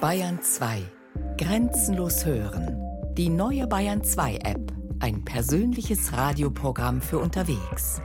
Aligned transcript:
Bayern 0.00 0.42
2. 0.42 0.82
Grenzenlos 1.38 2.26
hören. 2.26 2.78
Die 3.14 3.30
neue 3.30 3.66
Bayern 3.66 4.04
2 4.04 4.36
App. 4.44 4.72
Ein 5.00 5.24
persönliches 5.24 6.12
Radioprogramm 6.12 7.00
für 7.00 7.18
unterwegs. 7.18 8.02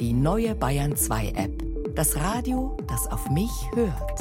Die 0.00 0.12
neue 0.12 0.56
Bayern 0.56 0.96
2 0.96 1.28
App. 1.36 1.94
Das 1.94 2.16
Radio, 2.16 2.76
das 2.88 3.06
auf 3.06 3.30
mich 3.30 3.52
hört. 3.74 4.20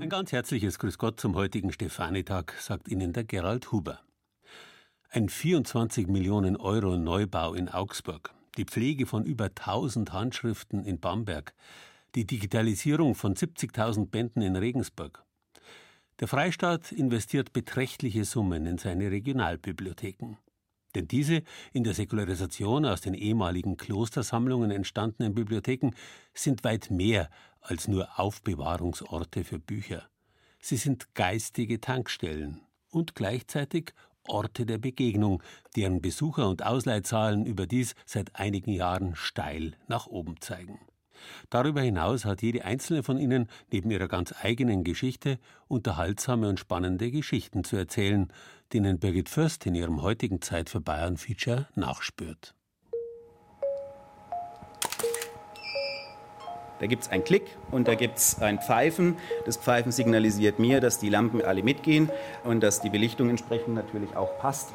Ein 0.00 0.08
ganz 0.08 0.30
herzliches 0.30 0.78
Grüß 0.78 0.96
Gott 0.96 1.18
zum 1.18 1.34
heutigen 1.34 1.72
Stefanitag, 1.72 2.54
sagt 2.60 2.86
Ihnen 2.86 3.12
der 3.12 3.24
Gerald 3.24 3.72
Huber. 3.72 3.98
Ein 5.10 5.28
24 5.28 6.06
Millionen 6.06 6.56
Euro 6.56 6.96
Neubau 6.96 7.54
in 7.54 7.68
Augsburg, 7.68 8.32
die 8.56 8.66
Pflege 8.66 9.06
von 9.06 9.24
über 9.24 9.46
1000 9.46 10.12
Handschriften 10.12 10.84
in 10.84 11.00
Bamberg, 11.00 11.54
die 12.14 12.26
Digitalisierung 12.26 13.14
von 13.14 13.34
70.000 13.34 14.06
Bänden 14.06 14.42
in 14.42 14.56
Regensburg. 14.56 15.24
Der 16.20 16.28
Freistaat 16.28 16.92
investiert 16.92 17.52
beträchtliche 17.52 18.24
Summen 18.24 18.66
in 18.66 18.78
seine 18.78 19.10
Regionalbibliotheken. 19.10 20.36
Denn 20.94 21.06
diese 21.06 21.42
in 21.72 21.84
der 21.84 21.94
Säkularisation 21.94 22.84
aus 22.84 23.00
den 23.00 23.14
ehemaligen 23.14 23.76
Klostersammlungen 23.76 24.70
entstandenen 24.70 25.34
Bibliotheken 25.34 25.92
sind 26.34 26.64
weit 26.64 26.90
mehr 26.90 27.30
als 27.60 27.88
nur 27.88 28.18
Aufbewahrungsorte 28.18 29.44
für 29.44 29.58
Bücher. 29.58 30.08
Sie 30.60 30.76
sind 30.76 31.14
geistige 31.14 31.80
Tankstellen 31.80 32.60
und 32.90 33.14
gleichzeitig 33.14 33.92
Orte 34.28 34.66
der 34.66 34.78
Begegnung, 34.78 35.42
deren 35.76 36.02
Besucher- 36.02 36.48
und 36.48 36.64
Ausleihzahlen 36.64 37.46
überdies 37.46 37.94
seit 38.04 38.36
einigen 38.36 38.72
Jahren 38.72 39.14
steil 39.16 39.76
nach 39.88 40.06
oben 40.06 40.40
zeigen. 40.40 40.78
Darüber 41.48 41.80
hinaus 41.80 42.24
hat 42.24 42.42
jede 42.42 42.64
einzelne 42.64 43.02
von 43.02 43.18
ihnen 43.18 43.48
neben 43.70 43.90
ihrer 43.90 44.08
ganz 44.08 44.34
eigenen 44.42 44.84
Geschichte 44.84 45.38
unterhaltsame 45.68 46.48
und 46.48 46.60
spannende 46.60 47.10
Geschichten 47.10 47.64
zu 47.64 47.76
erzählen, 47.76 48.28
denen 48.72 48.98
Birgit 48.98 49.28
Fürst 49.28 49.66
in 49.66 49.74
ihrem 49.74 50.02
heutigen 50.02 50.40
Zeit 50.40 50.70
für 50.70 50.80
Bayern 50.80 51.16
Feature 51.16 51.66
nachspürt. 51.74 52.54
Da 56.80 56.86
gibt 56.86 57.02
es 57.02 57.10
einen 57.10 57.24
Klick 57.24 57.44
und 57.70 57.88
da 57.88 57.94
gibt 57.94 58.16
es 58.16 58.40
ein 58.40 58.58
Pfeifen. 58.58 59.16
Das 59.44 59.58
Pfeifen 59.58 59.92
signalisiert 59.92 60.58
mir, 60.58 60.80
dass 60.80 60.98
die 60.98 61.10
Lampen 61.10 61.42
alle 61.42 61.62
mitgehen 61.62 62.10
und 62.42 62.62
dass 62.62 62.80
die 62.80 62.88
Belichtung 62.88 63.28
entsprechend 63.28 63.74
natürlich 63.74 64.16
auch 64.16 64.38
passt. 64.38 64.72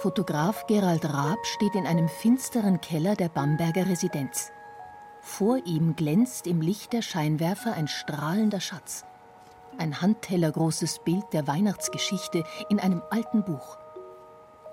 Fotograf 0.00 0.66
Gerald 0.66 1.04
Raab 1.04 1.38
steht 1.44 1.74
in 1.74 1.86
einem 1.86 2.08
finsteren 2.08 2.80
Keller 2.80 3.14
der 3.14 3.28
Bamberger 3.28 3.86
Residenz. 3.86 4.50
Vor 5.24 5.58
ihm 5.64 5.94
glänzt 5.94 6.48
im 6.48 6.60
Licht 6.60 6.92
der 6.92 7.00
Scheinwerfer 7.00 7.74
ein 7.74 7.86
strahlender 7.86 8.60
Schatz. 8.60 9.04
Ein 9.78 10.02
handtellergroßes 10.02 10.98
Bild 11.04 11.24
der 11.32 11.46
Weihnachtsgeschichte 11.46 12.42
in 12.68 12.80
einem 12.80 13.02
alten 13.08 13.44
Buch. 13.44 13.78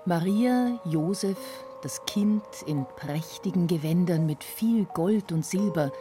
Maria, 0.06 0.80
Josef, 0.84 1.38
das 1.82 2.04
Kind 2.04 2.42
in 2.66 2.84
prächtigen 2.96 3.68
Gewändern 3.68 4.26
mit 4.26 4.42
viel 4.42 4.86
Gold 4.86 5.30
und 5.30 5.46
Silber, 5.46 5.92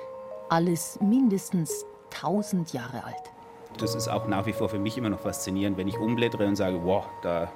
alles 0.49 0.99
mindestens 0.99 1.85
tausend 2.09 2.73
Jahre 2.73 3.03
alt. 3.03 3.31
Das 3.77 3.93
ist 3.93 4.07
auch 4.07 4.27
nach 4.27 4.47
wie 4.47 4.53
vor 4.53 4.67
für 4.67 4.79
mich 4.79 4.97
immer 4.97 5.09
noch 5.09 5.19
faszinierend, 5.19 5.77
wenn 5.77 5.87
ich 5.87 5.99
umblättere 5.99 6.47
und 6.47 6.55
sage, 6.55 6.83
wow, 6.83 7.05
da 7.21 7.51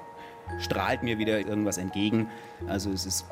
strahlt 0.60 1.02
mir 1.02 1.18
wieder 1.18 1.40
irgendwas 1.40 1.80
entgegen. 1.80 2.30
Also 2.68 2.92
es 2.92 3.08
ist 3.08 3.26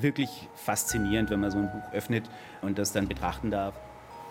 wirklich 0.00 0.48
faszinierend, 0.54 1.30
wenn 1.30 1.40
man 1.40 1.50
so 1.50 1.58
ein 1.58 1.70
Buch 1.70 1.92
öffnet 1.92 2.28
und 2.62 2.78
das 2.78 2.92
dann 2.92 3.08
betrachten 3.08 3.50
darf. 3.50 3.74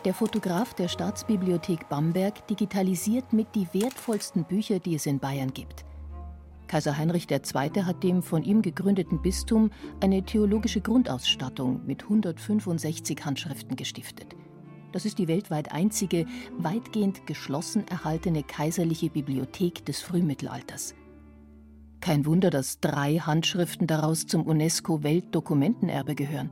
Der 0.06 0.14
Fotograf 0.14 0.74
der 0.74 0.90
Staatsbibliothek 0.90 1.88
Bamberg 1.88 2.46
digitalisiert 2.48 3.32
mit 3.32 3.48
die 3.56 3.68
wertvollsten 3.74 4.44
Bücher, 4.44 4.80
die 4.80 4.96
es 4.96 5.06
in 5.06 5.20
Bayern 5.20 5.54
gibt. 5.54 5.86
Kaiser 6.68 6.98
Heinrich 6.98 7.30
II. 7.30 7.84
hat 7.84 8.04
dem 8.04 8.24
von 8.24 8.44
ihm 8.44 8.62
gegründeten 8.62 9.22
Bistum 9.22 9.70
eine 10.02 10.24
theologische 10.24 10.82
Grundausstattung 10.82 11.86
mit 11.86 12.04
165 12.04 13.24
Handschriften 13.24 13.76
gestiftet. 13.76 14.36
Das 14.92 15.06
ist 15.06 15.20
die 15.20 15.28
weltweit 15.28 15.72
einzige, 15.72 16.26
weitgehend 16.58 17.26
geschlossen 17.26 17.88
erhaltene 17.88 18.44
kaiserliche 18.44 19.10
Bibliothek 19.10 19.86
des 19.86 20.02
Frühmittelalters. 20.02 20.96
Kein 22.04 22.26
Wunder, 22.26 22.50
dass 22.50 22.82
drei 22.82 23.20
Handschriften 23.20 23.88
daraus 23.88 24.28
zum 24.28 24.46
UNESCO-Weltdokumentenerbe 24.46 26.16
gehören. 26.16 26.50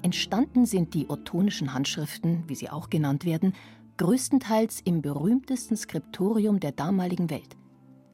Entstanden 0.00 0.64
sind 0.64 0.94
die 0.94 1.10
ottonischen 1.10 1.74
Handschriften, 1.74 2.44
wie 2.46 2.54
sie 2.54 2.70
auch 2.70 2.88
genannt 2.88 3.26
werden, 3.26 3.52
größtenteils 3.98 4.80
im 4.80 5.02
berühmtesten 5.02 5.76
Skriptorium 5.76 6.58
der 6.58 6.72
damaligen 6.72 7.28
Welt 7.28 7.58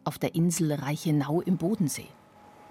auf 0.02 0.18
der 0.18 0.34
Insel 0.34 0.72
Reichenau 0.72 1.42
im 1.42 1.58
Bodensee. 1.58 2.08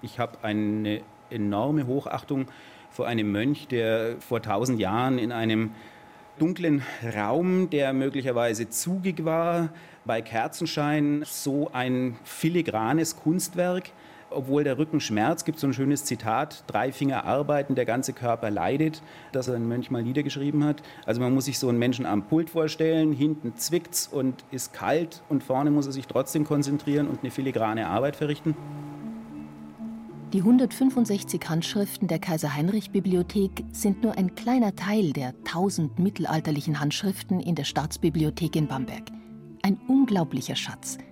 Ich 0.02 0.18
habe 0.18 0.44
eine 0.44 1.00
enorme 1.30 1.86
Hochachtung 1.86 2.48
vor 2.90 3.06
einem 3.06 3.32
Mönch, 3.32 3.68
der 3.68 4.20
vor 4.20 4.42
tausend 4.42 4.80
Jahren 4.80 5.16
in 5.16 5.32
einem 5.32 5.70
dunklen 6.38 6.82
Raum, 7.16 7.70
der 7.70 7.94
möglicherweise 7.94 8.68
zugig 8.68 9.24
war, 9.24 9.70
bei 10.06 10.22
Kerzenschein 10.22 11.22
so 11.26 11.70
ein 11.72 12.16
filigranes 12.24 13.16
Kunstwerk 13.16 13.90
obwohl 14.30 14.64
der 14.64 14.78
Rücken 14.78 15.00
schmerzt, 15.00 15.44
gibt 15.44 15.56
es 15.56 15.60
so 15.60 15.68
ein 15.68 15.72
schönes 15.72 16.04
Zitat, 16.04 16.64
drei 16.66 16.92
Finger 16.92 17.24
arbeiten, 17.24 17.74
der 17.74 17.84
ganze 17.84 18.12
Körper 18.12 18.50
leidet, 18.50 19.02
das 19.32 19.48
ein 19.48 19.66
Mönch 19.68 19.90
mal 19.90 20.02
niedergeschrieben 20.02 20.64
hat. 20.64 20.82
Also 21.04 21.20
man 21.20 21.32
muss 21.32 21.44
sich 21.44 21.58
so 21.58 21.68
einen 21.68 21.78
Menschen 21.78 22.06
am 22.06 22.26
Pult 22.26 22.50
vorstellen, 22.50 23.12
hinten 23.12 23.56
zwickt's 23.56 24.06
und 24.06 24.44
ist 24.50 24.72
kalt 24.72 25.22
und 25.28 25.42
vorne 25.42 25.70
muss 25.70 25.86
er 25.86 25.92
sich 25.92 26.06
trotzdem 26.06 26.44
konzentrieren 26.44 27.08
und 27.08 27.20
eine 27.20 27.30
filigrane 27.30 27.86
Arbeit 27.86 28.16
verrichten. 28.16 28.56
Die 30.32 30.40
165 30.40 31.40
Handschriften 31.48 32.08
der 32.08 32.18
Kaiser-Heinrich-Bibliothek 32.18 33.64
sind 33.72 34.02
nur 34.02 34.18
ein 34.18 34.34
kleiner 34.34 34.74
Teil 34.74 35.12
der 35.12 35.28
1000 35.46 36.00
mittelalterlichen 36.00 36.80
Handschriften 36.80 37.38
in 37.38 37.54
der 37.54 37.64
Staatsbibliothek 37.64 38.56
in 38.56 38.66
Bamberg. 38.66 39.04
Ein 39.66 39.80
unglaublicher 39.88 40.54
Schatz– 40.54 40.98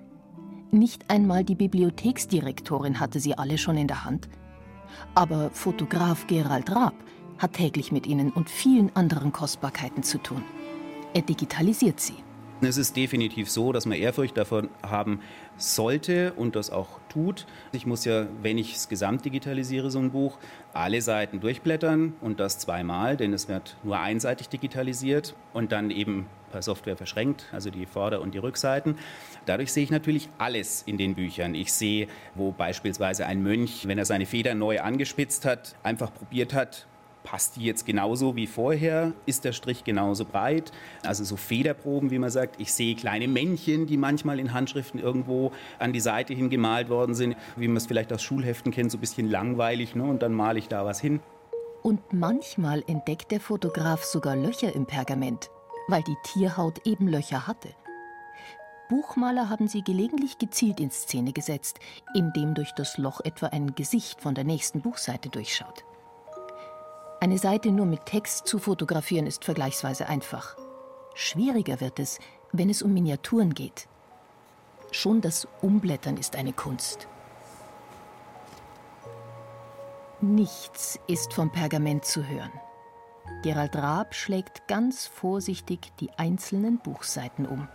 nicht 0.75 1.09
einmal 1.09 1.44
die 1.44 1.54
Bibliotheksdirektorin 1.54 2.98
hatte 2.98 3.20
sie 3.20 3.38
alle 3.38 3.59
schon 3.59 3.76
in 3.76 3.87
der 3.87 4.04
Hand. 4.04 4.28
Aber 5.15 5.50
Fotograf 5.50 6.26
Gerald 6.26 6.69
Raab 6.72 6.94
hat 7.38 7.53
täglich 7.53 7.92
mit 7.92 8.09
ihnen 8.09 8.32
und 8.32 8.50
vielen 8.50 8.94
anderen 8.97 9.32
Kostbarkeiten 9.32 10.03
zu 10.03 10.19
tun. 10.19 10.42
Er 11.12 11.22
digitalisiert 11.22 12.00
sie. 12.00 12.23
Es 12.64 12.78
ist 12.78 12.97
definitiv 12.97 13.50
so, 13.50 13.72
dass 13.72 13.84
man 13.86 13.98
Ehrfurcht 13.98 14.36
davon 14.36 14.69
haben 14.82 15.20
sollte 15.56 16.32
und 16.34 16.56
das 16.56 16.70
auch 16.70 16.98
tut. 17.08 17.47
Ich 17.72 17.86
muss 17.86 18.04
ja, 18.04 18.26
wenn 18.42 18.58
ich 18.58 18.75
es 18.75 18.88
gesamt 18.88 19.25
digitalisiere, 19.25 19.91
so 19.91 19.98
ein 19.98 20.10
Buch, 20.10 20.38
alle 20.72 21.00
Seiten 21.03 21.41
durchblättern 21.41 22.14
und 22.20 22.41
das 22.41 22.58
zweimal, 22.58 23.16
denn 23.16 23.32
es 23.32 23.48
wird 23.48 23.76
nur 23.82 23.98
einseitig 23.98 24.48
digitalisiert 24.48 25.34
und 25.53 25.72
dann 25.72 25.91
eben 25.91 26.26
per 26.50 26.62
Software 26.62 26.97
verschränkt, 26.97 27.47
also 27.53 27.70
die 27.70 27.84
Vorder- 27.84 28.20
und 28.20 28.32
die 28.32 28.38
Rückseiten. 28.38 28.97
Dadurch 29.44 29.72
sehe 29.72 29.84
ich 29.84 29.91
natürlich 29.91 30.28
alles 30.38 30.82
in 30.86 30.98
den 30.98 31.14
Büchern. 31.14 31.54
Ich 31.54 31.72
sehe, 31.72 32.08
wo 32.34 32.53
beispielsweise 32.53 33.26
ein 33.26 33.42
Mönch, 33.42 33.86
wenn 33.88 33.98
er 33.98 34.04
seine 34.04 34.24
Feder 34.24 34.54
neu 34.54 34.80
angespitzt 34.80 35.44
hat, 35.44 35.74
einfach 35.82 36.14
probiert 36.14 36.54
hat, 36.54 36.86
passt 37.24 37.56
die 37.56 37.64
jetzt 37.64 37.84
genauso 37.84 38.36
wie 38.36 38.46
vorher? 38.46 39.12
Ist 39.26 39.44
der 39.44 39.52
Strich 39.52 39.82
genauso 39.82 40.24
breit? 40.24 40.70
Also 41.02 41.24
so 41.24 41.36
Federproben, 41.36 42.12
wie 42.12 42.20
man 42.20 42.30
sagt. 42.30 42.60
Ich 42.60 42.72
sehe 42.72 42.94
kleine 42.94 43.26
Männchen, 43.26 43.86
die 43.86 43.96
manchmal 43.96 44.38
in 44.38 44.52
Handschriften 44.52 45.00
irgendwo 45.00 45.50
an 45.80 45.92
die 45.92 46.00
Seite 46.00 46.34
hin 46.34 46.50
gemalt 46.50 46.88
worden 46.88 47.16
sind, 47.16 47.36
wie 47.56 47.66
man 47.66 47.78
es 47.78 47.86
vielleicht 47.86 48.12
aus 48.12 48.22
Schulheften 48.22 48.70
kennt, 48.70 48.92
so 48.92 48.98
ein 48.98 49.00
bisschen 49.00 49.28
langweilig. 49.28 49.96
Ne? 49.96 50.04
Und 50.04 50.22
dann 50.22 50.32
male 50.32 50.60
ich 50.60 50.68
da 50.68 50.84
was 50.84 51.00
hin. 51.00 51.18
Und 51.82 52.12
manchmal 52.12 52.84
entdeckt 52.86 53.32
der 53.32 53.41
Fotograf 53.41 54.04
sogar 54.04 54.36
Löcher 54.36 54.74
im 54.74 54.86
Pergament, 54.86 55.50
weil 55.88 56.02
die 56.02 56.16
Tierhaut 56.22 56.86
eben 56.86 57.09
Löcher 57.09 57.47
hatte. 57.47 57.70
Buchmaler 58.88 59.48
haben 59.48 59.66
sie 59.66 59.82
gelegentlich 59.82 60.38
gezielt 60.38 60.78
in 60.78 60.91
Szene 60.91 61.32
gesetzt, 61.32 61.80
indem 62.15 62.54
durch 62.54 62.72
das 62.72 62.98
Loch 62.98 63.20
etwa 63.24 63.47
ein 63.47 63.74
Gesicht 63.74 64.20
von 64.20 64.34
der 64.34 64.44
nächsten 64.44 64.82
Buchseite 64.82 65.30
durchschaut. 65.30 65.84
Eine 67.24 67.38
Seite 67.38 67.71
nur 67.71 67.86
mit 67.86 68.04
Text 68.04 68.47
zu 68.47 68.59
fotografieren 68.59 69.26
ist 69.26 69.47
vergleichsweise 69.47 70.10
einfach. 70.10 70.59
Schwieriger 71.15 71.80
wird 71.80 71.98
es, 71.98 72.18
wenn 72.53 72.68
es 72.68 72.82
um 72.82 72.92
Miniaturen 72.92 73.54
geht. 73.54 73.88
Schon 74.91 75.22
das 75.22 75.48
Umblättern 75.62 76.18
ist 76.18 76.36
eine 76.36 76.53
Kunst. 76.53 77.09
Nichts 80.21 81.00
ist 81.06 81.32
vom 81.32 81.50
Pergament 81.50 82.04
zu 82.04 82.28
hören. 82.28 82.53
Gerald 83.42 83.74
Raab 83.74 84.15
schlägt 84.15 84.68
ganz 84.68 85.06
vorsichtig 85.06 85.92
die 86.00 86.10
einzelnen 86.18 86.78
Buchseiten 86.78 87.47
um. 87.47 87.68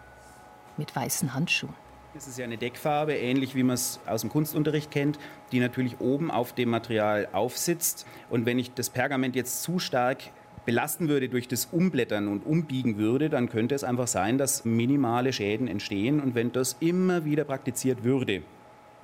Mit 0.78 0.96
weißen 0.96 1.34
Handschuhen. 1.34 1.89
Das 2.16 2.28
ist 2.28 2.40
ja 2.40 2.46
eine 2.46 2.58
Deckfarbe, 2.58 3.14
ähnlich 3.14 3.54
wie 3.54 3.62
man 3.62 3.76
es 3.76 4.00
aus 4.08 4.22
dem 4.22 4.32
Kunstunterricht 4.32 4.90
kennt, 4.90 5.20
die 5.52 5.60
natürlich 5.60 6.00
oben 6.00 6.32
auf 6.32 6.54
dem 6.54 6.70
Material 6.70 7.28
aufsitzt. 7.34 8.08
Und 8.32 8.48
wenn 8.48 8.58
ich 8.58 8.74
das 8.74 8.90
Pergament 8.90 9.36
jetzt 9.36 9.62
zu 9.62 9.78
stark 9.78 10.18
belasten 10.66 11.08
würde 11.08 11.30
durch 11.30 11.48
das 11.48 11.66
Umblättern 11.66 12.28
und 12.28 12.46
Umbiegen 12.46 12.98
würde, 12.98 13.30
dann 13.30 13.48
könnte 13.48 13.76
es 13.76 13.84
einfach 13.84 14.08
sein, 14.08 14.38
dass 14.38 14.66
minimale 14.66 15.34
Schäden 15.34 15.68
entstehen. 15.68 16.20
Und 16.20 16.34
wenn 16.34 16.52
das 16.52 16.78
immer 16.80 17.26
wieder 17.26 17.44
praktiziert 17.44 18.04
würde, 18.04 18.42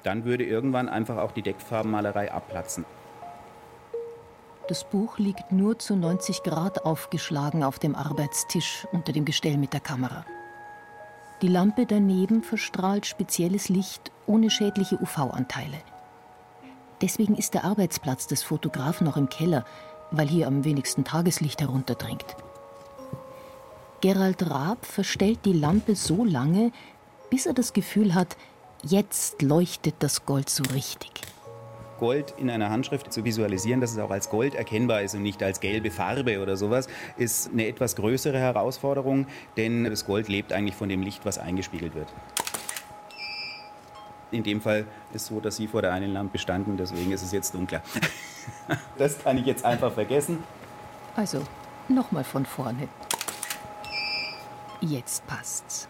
dann 0.02 0.26
würde 0.26 0.44
irgendwann 0.44 0.90
einfach 0.90 1.18
auch 1.18 1.32
die 1.32 1.42
Deckfarbenmalerei 1.44 2.32
abplatzen. 2.32 2.86
Das 4.68 4.84
Buch 4.84 5.20
liegt 5.20 5.52
nur 5.52 5.78
zu 5.78 5.96
90 5.96 6.42
Grad 6.42 6.86
aufgeschlagen 6.86 7.64
auf 7.64 7.78
dem 7.78 7.94
Arbeitstisch 7.94 8.88
unter 8.92 9.14
dem 9.14 9.26
Gestell 9.26 9.58
mit 9.58 9.74
der 9.74 9.80
Kamera. 9.80 10.26
Die 11.42 11.48
Lampe 11.48 11.86
daneben 11.86 12.44
verstrahlt 12.44 13.06
spezielles 13.06 13.68
Licht 13.70 14.12
ohne 14.26 14.50
schädliche 14.50 14.98
UV-Anteile. 15.02 15.78
Deswegen 17.02 17.36
ist 17.36 17.54
der 17.54 17.66
Arbeitsplatz 17.66 18.28
des 18.28 18.42
Fotografen 18.42 19.06
noch 19.06 19.18
im 19.18 19.28
Keller, 19.28 19.66
weil 20.12 20.28
hier 20.28 20.48
am 20.48 20.64
wenigsten 20.64 21.04
Tageslicht 21.04 21.62
herunterdringt. 21.62 22.38
Gerald 24.00 24.50
Raab 24.50 24.86
verstellt 24.86 25.40
die 25.46 25.54
Lampe 25.54 25.96
so 25.96 26.24
lange, 26.24 26.72
bis 27.30 27.46
er 27.46 27.54
das 27.54 27.74
Gefühl 27.74 28.14
hat, 28.14 28.38
jetzt 28.84 29.42
leuchtet 29.42 29.96
das 30.00 30.26
Gold 30.26 30.50
so 30.50 30.64
richtig. 30.74 31.22
Gold 31.98 32.34
in 32.38 32.50
einer 32.50 32.70
Handschrift 32.70 33.12
zu 33.12 33.24
visualisieren, 33.24 33.82
dass 33.82 33.92
es 33.92 34.00
auch 34.00 34.12
als 34.12 34.30
Gold 34.30 34.56
erkennbar 34.56 35.02
ist 35.02 35.16
und 35.16 35.24
nicht 35.24 35.42
als 35.44 35.60
gelbe 35.60 35.92
Farbe 35.92 36.42
oder 36.42 36.58
sowas, 36.58 36.88
ist 37.18 37.52
eine 37.52 37.68
etwas 37.68 37.96
größere 37.96 38.38
Herausforderung, 38.38 39.28
denn 39.58 39.86
das 39.86 40.06
Gold 40.06 40.28
lebt 40.28 40.54
eigentlich 40.54 40.76
von 40.76 40.90
dem 40.90 41.02
Licht, 41.02 41.26
was 41.26 41.38
eingespiegelt 41.38 41.96
wird. 41.96 42.08
In 44.32 44.44
dem 44.44 44.62
Fall 44.62 44.86
ist 45.14 45.24
es 45.24 45.28
so, 45.28 45.40
dass 45.40 45.56
Sie 45.56 45.68
vor 45.68 45.82
der 45.82 45.94
einen 45.94 46.12
Lampe 46.12 46.38
standen, 46.38 46.78
deswegen 46.78 47.12
ist 47.12 47.22
es 47.22 47.32
jetzt 47.32 47.54
dunkler. 47.54 47.82
Das 49.00 49.18
kann 49.18 49.40
ich 49.40 49.46
jetzt 49.48 49.66
einfach 49.66 49.92
vergessen. 49.92 50.44
Also, 51.16 51.42
nochmal 51.88 52.24
von 52.24 52.46
vorne. 52.46 52.88
Jetzt 54.82 55.26
passt's. 55.26 55.88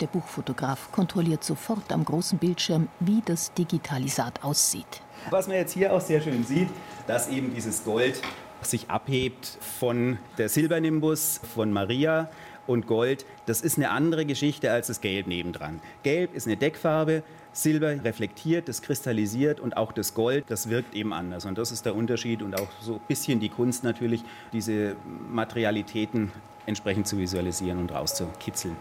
Der 0.00 0.06
Buchfotograf 0.06 0.92
kontrolliert 0.92 1.44
sofort 1.44 1.92
am 1.92 2.04
großen 2.04 2.38
Bildschirm, 2.38 2.88
wie 3.00 3.22
das 3.24 3.52
Digitalisat 3.54 4.42
aussieht. 4.42 5.02
Was 5.28 5.46
man 5.46 5.56
jetzt 5.56 5.72
hier 5.72 5.92
auch 5.92 6.00
sehr 6.00 6.20
schön 6.20 6.44
sieht, 6.44 6.68
dass 7.06 7.28
eben 7.28 7.54
dieses 7.54 7.84
Gold 7.84 8.20
sich 8.62 8.88
abhebt 8.88 9.58
von 9.78 10.18
der 10.38 10.48
Silbernimbus 10.48 11.40
von 11.54 11.72
Maria 11.72 12.30
und 12.66 12.86
Gold, 12.86 13.26
das 13.46 13.60
ist 13.60 13.76
eine 13.78 13.90
andere 13.90 14.24
Geschichte 14.24 14.70
als 14.70 14.86
das 14.86 15.00
Gelb 15.00 15.26
nebendran. 15.26 15.80
Gelb 16.02 16.34
ist 16.34 16.46
eine 16.46 16.56
Deckfarbe, 16.56 17.22
Silber 17.52 18.04
reflektiert, 18.04 18.68
das 18.68 18.80
kristallisiert 18.80 19.60
und 19.60 19.76
auch 19.76 19.92
das 19.92 20.14
Gold, 20.14 20.44
das 20.48 20.68
wirkt 20.68 20.94
eben 20.94 21.12
anders. 21.12 21.46
Und 21.46 21.58
das 21.58 21.72
ist 21.72 21.84
der 21.84 21.96
Unterschied 21.96 22.42
und 22.42 22.60
auch 22.60 22.68
so 22.80 22.94
ein 22.94 23.00
bisschen 23.08 23.40
die 23.40 23.48
Kunst 23.48 23.82
natürlich, 23.82 24.22
diese 24.52 24.96
Materialitäten 25.30 26.30
entsprechend 26.66 27.08
zu 27.08 27.18
visualisieren 27.18 27.78
und 27.78 27.92
rauszukitzeln. 27.92 28.76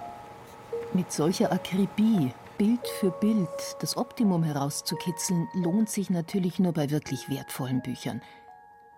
Mit 0.94 1.12
solcher 1.12 1.52
Akribie 1.52 2.32
Bild 2.60 2.86
für 3.00 3.10
Bild 3.10 3.48
das 3.80 3.96
Optimum 3.96 4.44
herauszukitzeln, 4.44 5.48
lohnt 5.54 5.90
sich 5.90 6.10
natürlich 6.10 6.60
nur 6.60 6.74
bei 6.74 6.90
wirklich 6.90 7.30
wertvollen 7.30 7.82
Büchern. 7.82 8.22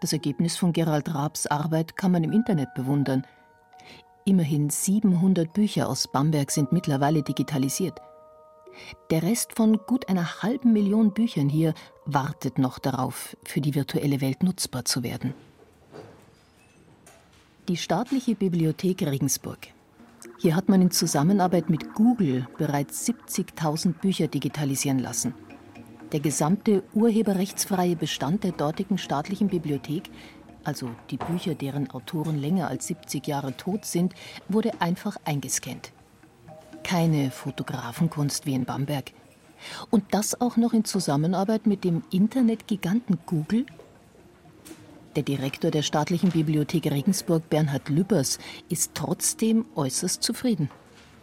Das 0.01 0.13
Ergebnis 0.13 0.57
von 0.57 0.73
Gerald 0.73 1.13
Raabs 1.13 1.45
Arbeit 1.45 1.95
kann 1.95 2.11
man 2.11 2.23
im 2.23 2.31
Internet 2.31 2.73
bewundern. 2.73 3.23
Immerhin 4.25 4.71
700 4.71 5.53
Bücher 5.53 5.89
aus 5.89 6.11
Bamberg 6.11 6.49
sind 6.49 6.71
mittlerweile 6.71 7.21
digitalisiert. 7.21 7.99
Der 9.11 9.21
Rest 9.21 9.53
von 9.53 9.77
gut 9.85 10.09
einer 10.09 10.41
halben 10.41 10.73
Million 10.73 11.13
Büchern 11.13 11.47
hier 11.47 11.75
wartet 12.05 12.57
noch 12.57 12.79
darauf, 12.79 13.37
für 13.43 13.61
die 13.61 13.75
virtuelle 13.75 14.21
Welt 14.21 14.41
nutzbar 14.41 14.85
zu 14.85 15.03
werden. 15.03 15.35
Die 17.67 17.77
staatliche 17.77 18.33
Bibliothek 18.33 19.03
Regensburg 19.03 19.67
hier 20.41 20.55
hat 20.55 20.69
man 20.69 20.81
in 20.81 20.89
Zusammenarbeit 20.89 21.69
mit 21.69 21.93
Google 21.93 22.47
bereits 22.57 23.07
70.000 23.07 23.93
Bücher 23.93 24.27
digitalisieren 24.27 24.97
lassen. 24.97 25.35
Der 26.13 26.19
gesamte 26.19 26.81
urheberrechtsfreie 26.93 27.95
Bestand 27.95 28.43
der 28.43 28.51
dortigen 28.51 28.97
staatlichen 28.97 29.49
Bibliothek, 29.49 30.09
also 30.63 30.89
die 31.11 31.17
Bücher, 31.17 31.53
deren 31.53 31.91
Autoren 31.91 32.41
länger 32.41 32.69
als 32.69 32.87
70 32.87 33.27
Jahre 33.27 33.55
tot 33.55 33.85
sind, 33.85 34.15
wurde 34.49 34.81
einfach 34.81 35.15
eingescannt. 35.25 35.91
Keine 36.83 37.29
Fotografenkunst 37.29 38.47
wie 38.47 38.55
in 38.55 38.65
Bamberg. 38.65 39.11
Und 39.91 40.05
das 40.09 40.41
auch 40.41 40.57
noch 40.57 40.73
in 40.73 40.85
Zusammenarbeit 40.85 41.67
mit 41.67 41.83
dem 41.83 42.01
Internetgiganten 42.09 43.19
Google 43.27 43.67
der 45.15 45.23
Direktor 45.23 45.71
der 45.71 45.81
staatlichen 45.81 46.31
Bibliothek 46.31 46.85
Regensburg, 46.89 47.49
Bernhard 47.49 47.89
Lübbers, 47.89 48.39
ist 48.69 48.91
trotzdem 48.95 49.65
äußerst 49.75 50.23
zufrieden. 50.23 50.69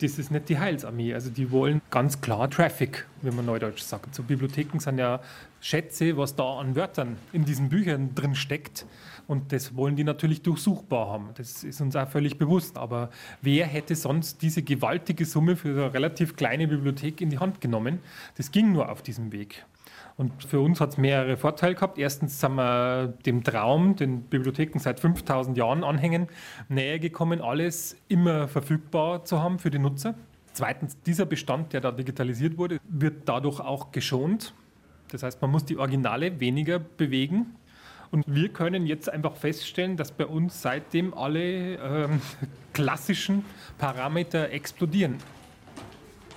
Das 0.00 0.17
ist 0.17 0.31
nicht 0.31 0.49
die 0.49 0.58
Heilsarmee. 0.58 1.12
Also 1.12 1.31
die 1.31 1.50
wollen 1.50 1.81
ganz 1.90 2.20
klar 2.20 2.49
Traffic, 2.49 3.06
wie 3.23 3.32
man 3.32 3.46
neudeutsch 3.46 3.82
sagt. 3.82 4.14
So 4.14 4.23
Bibliotheken 4.23 4.79
sind 4.79 4.99
ja 4.99 5.20
Schätze, 5.61 6.17
was 6.17 6.37
da 6.37 6.58
an 6.58 6.76
Wörtern 6.76 7.17
in 7.32 7.44
diesen 7.44 7.69
Büchern 7.69 8.14
drin 8.14 8.37
steckt. 8.37 8.87
Und 9.26 9.52
das 9.52 9.75
wollen 9.75 9.96
die 9.96 10.05
natürlich 10.05 10.43
durchsuchbar 10.43 11.08
haben. 11.08 11.31
Das 11.34 11.64
ist 11.64 11.81
uns 11.81 11.96
auch 11.96 12.08
völlig 12.08 12.38
bewusst. 12.38 12.79
Aber 12.79 13.11
wer 13.43 13.67
hätte 13.67 13.96
sonst 13.96 14.41
diese 14.43 14.62
gewaltige 14.62 15.25
Summe 15.25 15.56
für 15.56 15.70
eine 15.70 15.93
relativ 15.93 16.37
kleine 16.37 16.69
Bibliothek 16.69 17.20
in 17.20 17.31
die 17.31 17.38
Hand 17.38 17.61
genommen? 17.61 17.99
Das 18.37 18.52
ging 18.52 18.73
nur 18.73 18.91
auf 18.91 19.02
diesem 19.02 19.32
Weg. 19.32 19.67
Und 20.19 20.43
für 20.43 20.59
uns 20.59 20.81
hat 20.81 20.91
es 20.91 20.99
mehrere 20.99 21.37
Vorteile 21.37 21.76
gehabt. 21.76 21.97
Erstens 21.97 22.41
sind 22.41 22.56
wir 22.56 23.06
dem 23.25 23.44
Traum, 23.44 23.94
den 23.94 24.23
Bibliotheken 24.23 24.81
seit 24.81 24.99
5000 24.99 25.56
Jahren 25.56 25.85
anhängen, 25.85 26.26
näher 26.69 26.99
gekommen, 26.99 27.41
alles 27.41 27.97
immer 28.09 28.49
verfügbar 28.49 29.25
zu 29.25 29.41
haben 29.41 29.61
für 29.61 29.70
die 29.70 29.79
Nutzer. 29.79 30.17
Zweitens, 30.53 31.00
dieser 31.03 31.25
Bestand, 31.25 31.73
der 31.73 31.81
da 31.81 31.93
digitalisiert 31.93 32.59
wurde, 32.59 32.81
wird 32.88 33.29
dadurch 33.29 33.61
auch 33.61 33.93
geschont. 33.93 34.55
Das 35.12 35.23
heißt, 35.23 35.41
man 35.41 35.53
muss 35.53 35.65
die 35.65 35.76
Originale 35.76 36.41
weniger 36.41 36.81
bewegen. 36.81 37.55
Und 38.11 38.25
wir 38.26 38.49
können 38.49 38.88
jetzt 38.88 39.09
einfach 39.09 39.37
feststellen, 39.37 39.97
dass 39.97 40.11
bei 40.11 40.26
uns 40.26 40.61
seitdem 40.61 41.15
alle 41.15 41.76
ähm, 41.76 42.20
klassischen 42.73 43.44
Parameter 43.79 44.50
explodieren. 44.50 45.19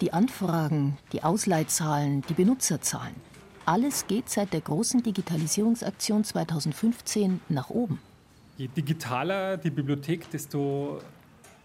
Die 0.01 0.13
Anfragen, 0.13 0.99
die 1.13 1.23
Ausleitzahlen, 1.23 2.21
die 2.29 2.35
Benutzerzahlen. 2.35 3.30
Alles 3.71 4.05
geht 4.05 4.29
seit 4.29 4.51
der 4.51 4.59
großen 4.59 5.01
Digitalisierungsaktion 5.01 6.25
2015 6.25 7.39
nach 7.47 7.69
oben. 7.69 8.01
Je 8.57 8.67
digitaler 8.67 9.55
die 9.55 9.69
Bibliothek, 9.69 10.29
desto 10.29 10.99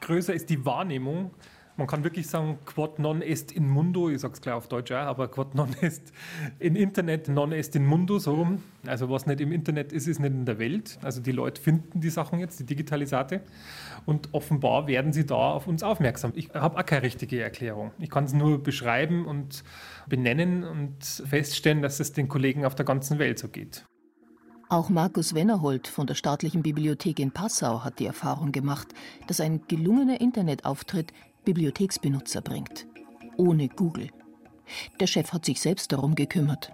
größer 0.02 0.32
ist 0.32 0.48
die 0.48 0.64
Wahrnehmung. 0.64 1.32
Man 1.78 1.86
kann 1.86 2.04
wirklich 2.04 2.26
sagen, 2.26 2.58
quod 2.64 2.98
non 2.98 3.20
est 3.20 3.52
in 3.52 3.68
mundo, 3.68 4.08
ich 4.08 4.20
sage 4.20 4.32
es 4.32 4.40
gleich 4.40 4.54
auf 4.54 4.66
Deutsch 4.66 4.92
auch, 4.92 4.96
aber 4.96 5.28
quod 5.28 5.54
non 5.54 5.74
est 5.82 6.10
in 6.58 6.74
Internet, 6.74 7.28
non 7.28 7.52
est 7.52 7.76
in 7.76 7.84
mundo, 7.84 8.18
so 8.18 8.34
rum. 8.34 8.62
Also 8.86 9.10
was 9.10 9.26
nicht 9.26 9.42
im 9.42 9.52
Internet 9.52 9.92
ist, 9.92 10.06
ist 10.06 10.18
nicht 10.18 10.32
in 10.32 10.46
der 10.46 10.58
Welt. 10.58 10.98
Also 11.02 11.20
die 11.20 11.32
Leute 11.32 11.60
finden 11.60 12.00
die 12.00 12.08
Sachen 12.08 12.38
jetzt, 12.38 12.58
die 12.60 12.64
Digitalisate. 12.64 13.42
Und 14.06 14.32
offenbar 14.32 14.86
werden 14.86 15.12
sie 15.12 15.26
da 15.26 15.34
auf 15.34 15.66
uns 15.66 15.82
aufmerksam. 15.82 16.32
Ich 16.34 16.48
habe 16.54 16.78
auch 16.78 16.86
keine 16.86 17.02
richtige 17.02 17.42
Erklärung. 17.42 17.92
Ich 17.98 18.08
kann 18.08 18.24
es 18.24 18.32
nur 18.32 18.62
beschreiben 18.62 19.26
und 19.26 19.62
benennen 20.08 20.64
und 20.64 21.04
feststellen, 21.04 21.82
dass 21.82 22.00
es 22.00 22.12
den 22.12 22.28
Kollegen 22.28 22.64
auf 22.64 22.74
der 22.74 22.86
ganzen 22.86 23.18
Welt 23.18 23.38
so 23.38 23.48
geht. 23.48 23.84
Auch 24.68 24.88
Markus 24.88 25.32
Wennerhold 25.32 25.86
von 25.86 26.08
der 26.08 26.16
Staatlichen 26.16 26.60
Bibliothek 26.60 27.20
in 27.20 27.30
Passau 27.30 27.84
hat 27.84 28.00
die 28.00 28.06
Erfahrung 28.06 28.50
gemacht, 28.50 28.88
dass 29.28 29.40
ein 29.40 29.60
gelungener 29.68 30.20
Internetauftritt 30.20 31.12
Bibliotheksbenutzer 31.46 32.42
bringt. 32.42 32.86
Ohne 33.36 33.68
Google. 33.68 34.08
Der 34.98 35.06
Chef 35.06 35.32
hat 35.32 35.44
sich 35.44 35.60
selbst 35.60 35.92
darum 35.92 36.16
gekümmert. 36.16 36.72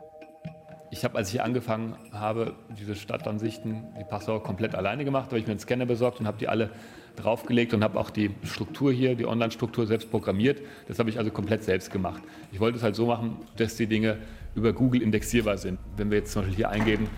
Ich 0.90 1.04
habe, 1.04 1.18
als 1.18 1.32
ich 1.32 1.42
angefangen 1.42 1.94
habe, 2.10 2.54
diese 2.78 2.96
Stadtansichten, 2.96 3.84
die 4.00 4.04
Passau 4.04 4.40
komplett 4.40 4.74
alleine 4.74 5.04
gemacht, 5.04 5.26
habe 5.26 5.38
ich 5.38 5.46
mir 5.46 5.50
einen 5.50 5.60
Scanner 5.60 5.84
besorgt 5.84 6.20
und 6.20 6.26
habe 6.26 6.38
die 6.38 6.48
alle 6.48 6.70
draufgelegt 7.16 7.74
und 7.74 7.84
habe 7.84 8.00
auch 8.00 8.08
die 8.08 8.30
Struktur 8.44 8.92
hier, 8.92 9.14
die 9.14 9.26
Online-Struktur 9.26 9.86
selbst 9.86 10.10
programmiert. 10.10 10.62
Das 10.88 10.98
habe 10.98 11.10
ich 11.10 11.18
also 11.18 11.30
komplett 11.30 11.64
selbst 11.64 11.92
gemacht. 11.92 12.22
Ich 12.50 12.58
wollte 12.58 12.78
es 12.78 12.82
halt 12.82 12.96
so 12.96 13.06
machen, 13.06 13.36
dass 13.58 13.76
die 13.76 13.86
Dinge 13.86 14.20
über 14.54 14.72
Google 14.72 15.02
indexierbar 15.02 15.58
sind. 15.58 15.78
Wenn 15.98 16.10
wir 16.10 16.18
jetzt 16.18 16.32
zum 16.32 16.42
Beispiel 16.42 16.56
hier 16.56 16.70
eingeben, 16.70 17.10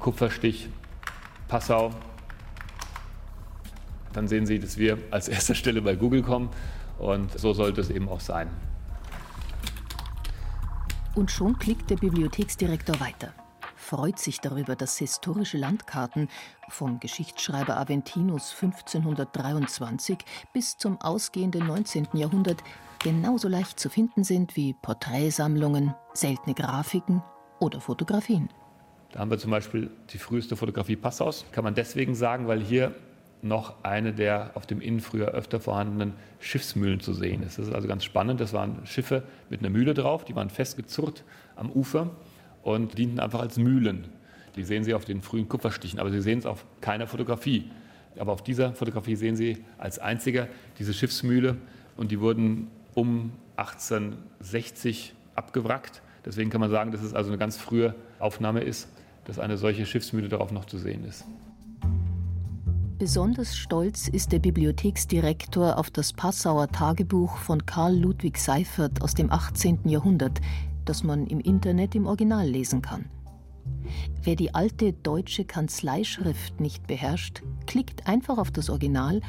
Kupferstich, 0.00 0.68
Passau, 1.46 1.92
dann 4.12 4.26
sehen 4.26 4.46
Sie, 4.46 4.58
dass 4.58 4.78
wir 4.78 4.98
als 5.12 5.28
erster 5.28 5.54
Stelle 5.54 5.80
bei 5.80 5.94
Google 5.94 6.22
kommen 6.22 6.50
und 6.98 7.38
so 7.38 7.52
sollte 7.52 7.80
es 7.80 7.90
eben 7.90 8.08
auch 8.08 8.20
sein. 8.20 8.48
Und 11.14 11.30
schon 11.30 11.58
klickt 11.58 11.90
der 11.90 11.96
Bibliotheksdirektor 11.96 13.00
weiter 13.00 13.32
freut 13.88 14.18
sich 14.18 14.38
darüber, 14.40 14.76
dass 14.76 14.98
historische 14.98 15.56
Landkarten 15.56 16.28
vom 16.68 17.00
Geschichtsschreiber 17.00 17.78
Aventinus 17.78 18.52
1523 18.60 20.18
bis 20.52 20.76
zum 20.76 21.00
ausgehenden 21.00 21.66
19. 21.66 22.08
Jahrhundert 22.12 22.62
genauso 22.98 23.48
leicht 23.48 23.80
zu 23.80 23.88
finden 23.88 24.24
sind 24.24 24.56
wie 24.56 24.74
Porträtsammlungen, 24.74 25.94
seltene 26.12 26.54
Grafiken 26.54 27.22
oder 27.60 27.80
Fotografien. 27.80 28.50
Da 29.12 29.20
haben 29.20 29.30
wir 29.30 29.38
zum 29.38 29.52
Beispiel 29.52 29.90
die 30.10 30.18
früheste 30.18 30.54
Fotografie 30.54 30.96
Passaus. 30.96 31.46
Kann 31.52 31.64
man 31.64 31.74
deswegen 31.74 32.14
sagen, 32.14 32.46
weil 32.46 32.60
hier 32.60 32.94
noch 33.42 33.84
eine 33.84 34.12
der 34.12 34.52
auf 34.54 34.66
dem 34.66 34.80
Inn 34.80 35.00
früher 35.00 35.28
öfter 35.28 35.60
vorhandenen 35.60 36.14
Schiffsmühlen 36.40 37.00
zu 37.00 37.12
sehen 37.12 37.42
ist. 37.42 37.58
Das 37.58 37.68
ist 37.68 37.74
also 37.74 37.86
ganz 37.86 38.04
spannend. 38.04 38.40
Das 38.40 38.52
waren 38.52 38.84
Schiffe 38.84 39.22
mit 39.48 39.60
einer 39.60 39.70
Mühle 39.70 39.94
drauf, 39.94 40.24
die 40.24 40.34
waren 40.34 40.50
festgezurrt 40.50 41.24
am 41.56 41.70
Ufer 41.70 42.10
und 42.62 42.98
dienten 42.98 43.20
einfach 43.20 43.40
als 43.40 43.56
Mühlen. 43.58 44.08
Die 44.56 44.64
sehen 44.64 44.82
Sie 44.82 44.94
auf 44.94 45.04
den 45.04 45.22
frühen 45.22 45.48
Kupferstichen, 45.48 46.00
aber 46.00 46.10
Sie 46.10 46.20
sehen 46.20 46.40
es 46.40 46.46
auf 46.46 46.64
keiner 46.80 47.06
Fotografie. 47.06 47.70
Aber 48.18 48.32
auf 48.32 48.42
dieser 48.42 48.72
Fotografie 48.72 49.14
sehen 49.14 49.36
Sie 49.36 49.64
als 49.78 49.98
einziger 49.98 50.48
diese 50.78 50.92
Schiffsmühle 50.92 51.56
und 51.96 52.10
die 52.10 52.20
wurden 52.20 52.68
um 52.94 53.32
1860 53.56 55.14
abgewrackt. 55.36 56.02
Deswegen 56.24 56.50
kann 56.50 56.60
man 56.60 56.70
sagen, 56.70 56.90
dass 56.90 57.02
es 57.02 57.14
also 57.14 57.30
eine 57.30 57.38
ganz 57.38 57.56
frühe 57.56 57.94
Aufnahme 58.18 58.60
ist, 58.60 58.88
dass 59.24 59.38
eine 59.38 59.56
solche 59.56 59.86
Schiffsmühle 59.86 60.28
darauf 60.28 60.50
noch 60.50 60.64
zu 60.64 60.78
sehen 60.78 61.04
ist. 61.04 61.24
Besonders 62.98 63.56
stolz 63.56 64.08
ist 64.08 64.32
der 64.32 64.40
Bibliotheksdirektor 64.40 65.78
auf 65.78 65.88
das 65.88 66.12
Passauer 66.12 66.66
Tagebuch 66.66 67.36
von 67.36 67.64
Karl 67.64 67.96
Ludwig 67.96 68.36
Seifert 68.38 69.02
aus 69.02 69.14
dem 69.14 69.30
18. 69.30 69.88
Jahrhundert, 69.88 70.40
das 70.84 71.04
man 71.04 71.28
im 71.28 71.38
Internet 71.38 71.94
im 71.94 72.08
Original 72.08 72.48
lesen 72.48 72.82
kann. 72.82 73.04
Wer 74.24 74.34
die 74.34 74.52
alte 74.52 74.94
deutsche 74.94 75.44
Kanzleischrift 75.44 76.58
nicht 76.58 76.88
beherrscht, 76.88 77.42
klickt 77.66 78.08
einfach 78.08 78.36
auf 78.36 78.50
das 78.50 78.68
Original 78.68 79.20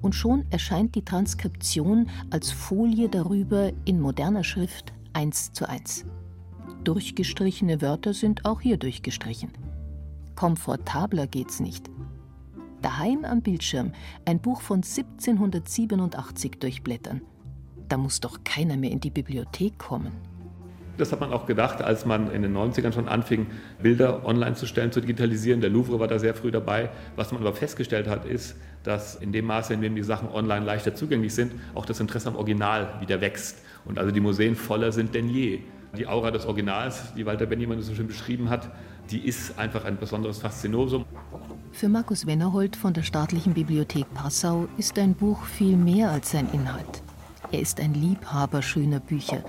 und 0.00 0.14
schon 0.14 0.46
erscheint 0.48 0.94
die 0.94 1.04
Transkription 1.04 2.08
als 2.30 2.50
Folie 2.50 3.10
darüber 3.10 3.72
in 3.84 4.00
moderner 4.00 4.42
Schrift 4.44 4.94
eins 5.12 5.52
zu 5.52 5.68
eins. 5.68 6.06
Durchgestrichene 6.82 7.82
Wörter 7.82 8.14
sind 8.14 8.46
auch 8.46 8.62
hier 8.62 8.78
durchgestrichen. 8.78 9.50
Komfortabler 10.34 11.26
geht's 11.26 11.60
nicht. 11.60 11.90
Daheim 12.82 13.24
am 13.24 13.42
Bildschirm 13.42 13.92
ein 14.24 14.40
Buch 14.40 14.60
von 14.60 14.78
1787 14.78 16.58
durchblättern. 16.60 17.22
Da 17.88 17.96
muss 17.96 18.20
doch 18.20 18.44
keiner 18.44 18.76
mehr 18.76 18.90
in 18.90 19.00
die 19.00 19.10
Bibliothek 19.10 19.78
kommen. 19.78 20.12
Das 20.98 21.12
hat 21.12 21.20
man 21.20 21.32
auch 21.32 21.46
gedacht, 21.46 21.80
als 21.80 22.04
man 22.06 22.30
in 22.32 22.42
den 22.42 22.56
90ern 22.56 22.92
schon 22.92 23.08
anfing, 23.08 23.46
Bilder 23.80 24.26
online 24.26 24.54
zu 24.54 24.66
stellen, 24.66 24.90
zu 24.90 25.00
digitalisieren. 25.00 25.60
Der 25.60 25.70
Louvre 25.70 26.00
war 26.00 26.08
da 26.08 26.18
sehr 26.18 26.34
früh 26.34 26.50
dabei. 26.50 26.90
Was 27.14 27.30
man 27.30 27.40
aber 27.40 27.54
festgestellt 27.54 28.08
hat, 28.08 28.24
ist, 28.24 28.56
dass 28.82 29.14
in 29.14 29.30
dem 29.30 29.46
Maße, 29.46 29.74
in 29.74 29.80
dem 29.80 29.94
die 29.94 30.02
Sachen 30.02 30.28
online 30.28 30.66
leichter 30.66 30.94
zugänglich 30.96 31.34
sind, 31.34 31.52
auch 31.74 31.86
das 31.86 32.00
Interesse 32.00 32.28
am 32.28 32.36
Original 32.36 32.94
wieder 33.00 33.20
wächst. 33.20 33.62
Und 33.84 33.98
also 33.98 34.10
die 34.10 34.20
Museen 34.20 34.56
voller 34.56 34.90
sind 34.90 35.14
denn 35.14 35.28
je. 35.28 35.60
Die 35.96 36.06
Aura 36.06 36.32
des 36.32 36.46
Originals, 36.46 37.14
die 37.14 37.24
Walter 37.24 37.46
Benjamin 37.46 37.80
so 37.80 37.94
schön 37.94 38.08
beschrieben 38.08 38.50
hat, 38.50 38.68
die 39.10 39.26
ist 39.26 39.56
einfach 39.58 39.84
ein 39.84 39.98
besonderes 39.98 40.38
Faszinosum. 40.38 41.04
Für 41.78 41.88
Markus 41.88 42.26
Wennerhold 42.26 42.74
von 42.74 42.92
der 42.92 43.04
Staatlichen 43.04 43.54
Bibliothek 43.54 44.12
Passau 44.12 44.66
ist 44.78 44.98
ein 44.98 45.14
Buch 45.14 45.44
viel 45.44 45.76
mehr 45.76 46.10
als 46.10 46.32
sein 46.32 46.48
Inhalt. 46.52 47.04
Er 47.52 47.60
ist 47.60 47.78
ein 47.78 47.94
Liebhaber 47.94 48.62
schöner 48.62 48.98
Bücher, 48.98 49.44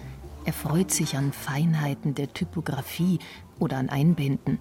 er 0.45 0.53
freut 0.53 0.91
sich 0.91 1.17
an 1.17 1.33
Feinheiten 1.33 2.13
der 2.13 2.31
Typografie 2.31 3.17
oder 3.57 3.77
an 3.77 3.89
Einbänden. 3.89 4.59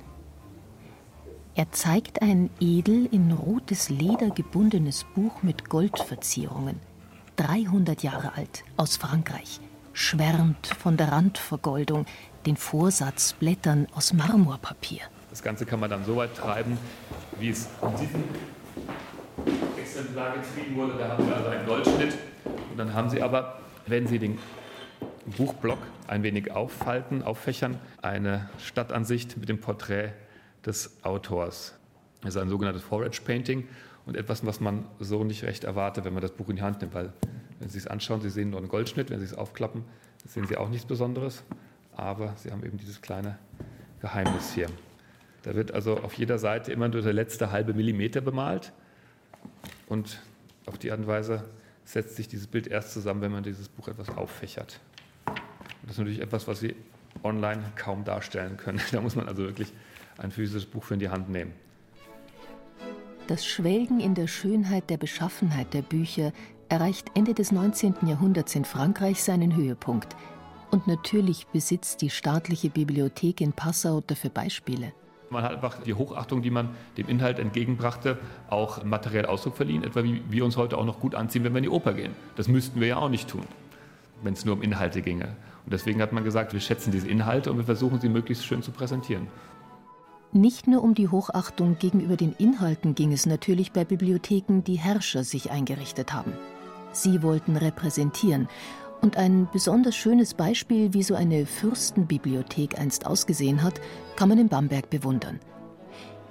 Er 1.57 1.71
zeigt 1.71 2.23
ein 2.23 2.49
edel 2.59 3.05
in 3.05 3.33
rotes 3.33 3.91
Leder 3.91 4.31
gebundenes 4.31 5.05
Buch 5.15 5.43
mit 5.43 5.69
Goldverzierungen. 5.69 6.81
300 7.37 8.03
Jahre 8.03 8.33
alt, 8.35 8.65
aus 8.79 8.97
Frankreich. 8.97 9.61
Schwärmt 9.93 10.69
von 10.69 10.97
der 10.97 11.13
Randvergoldung, 11.13 12.07
den 12.47 12.57
Vorsatzblättern 12.57 13.89
aus 13.95 14.15
Marmorpapier. 14.15 15.03
Das 15.29 15.43
Ganze 15.43 15.67
kann 15.67 15.81
man 15.81 15.91
dann 15.91 16.05
so 16.05 16.17
weit 16.17 16.35
treiben, 16.35 16.79
wie 17.39 17.51
es 17.51 17.69
in 17.83 17.97
diesem 17.97 18.25
Exemplar 19.79 20.35
getrieben 20.35 20.77
wurde. 20.77 20.99
Da 20.99 21.09
haben 21.09 21.27
wir 21.27 21.37
also 21.37 21.49
einen 21.49 21.67
Goldschnitt. 21.67 22.15
Und 22.45 22.77
dann 22.77 22.95
haben 22.95 23.11
Sie 23.11 23.23
aber, 23.23 23.61
wenn 23.87 24.07
Sie 24.07 24.19
den 24.19 24.39
Buchblock 25.37 25.79
ein 26.07 26.23
wenig 26.23 26.53
auffalten, 26.53 27.23
auffächern. 27.23 27.79
Eine 28.03 28.49
Stadtansicht 28.59 29.37
mit 29.37 29.49
dem 29.49 29.61
Porträt 29.61 30.13
des 30.65 31.05
Autors. 31.05 31.75
Das 32.23 32.35
ist 32.35 32.41
ein 32.41 32.49
sogenanntes 32.49 32.83
Forage 32.83 33.21
Painting 33.23 33.69
und 34.07 34.17
etwas, 34.17 34.45
was 34.45 34.61
man 34.61 34.87
so 34.99 35.23
nicht 35.23 35.45
recht 35.45 35.65
erwartet, 35.65 36.05
wenn 36.05 36.15
man 36.15 36.23
das 36.23 36.33
Buch 36.33 36.49
in 36.49 36.57
die 36.57 36.63
Hand 36.63 36.81
nimmt, 36.81 36.95
weil 36.95 37.13
wenn 37.61 37.69
Sie 37.69 37.79
es 37.79 37.87
anschauen, 37.87 38.21
Sie 38.21 38.31
sehen 38.31 38.51
nur 38.51 38.59
einen 38.59 38.69
Goldschnitt, 38.69 39.11
wenn 39.11 39.19
Sie 39.19 39.27
es 39.27 39.35
aufklappen, 39.35 39.85
sehen 40.27 40.47
Sie 40.47 40.57
auch 40.57 40.69
nichts 40.69 40.87
Besonderes, 40.87 41.43
aber 41.95 42.35
Sie 42.37 42.51
haben 42.51 42.65
eben 42.65 42.79
dieses 42.79 43.01
kleine 43.03 43.39
Geheimnis 44.01 44.53
hier. 44.55 44.69
Da 45.43 45.55
wird 45.55 45.73
also 45.73 45.99
auf 45.99 46.15
jeder 46.15 46.39
Seite 46.39 46.73
immer 46.73 46.89
nur 46.89 47.03
der 47.03 47.13
letzte 47.13 47.51
halbe 47.51 47.75
Millimeter 47.75 48.21
bemalt 48.21 48.73
und 49.89 50.21
auf 50.67 50.79
die 50.79 50.91
Art 50.91 51.01
und 51.01 51.07
Weise 51.07 51.45
setzt 51.85 52.17
sich 52.17 52.29
dieses 52.29 52.47
Bild 52.47 52.67
erst 52.67 52.93
zusammen, 52.93 53.23
wenn 53.23 53.33
man 53.33 53.43
dieses 53.43 53.69
Buch 53.69 53.89
etwas 53.89 54.11
auffächert. 54.11 54.81
Das 55.83 55.93
ist 55.93 55.99
natürlich 55.99 56.21
etwas, 56.21 56.47
was 56.47 56.61
Sie 56.61 56.75
online 57.23 57.63
kaum 57.77 58.05
darstellen 58.05 58.57
können. 58.57 58.81
Da 58.93 59.01
muss 59.01 59.17
man 59.17 59.29
also 59.29 59.45
wirklich 59.45 59.73
ein 60.19 60.31
physisches 60.31 60.67
Buch 60.67 60.85
für 60.85 60.95
in 60.95 61.01
die 61.01 61.09
Hand 61.09 61.31
nehmen. 61.31 61.53
Das 63.27 63.47
Schwelgen 63.47 64.01
in 64.01 64.15
der 64.15 64.27
Schönheit 64.27 64.91
der 64.91 64.97
Beschaffenheit 64.97 65.75
der 65.75 65.83
Bücher 65.83 66.33
erreicht 66.69 67.11
Ende 67.15 67.35
des 67.35 67.53
19. 67.53 67.95
Jahrhunderts 68.07 68.55
in 68.55 68.65
Frankreich 68.65 69.23
seinen 69.23 69.57
Höhepunkt. 69.57 70.15
Und 70.71 70.87
natürlich 70.87 71.47
besitzt 71.47 72.03
die 72.03 72.11
staatliche 72.11 72.69
Bibliothek 72.69 73.41
in 73.41 73.53
Passau 73.53 74.03
dafür 74.07 74.31
Beispiele. 74.31 74.93
Man 75.31 75.43
hat 75.43 75.53
einfach 75.53 75.83
die 75.83 75.95
Hochachtung, 75.95 76.43
die 76.43 76.51
man 76.51 76.71
dem 76.97 77.09
Inhalt 77.09 77.39
entgegenbrachte, 77.39 78.19
auch 78.49 78.83
materiell 78.85 79.27
Ausdruck 79.27 79.57
verliehen, 79.57 79.85
etwa 79.85 80.03
wie 80.03 80.23
wir 80.29 80.45
uns 80.45 80.57
heute 80.57 80.79
auch 80.79 80.85
noch 80.85 81.01
gut 81.01 81.15
anziehen, 81.15 81.45
wenn 81.45 81.53
wir 81.53 81.59
in 81.59 81.65
die 81.65 81.71
Oper 81.71 81.93
gehen. 81.93 82.15
Das 82.37 82.49
müssten 82.49 82.81
wir 82.81 82.89
ja 82.89 82.97
auch 82.97 83.11
nicht 83.11 83.29
tun, 83.29 83.45
wenn 84.23 84.33
es 84.33 84.45
nur 84.45 84.55
um 84.55 84.63
Inhalte 84.63 85.03
ginge. 85.03 85.37
Und 85.65 85.73
deswegen 85.73 86.01
hat 86.01 86.13
man 86.13 86.25
gesagt, 86.25 86.55
wir 86.55 86.61
schätzen 86.61 86.93
diese 86.93 87.09
Inhalte 87.09 87.51
und 87.51 87.59
wir 87.59 87.65
versuchen 87.65 88.01
sie 88.01 88.09
möglichst 88.09 88.45
schön 88.45 88.63
zu 88.63 88.71
präsentieren. 88.71 89.29
Nicht 90.33 90.67
nur 90.67 90.83
um 90.83 90.95
die 90.95 91.09
Hochachtung 91.09 91.79
gegenüber 91.79 92.17
den 92.17 92.33
Inhalten 92.33 92.95
ging 92.95 93.13
es 93.13 93.25
natürlich 93.25 93.73
bei 93.73 93.85
Bibliotheken, 93.85 94.61
die 94.61 94.79
Herrscher 94.79 95.25
sich 95.25 95.51
eingerichtet 95.51 96.13
haben. 96.13 96.33
Sie 96.93 97.23
wollten 97.23 97.57
repräsentieren. 97.57 98.49
Und 99.01 99.17
ein 99.17 99.49
besonders 99.53 99.95
schönes 99.95 100.35
Beispiel, 100.35 100.93
wie 100.93 101.03
so 101.03 101.15
eine 101.15 101.47
Fürstenbibliothek 101.47 102.79
einst 102.79 103.07
ausgesehen 103.07 103.63
hat, 103.63 103.81
kann 104.17 104.29
man 104.29 104.39
in 104.39 104.49
Bamberg 104.49 104.91
bewundern. 104.91 105.39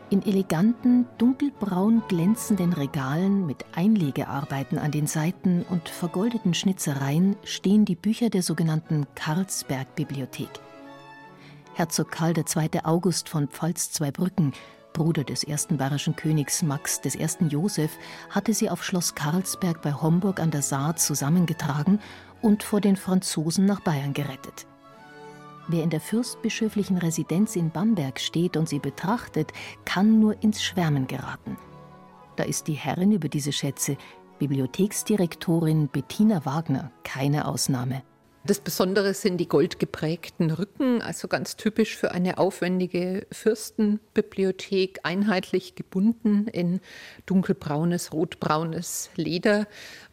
In 0.09 0.21
eleganten, 0.21 1.05
dunkelbraun 1.17 2.01
glänzenden 2.07 2.71
Regalen 2.71 3.45
mit 3.45 3.65
Einlegearbeiten 3.75 4.77
an 4.77 4.91
den 4.91 5.05
Seiten 5.05 5.65
und 5.69 5.89
vergoldeten 5.89 6.53
Schnitzereien 6.53 7.35
stehen 7.43 7.83
die 7.83 7.95
Bücher 7.95 8.29
der 8.29 8.41
sogenannten 8.41 9.05
Karlsberg-Bibliothek. 9.15 10.49
Herzog 11.73 12.09
Karl 12.09 12.33
II. 12.37 12.79
August 12.83 13.27
von 13.27 13.49
Pfalz-Zweibrücken, 13.49 14.53
Bruder 14.93 15.25
des 15.25 15.43
ersten 15.43 15.77
bayerischen 15.77 16.15
Königs 16.15 16.63
Max 16.63 17.01
I. 17.05 17.45
Joseph, 17.49 17.91
hatte 18.29 18.53
sie 18.53 18.69
auf 18.69 18.83
Schloss 18.83 19.13
Karlsberg 19.13 19.81
bei 19.81 19.93
Homburg 19.93 20.39
an 20.39 20.51
der 20.51 20.61
Saar 20.61 20.95
zusammengetragen 20.95 21.99
und 22.41 22.63
vor 22.63 22.81
den 22.81 22.95
Franzosen 22.95 23.65
nach 23.65 23.79
Bayern 23.81 24.13
gerettet. 24.13 24.65
Wer 25.67 25.83
in 25.83 25.89
der 25.89 25.99
fürstbischöflichen 25.99 26.97
Residenz 26.97 27.55
in 27.55 27.71
Bamberg 27.71 28.19
steht 28.19 28.55
und 28.55 28.69
sie 28.69 28.79
betrachtet, 28.79 29.51
kann 29.83 30.19
nur 30.19 30.41
ins 30.41 30.63
Schwärmen 30.63 31.07
geraten. 31.07 31.57
Da 32.37 32.43
ist 32.43 32.67
die 32.67 32.73
Herrin 32.73 33.11
über 33.11 33.27
diese 33.27 33.51
Schätze, 33.51 33.97
Bibliotheksdirektorin 34.39 35.89
Bettina 35.89 36.45
Wagner, 36.45 36.91
keine 37.03 37.47
Ausnahme. 37.47 38.03
Das 38.47 38.61
Besondere 38.61 39.13
sind 39.13 39.39
die 39.39 39.49
goldgeprägten 39.49 40.51
Rücken, 40.51 41.01
also 41.01 41.27
ganz 41.27 41.57
typisch 41.57 41.97
für 41.97 42.11
eine 42.11 42.37
aufwendige 42.37 43.27
Fürstenbibliothek, 43.29 44.99
einheitlich 45.03 45.75
gebunden 45.75 46.47
in 46.47 46.79
dunkelbraunes, 47.25 48.13
rotbraunes 48.13 49.09
Leder 49.17 49.67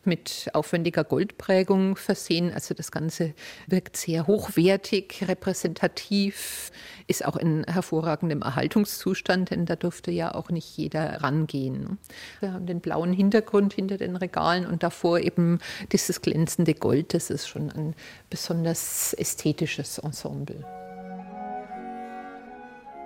mit 0.06 0.48
aufwendiger 0.52 1.04
Goldprägung 1.04 1.96
versehen. 1.96 2.52
Also 2.52 2.74
das 2.74 2.92
Ganze 2.92 3.34
wirkt 3.66 3.96
sehr 3.96 4.26
hochwertig, 4.26 5.24
repräsentativ, 5.26 6.70
ist 7.06 7.24
auch 7.24 7.36
in 7.36 7.64
hervorragendem 7.64 8.42
Erhaltungszustand, 8.42 9.50
denn 9.50 9.66
da 9.66 9.76
durfte 9.76 10.10
ja 10.10 10.34
auch 10.34 10.50
nicht 10.50 10.76
jeder 10.76 11.22
rangehen. 11.22 11.98
Wir 12.40 12.52
haben 12.52 12.66
den 12.66 12.80
blauen 12.80 13.12
Hintergrund 13.12 13.74
hinter 13.74 13.96
den 13.96 14.16
Regalen 14.16 14.66
und 14.66 14.82
davor 14.82 15.20
eben 15.20 15.58
dieses 15.92 16.22
glänzende 16.22 16.74
Gold. 16.74 17.14
Das 17.14 17.30
ist 17.30 17.48
schon 17.48 17.70
ein 17.70 17.94
besonders 18.30 19.14
ästhetisches 19.14 19.98
Ensemble. 19.98 20.64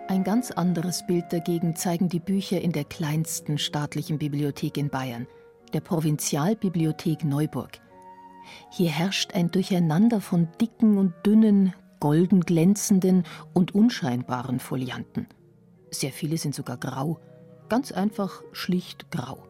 Ein 0.09 0.25
ganz 0.25 0.51
anderes 0.51 1.07
Bild 1.07 1.27
dagegen 1.31 1.77
zeigen 1.77 2.09
die 2.09 2.19
Bücher 2.19 2.61
in 2.61 2.73
der 2.73 2.85
kleinsten 2.85 3.59
staatlichen 3.59 4.19
Bibliothek 4.19 4.77
in 4.77 4.89
Bayern– 4.89 5.27
der 5.71 5.81
Provinzialbibliothek 5.81 7.25
Neuburg. 7.25 7.81
Hier 8.71 8.91
herrscht 8.91 9.35
ein 9.35 9.51
Durcheinander 9.51 10.21
von 10.21 10.49
dicken 10.61 10.99
und 10.99 11.15
dünnen, 11.25 11.75
golden 12.01 12.41
glänzenden 12.41 13.25
und 13.53 13.75
unscheinbaren 13.75 14.61
Folianten. 14.61 15.27
Sehr 15.91 16.13
viele 16.13 16.37
sind 16.37 16.55
sogar 16.55 16.77
grau, 16.77 17.19
ganz 17.69 17.93
einfach 17.93 18.43
schlicht 18.53 19.11
grau. 19.11 19.45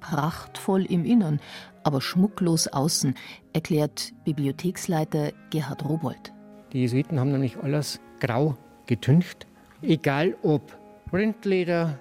prachtvoll 0.00 0.84
im 0.84 1.04
Innern, 1.04 1.40
aber 1.82 2.00
schmucklos 2.00 2.68
außen, 2.68 3.14
erklärt 3.52 4.12
Bibliotheksleiter 4.24 5.32
Gerhard 5.50 5.84
Robold. 5.84 6.32
Die 6.72 6.80
Jesuiten 6.80 7.18
haben 7.18 7.32
nämlich 7.32 7.56
alles 7.58 8.00
grau 8.20 8.56
getüncht, 8.86 9.46
egal 9.82 10.36
ob 10.42 10.78
Rindleder 11.12 11.98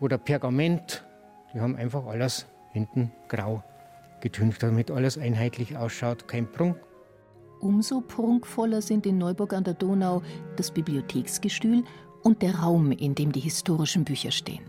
oder 0.00 0.18
Pergament, 0.18 1.04
die 1.52 1.60
haben 1.60 1.76
einfach 1.76 2.06
alles 2.06 2.46
hinten 2.74 3.12
grau 3.28 3.62
getüncht, 4.20 4.62
damit 4.62 4.90
alles 4.90 5.16
einheitlich 5.16 5.76
ausschaut, 5.76 6.26
kein 6.28 6.50
Prunk. 6.50 6.76
Umso 7.60 8.00
prunkvoller 8.00 8.82
sind 8.82 9.06
in 9.06 9.16
Neuburg 9.16 9.52
an 9.52 9.64
der 9.64 9.74
Donau 9.74 10.22
das 10.56 10.70
Bibliotheksgestühl 10.70 11.84
und 12.22 12.42
der 12.42 12.56
Raum, 12.56 12.90
in 12.90 13.14
dem 13.14 13.32
die 13.32 13.40
historischen 13.40 14.04
Bücher 14.04 14.30
stehen. 14.30 14.64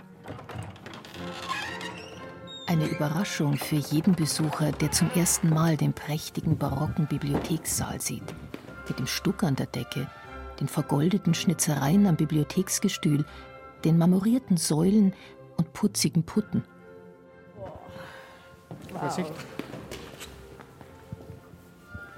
Eine 2.68 2.88
Überraschung 2.88 3.56
für 3.56 3.76
jeden 3.76 4.16
Besucher, 4.16 4.72
der 4.72 4.92
zum 4.92 5.10
ersten 5.16 5.50
Mal 5.50 5.78
den 5.78 5.94
prächtigen 5.94 6.58
barocken 6.58 7.08
Bibliothekssaal 7.08 8.02
sieht. 8.02 8.34
Mit 8.88 9.00
dem 9.00 9.08
Stuck 9.08 9.44
an 9.44 9.56
der 9.56 9.68
Decke, 9.68 10.08
den 10.60 10.68
vergoldeten 10.68 11.34
Schnitzereien 11.34 12.08
am 12.08 12.16
Bibliotheksgestühl, 12.16 13.26
den 13.84 13.98
marmorierten 13.98 14.58
Säulen 14.58 15.14
und 15.58 15.74
putzigen 15.74 16.24
Putten. 16.24 16.64
Vorsicht. 19.00 19.34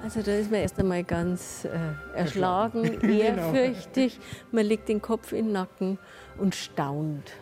Also 0.04 0.22
da 0.22 0.32
ist 0.32 0.52
man 0.52 0.62
erst 0.62 0.80
einmal 0.80 1.04
ganz 1.04 1.66
äh, 1.66 2.18
erschlagen, 2.18 2.84
genau. 3.00 3.52
ehrfürchtig. 3.54 4.20
Man 4.52 4.66
legt 4.66 4.90
den 4.90 5.02
Kopf 5.02 5.32
in 5.32 5.48
den 5.48 5.54
Nacken 5.54 6.00
und 6.38 6.56
staunt. 6.56 7.34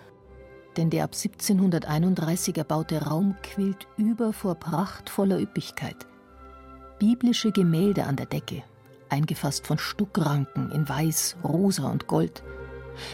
Denn 0.78 0.90
der 0.90 1.04
ab 1.04 1.12
1731 1.14 2.58
erbaute 2.58 3.04
Raum 3.04 3.36
quillt 3.44 3.88
über 3.98 4.34
vor 4.34 4.56
prachtvoller 4.56 5.40
Üppigkeit. 5.40 6.08
Biblische 7.00 7.52
Gemälde 7.52 8.06
an 8.06 8.16
der 8.16 8.26
Decke, 8.26 8.64
eingefasst 9.10 9.68
von 9.68 9.78
Stuckranken 9.78 10.72
in 10.72 10.88
Weiß, 10.88 11.38
Rosa 11.44 11.90
und 11.90 12.08
Gold. 12.08 12.42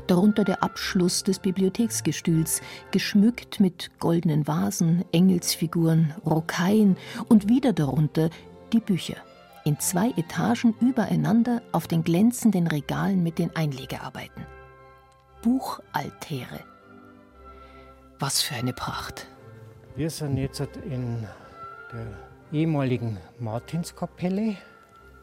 Darunter 0.07 0.43
der 0.43 0.63
Abschluss 0.63 1.23
des 1.23 1.39
Bibliotheksgestühls, 1.39 2.61
geschmückt 2.91 3.59
mit 3.59 3.91
goldenen 3.99 4.47
Vasen, 4.47 5.05
Engelsfiguren, 5.11 6.13
Rokaien 6.25 6.97
und 7.29 7.49
wieder 7.49 7.73
darunter 7.73 8.29
die 8.73 8.79
Bücher 8.79 9.17
in 9.63 9.79
zwei 9.79 10.09
Etagen 10.17 10.73
übereinander 10.79 11.61
auf 11.71 11.87
den 11.87 12.03
glänzenden 12.03 12.67
Regalen 12.67 13.23
mit 13.23 13.37
den 13.37 13.55
Einlegearbeiten. 13.55 14.45
Buchaltäre. 15.41 16.61
Was 18.19 18.41
für 18.41 18.55
eine 18.55 18.73
Pracht. 18.73 19.27
Wir 19.95 20.09
sind 20.09 20.37
jetzt 20.37 20.61
in 20.89 21.27
der 21.91 22.07
ehemaligen 22.51 23.17
Martinskapelle. 23.39 24.57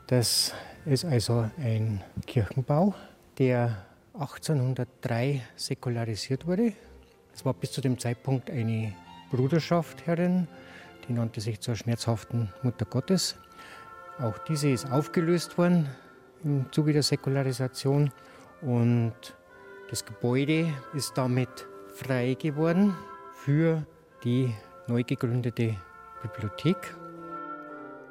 Das 0.09 0.53
ist 0.85 1.05
also 1.05 1.49
ein 1.59 2.03
Kirchenbau, 2.27 2.95
der 3.38 3.85
1803 4.19 5.43
säkularisiert 5.55 6.47
wurde. 6.47 6.73
Es 7.33 7.45
war 7.45 7.55
bis 7.55 7.71
zu 7.71 7.81
dem 7.81 7.99
Zeitpunkt 7.99 8.51
eine 8.51 8.93
Bruderschaft 9.31 10.07
herin, 10.07 10.49
die 11.07 11.13
nannte 11.13 11.41
sich 11.41 11.61
zur 11.61 11.77
schmerzhaften 11.77 12.53
Mutter 12.63 12.85
Gottes. 12.85 13.37
Auch 14.19 14.37
diese 14.39 14.71
ist 14.71 14.91
aufgelöst 14.91 15.57
worden 15.57 15.89
im 16.43 16.67
Zuge 16.73 16.93
der 16.93 17.05
Säkularisation 17.05 18.11
und 18.61 19.15
das 19.91 20.05
Gebäude 20.05 20.73
ist 20.95 21.17
damit 21.17 21.49
frei 21.95 22.35
geworden 22.35 22.95
für 23.35 23.87
die 24.25 24.53
neu 24.89 25.05
gegründete 25.05 25.77
Bibliothek. 26.23 26.97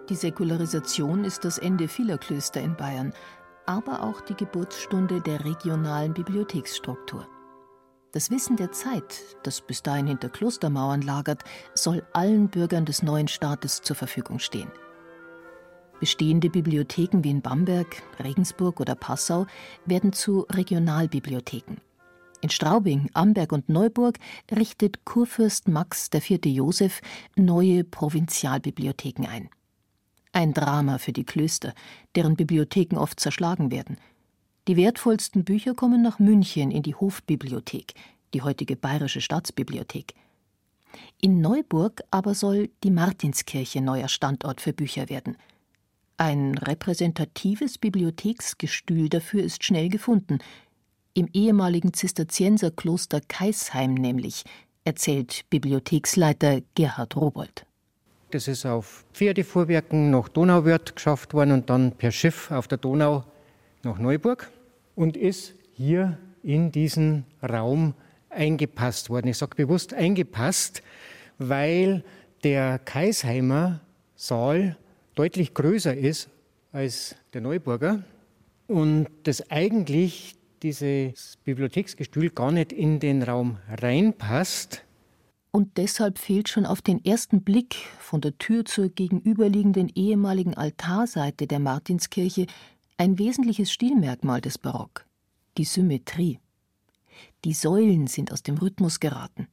Die 0.09 0.15
Säkularisation 0.15 1.25
ist 1.25 1.43
das 1.43 1.57
Ende 1.57 1.89
vieler 1.89 2.17
Klöster 2.17 2.61
in 2.61 2.77
Bayern, 2.77 3.13
aber 3.67 4.01
auch 4.01 4.21
die 4.21 4.35
Geburtsstunde 4.35 5.21
der 5.21 5.45
regionalen 5.45 6.13
Bibliotheksstruktur. 6.13 7.27
Das 8.13 8.31
Wissen 8.31 8.55
der 8.55 8.71
Zeit, 8.71 9.21
das 9.43 9.61
bis 9.61 9.83
dahin 9.83 10.07
hinter 10.07 10.29
Klostermauern 10.29 11.01
lagert, 11.03 11.43
soll 11.75 12.03
allen 12.13 12.47
Bürgern 12.47 12.85
des 12.85 13.03
neuen 13.03 13.27
Staates 13.27 13.81
zur 13.81 13.95
Verfügung 13.95 14.39
stehen. 14.39 14.71
Bestehende 15.99 16.49
Bibliotheken 16.49 17.23
wie 17.23 17.31
in 17.31 17.41
Bamberg, 17.41 18.01
Regensburg 18.23 18.79
oder 18.79 18.95
Passau 18.95 19.45
werden 19.85 20.13
zu 20.13 20.45
Regionalbibliotheken. 20.49 21.77
In 22.41 22.49
Straubing, 22.49 23.09
Amberg 23.13 23.51
und 23.51 23.67
Neuburg 23.67 24.19
richtet 24.55 25.05
Kurfürst 25.05 25.67
Max 25.67 26.09
IV. 26.13 26.39
Joseph 26.45 27.01
neue 27.35 27.83
Provinzialbibliotheken 27.83 29.25
ein. 29.27 29.49
Ein 30.37 30.53
Drama 30.53 30.99
für 30.99 31.13
die 31.13 31.23
Klöster, 31.23 31.73
deren 32.15 32.35
Bibliotheken 32.35 32.97
oft 32.97 33.19
zerschlagen 33.19 33.71
werden. 33.71 33.97
Die 34.67 34.77
wertvollsten 34.77 35.43
Bücher 35.43 35.73
kommen 35.73 36.03
nach 36.03 36.19
München 36.19 36.69
in 36.69 36.83
die 36.83 36.93
Hofbibliothek, 36.93 37.93
die 38.33 38.43
heutige 38.43 38.75
Bayerische 38.75 39.21
Staatsbibliothek. 39.21 40.13
In 41.19 41.41
Neuburg 41.41 42.03
aber 42.11 42.35
soll 42.35 42.69
die 42.83 42.91
Martinskirche 42.91 43.81
neuer 43.81 44.09
Standort 44.09 44.61
für 44.61 44.73
Bücher 44.73 45.09
werden– 45.09 45.37
ein 46.19 46.57
repräsentatives 46.57 47.77
Bibliotheksgestühl 47.77 49.07
dafür 49.07 49.43
ist 49.43 49.63
schnell 49.63 49.87
gefunden. 49.89 50.39
Im 51.13 51.29
ehemaligen 51.31 51.93
Zisterzienserkloster 51.93 53.21
Kaisheim 53.21 53.93
nämlich, 53.93 54.43
erzählt 54.83 55.45
Bibliotheksleiter 55.51 56.61
Gerhard 56.73 57.15
Robold. 57.15 57.66
Das 58.31 58.49
ist 58.49 58.65
auf 58.65 59.05
Pferdefuhrwerken 59.13 60.11
nach 60.11 60.27
Donauwörth 60.27 60.95
geschafft 60.95 61.33
worden 61.33 61.51
und 61.51 61.69
dann 61.69 61.93
per 61.93 62.11
Schiff 62.11 62.51
auf 62.51 62.67
der 62.67 62.77
Donau 62.77 63.23
nach 63.83 63.99
Neuburg 63.99 64.51
und 64.95 65.15
ist 65.15 65.53
hier 65.71 66.17
in 66.43 66.71
diesen 66.71 67.25
Raum 67.41 67.93
eingepasst 68.29 69.09
worden. 69.09 69.27
Ich 69.27 69.37
sage 69.37 69.55
bewusst 69.55 69.93
eingepasst, 69.93 70.83
weil 71.37 72.03
der 72.43 72.79
Kaisheimer 72.79 73.79
Saal 74.15 74.75
deutlich 75.15 75.53
größer 75.53 75.95
ist 75.95 76.29
als 76.73 77.15
der 77.33 77.41
Neuburger 77.41 78.03
und 78.67 79.07
das 79.23 79.49
eigentlich 79.49 80.35
dieses 80.63 81.37
Bibliotheksgestühl 81.45 82.29
gar 82.31 82.51
nicht 82.51 82.73
in 82.73 82.99
den 82.99 83.23
Raum 83.23 83.57
reinpasst. 83.69 84.83
Und 85.57 85.77
deshalb 85.77 86.19
fehlt 86.19 86.49
schon 86.49 86.67
auf 86.67 86.83
den 86.83 87.03
ersten 87.03 87.41
Blick 87.41 87.77
von 87.97 88.21
der 88.21 88.37
Tür 88.37 88.63
zur 88.63 88.89
gegenüberliegenden 88.89 89.91
ehemaligen 89.95 90.53
Altarseite 90.53 91.47
der 91.47 91.57
Martinskirche 91.57 92.45
ein 92.97 93.17
wesentliches 93.17 93.71
Stilmerkmal 93.71 94.39
des 94.39 94.59
Barock, 94.59 95.07
die 95.57 95.63
Symmetrie. 95.63 96.39
Die 97.43 97.55
Säulen 97.55 98.05
sind 98.05 98.31
aus 98.31 98.43
dem 98.43 98.59
Rhythmus 98.59 98.99
geraten. 98.99 99.47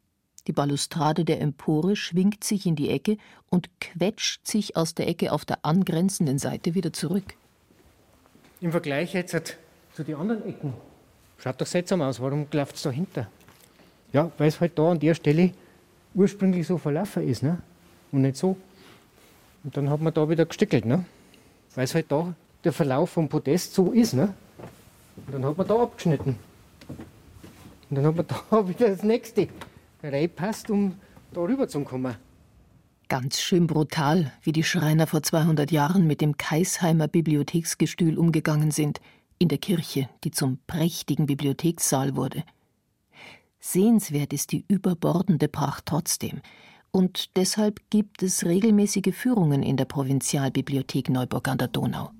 Die 0.46 0.52
Balustrade 0.52 1.24
der 1.24 1.40
Empore 1.40 1.96
schwingt 1.96 2.44
sich 2.44 2.66
in 2.66 2.76
die 2.76 2.90
Ecke 2.90 3.16
und 3.48 3.70
quetscht 3.80 4.46
sich 4.46 4.76
aus 4.76 4.94
der 4.94 5.08
Ecke 5.08 5.32
auf 5.32 5.46
der 5.46 5.64
angrenzenden 5.64 6.38
Seite 6.38 6.74
wieder 6.74 6.92
zurück. 6.92 7.34
Im 8.60 8.72
Vergleich 8.72 9.14
jetzt 9.14 9.56
zu 9.94 10.04
den 10.04 10.16
anderen 10.16 10.44
Ecken. 10.46 10.74
Schaut 11.38 11.58
doch 11.58 11.66
seltsam 11.66 12.02
aus, 12.02 12.20
warum 12.20 12.46
läuft 12.52 12.76
es 12.76 12.82
dahinter? 12.82 13.30
Ja, 14.12 14.30
weil 14.36 14.48
es 14.48 14.60
halt 14.60 14.78
da 14.78 14.90
an 14.90 15.00
der 15.00 15.14
Stelle 15.14 15.54
ursprünglich 16.14 16.66
so 16.66 16.78
verlaufen 16.78 17.26
ist, 17.28 17.42
ne? 17.42 17.58
Und 18.12 18.22
nicht 18.22 18.36
so. 18.36 18.56
Und 19.64 19.76
dann 19.76 19.90
hat 19.90 20.00
man 20.00 20.14
da 20.14 20.28
wieder 20.28 20.46
gestickelt, 20.46 20.84
ne? 20.84 21.04
Weil 21.74 21.84
es 21.84 21.94
halt 21.94 22.10
da 22.10 22.34
der 22.62 22.72
Verlauf 22.72 23.10
vom 23.10 23.28
Podest 23.28 23.74
so 23.74 23.92
ist, 23.92 24.14
ne? 24.14 24.34
Und 25.16 25.34
dann 25.34 25.44
hat 25.44 25.56
man 25.56 25.66
da 25.66 25.82
abgeschnitten. 25.82 26.36
Und 27.90 27.96
dann 27.96 28.06
hat 28.06 28.16
man 28.16 28.26
da 28.50 28.68
wieder 28.68 28.88
das 28.88 29.02
nächste 29.02 29.48
reinpasst, 30.02 30.70
um 30.70 30.96
da 31.32 31.40
rüber 31.40 31.68
zu 31.68 31.80
kommen. 31.80 32.16
Ganz 33.08 33.40
schön 33.40 33.66
brutal, 33.66 34.32
wie 34.42 34.52
die 34.52 34.64
Schreiner 34.64 35.06
vor 35.06 35.22
200 35.22 35.70
Jahren 35.70 36.06
mit 36.06 36.20
dem 36.20 36.38
Kaisheimer 36.38 37.06
Bibliotheksgestühl 37.06 38.18
umgegangen 38.18 38.70
sind, 38.70 39.00
in 39.38 39.48
der 39.48 39.58
Kirche, 39.58 40.08
die 40.24 40.30
zum 40.30 40.58
prächtigen 40.66 41.26
Bibliothekssaal 41.26 42.16
wurde. 42.16 42.44
Sehenswert 43.66 44.32
ist 44.32 44.52
die 44.52 44.64
überbordende 44.68 45.48
Pracht 45.48 45.86
trotzdem, 45.86 46.40
und 46.90 47.36
deshalb 47.36 47.80
gibt 47.90 48.22
es 48.22 48.44
regelmäßige 48.44 49.14
Führungen 49.14 49.62
in 49.62 49.76
der 49.76 49.86
Provinzialbibliothek 49.86 51.08
Neuburg 51.08 51.48
an 51.48 51.58
der 51.58 51.68
Donau. 51.68 52.10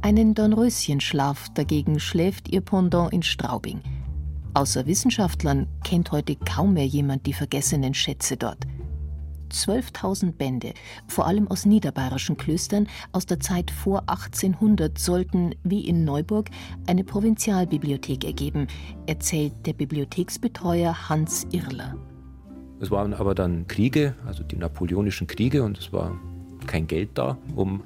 Einen 0.00 0.34
Dornröschenschlaf 0.34 1.48
dagegen 1.54 1.98
schläft 1.98 2.48
ihr 2.48 2.60
Pendant 2.60 3.12
in 3.12 3.22
Straubing– 3.22 3.80
Außer 4.56 4.86
Wissenschaftlern 4.86 5.66
kennt 5.82 6.12
heute 6.12 6.36
kaum 6.36 6.74
mehr 6.74 6.86
jemand 6.86 7.26
die 7.26 7.32
vergessenen 7.32 7.92
Schätze 7.92 8.36
dort. 8.36 8.64
12.000 9.54 10.32
Bände, 10.32 10.74
vor 11.06 11.26
allem 11.26 11.48
aus 11.48 11.64
niederbayerischen 11.64 12.36
Klöstern 12.36 12.88
aus 13.12 13.26
der 13.26 13.40
Zeit 13.40 13.70
vor 13.70 14.00
1800, 14.08 14.98
sollten, 14.98 15.54
wie 15.62 15.86
in 15.88 16.04
Neuburg, 16.04 16.50
eine 16.86 17.04
Provinzialbibliothek 17.04 18.24
ergeben, 18.24 18.66
erzählt 19.06 19.54
der 19.64 19.72
Bibliotheksbetreuer 19.74 21.08
Hans 21.08 21.46
Irler. 21.52 21.96
Es 22.80 22.90
waren 22.90 23.14
aber 23.14 23.34
dann 23.34 23.66
Kriege, 23.68 24.14
also 24.26 24.42
die 24.42 24.56
napoleonischen 24.56 25.26
Kriege, 25.26 25.62
und 25.62 25.78
es 25.78 25.92
war 25.92 26.18
kein 26.66 26.86
Geld 26.86 27.10
da, 27.14 27.38
um 27.54 27.82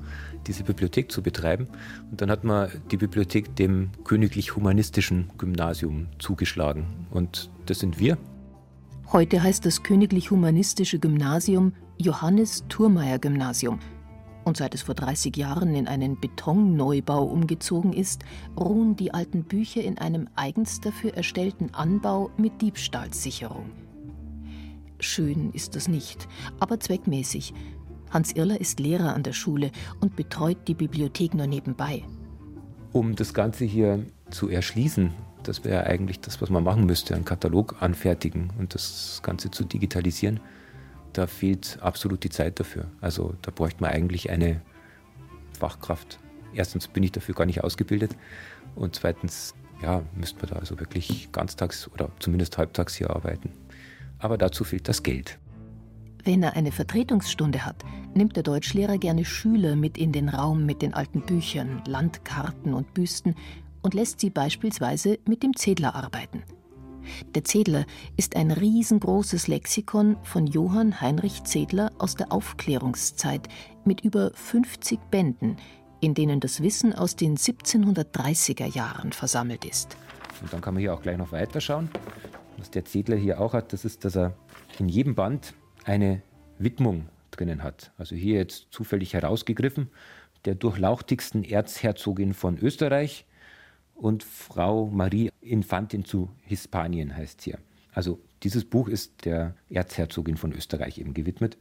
diese 0.46 0.64
Bibliothek 0.64 1.12
zu 1.12 1.22
betreiben. 1.22 1.68
Und 2.10 2.20
dann 2.20 2.30
hat 2.30 2.44
man 2.44 2.70
die 2.90 2.96
Bibliothek 2.96 3.54
dem 3.56 3.90
Königlich-Humanistischen 4.04 5.30
Gymnasium 5.36 6.08
zugeschlagen. 6.18 6.86
Und 7.10 7.50
das 7.66 7.80
sind 7.80 7.98
wir. 7.98 8.16
Heute 9.10 9.42
heißt 9.42 9.64
das 9.64 9.82
Königlich-Humanistische 9.82 10.98
Gymnasium 10.98 11.72
Johannes 11.96 12.64
Thurmeier 12.68 13.18
Gymnasium. 13.18 13.78
Und 14.44 14.58
seit 14.58 14.74
es 14.74 14.82
vor 14.82 14.94
30 14.94 15.34
Jahren 15.34 15.74
in 15.74 15.88
einen 15.88 16.20
Betonneubau 16.20 17.24
umgezogen 17.24 17.94
ist, 17.94 18.24
ruhen 18.60 18.96
die 18.96 19.14
alten 19.14 19.44
Bücher 19.44 19.82
in 19.82 19.96
einem 19.96 20.28
eigens 20.36 20.82
dafür 20.82 21.14
erstellten 21.14 21.72
Anbau 21.72 22.28
mit 22.36 22.60
Diebstahlsicherung. 22.60 23.70
Schön 25.00 25.52
ist 25.52 25.74
das 25.74 25.88
nicht, 25.88 26.28
aber 26.60 26.78
zweckmäßig. 26.78 27.54
Hans 28.10 28.32
Irler 28.32 28.60
ist 28.60 28.78
Lehrer 28.78 29.14
an 29.14 29.22
der 29.22 29.32
Schule 29.32 29.70
und 30.00 30.16
betreut 30.16 30.68
die 30.68 30.74
Bibliothek 30.74 31.32
nur 31.32 31.46
nebenbei. 31.46 32.04
Um 32.92 33.16
das 33.16 33.32
Ganze 33.32 33.64
hier 33.64 34.04
zu 34.30 34.50
erschließen, 34.50 35.14
das 35.48 35.64
wäre 35.64 35.86
eigentlich 35.86 36.20
das, 36.20 36.42
was 36.42 36.50
man 36.50 36.62
machen 36.62 36.84
müsste, 36.84 37.14
einen 37.14 37.24
Katalog 37.24 37.76
anfertigen 37.80 38.50
und 38.58 38.74
das 38.74 39.20
Ganze 39.22 39.50
zu 39.50 39.64
digitalisieren. 39.64 40.40
Da 41.14 41.26
fehlt 41.26 41.78
absolut 41.80 42.22
die 42.22 42.28
Zeit 42.28 42.60
dafür. 42.60 42.86
Also 43.00 43.34
da 43.42 43.50
bräuchte 43.50 43.80
man 43.80 43.90
eigentlich 43.90 44.30
eine 44.30 44.60
Fachkraft. 45.58 46.20
Erstens 46.54 46.86
bin 46.86 47.02
ich 47.02 47.12
dafür 47.12 47.34
gar 47.34 47.46
nicht 47.46 47.64
ausgebildet 47.64 48.14
und 48.74 48.94
zweitens 48.94 49.54
ja, 49.82 50.02
müsste 50.14 50.38
man 50.40 50.50
da 50.50 50.56
also 50.56 50.78
wirklich 50.80 51.30
ganztags 51.32 51.88
oder 51.88 52.10
zumindest 52.18 52.58
halbtags 52.58 52.94
hier 52.94 53.10
arbeiten. 53.10 53.50
Aber 54.18 54.36
dazu 54.36 54.64
fehlt 54.64 54.88
das 54.88 55.02
Geld. 55.02 55.38
Wenn 56.24 56.42
er 56.42 56.56
eine 56.56 56.72
Vertretungsstunde 56.72 57.64
hat, 57.64 57.84
nimmt 58.14 58.36
der 58.36 58.42
Deutschlehrer 58.42 58.98
gerne 58.98 59.24
Schüler 59.24 59.76
mit 59.76 59.96
in 59.96 60.12
den 60.12 60.28
Raum 60.28 60.66
mit 60.66 60.82
den 60.82 60.92
alten 60.92 61.22
Büchern, 61.22 61.82
Landkarten 61.86 62.74
und 62.74 62.92
Büsten 62.92 63.34
und 63.82 63.94
lässt 63.94 64.20
sie 64.20 64.30
beispielsweise 64.30 65.18
mit 65.26 65.42
dem 65.42 65.54
Zedler 65.56 65.94
arbeiten. 65.94 66.42
Der 67.34 67.44
Zedler 67.44 67.86
ist 68.16 68.36
ein 68.36 68.50
riesengroßes 68.50 69.48
Lexikon 69.48 70.16
von 70.22 70.46
Johann 70.46 71.00
Heinrich 71.00 71.44
Zedler 71.44 71.90
aus 71.98 72.14
der 72.14 72.32
Aufklärungszeit 72.32 73.48
mit 73.84 74.02
über 74.02 74.30
50 74.34 75.00
Bänden, 75.10 75.56
in 76.00 76.14
denen 76.14 76.40
das 76.40 76.62
Wissen 76.62 76.94
aus 76.94 77.16
den 77.16 77.36
1730er 77.36 78.66
Jahren 78.66 79.12
versammelt 79.12 79.64
ist. 79.64 79.96
Und 80.40 80.52
dann 80.52 80.60
kann 80.60 80.74
man 80.74 80.80
hier 80.80 80.94
auch 80.94 81.02
gleich 81.02 81.16
noch 81.16 81.32
weiterschauen. 81.32 81.88
Was 82.58 82.70
der 82.70 82.84
Zedler 82.84 83.16
hier 83.16 83.40
auch 83.40 83.54
hat, 83.54 83.72
das 83.72 83.84
ist, 83.84 84.04
dass 84.04 84.16
er 84.16 84.36
in 84.78 84.88
jedem 84.88 85.14
Band 85.14 85.54
eine 85.84 86.22
Widmung 86.58 87.08
drinnen 87.30 87.62
hat. 87.62 87.92
Also 87.98 88.14
hier 88.14 88.36
jetzt 88.36 88.68
zufällig 88.70 89.14
herausgegriffen, 89.14 89.90
der 90.44 90.54
durchlauchtigsten 90.54 91.44
Erzherzogin 91.44 92.34
von 92.34 92.58
Österreich 92.58 93.26
und 93.98 94.22
Frau 94.22 94.86
Marie 94.86 95.30
Infantin 95.40 96.04
zu 96.04 96.30
Hispanien 96.42 97.16
heißt 97.16 97.42
hier. 97.42 97.58
Also 97.92 98.20
dieses 98.44 98.64
Buch 98.64 98.88
ist 98.88 99.24
der 99.24 99.54
Erzherzogin 99.68 100.36
von 100.36 100.52
Österreich 100.52 100.98
eben 100.98 101.14
gewidmet. 101.14 101.58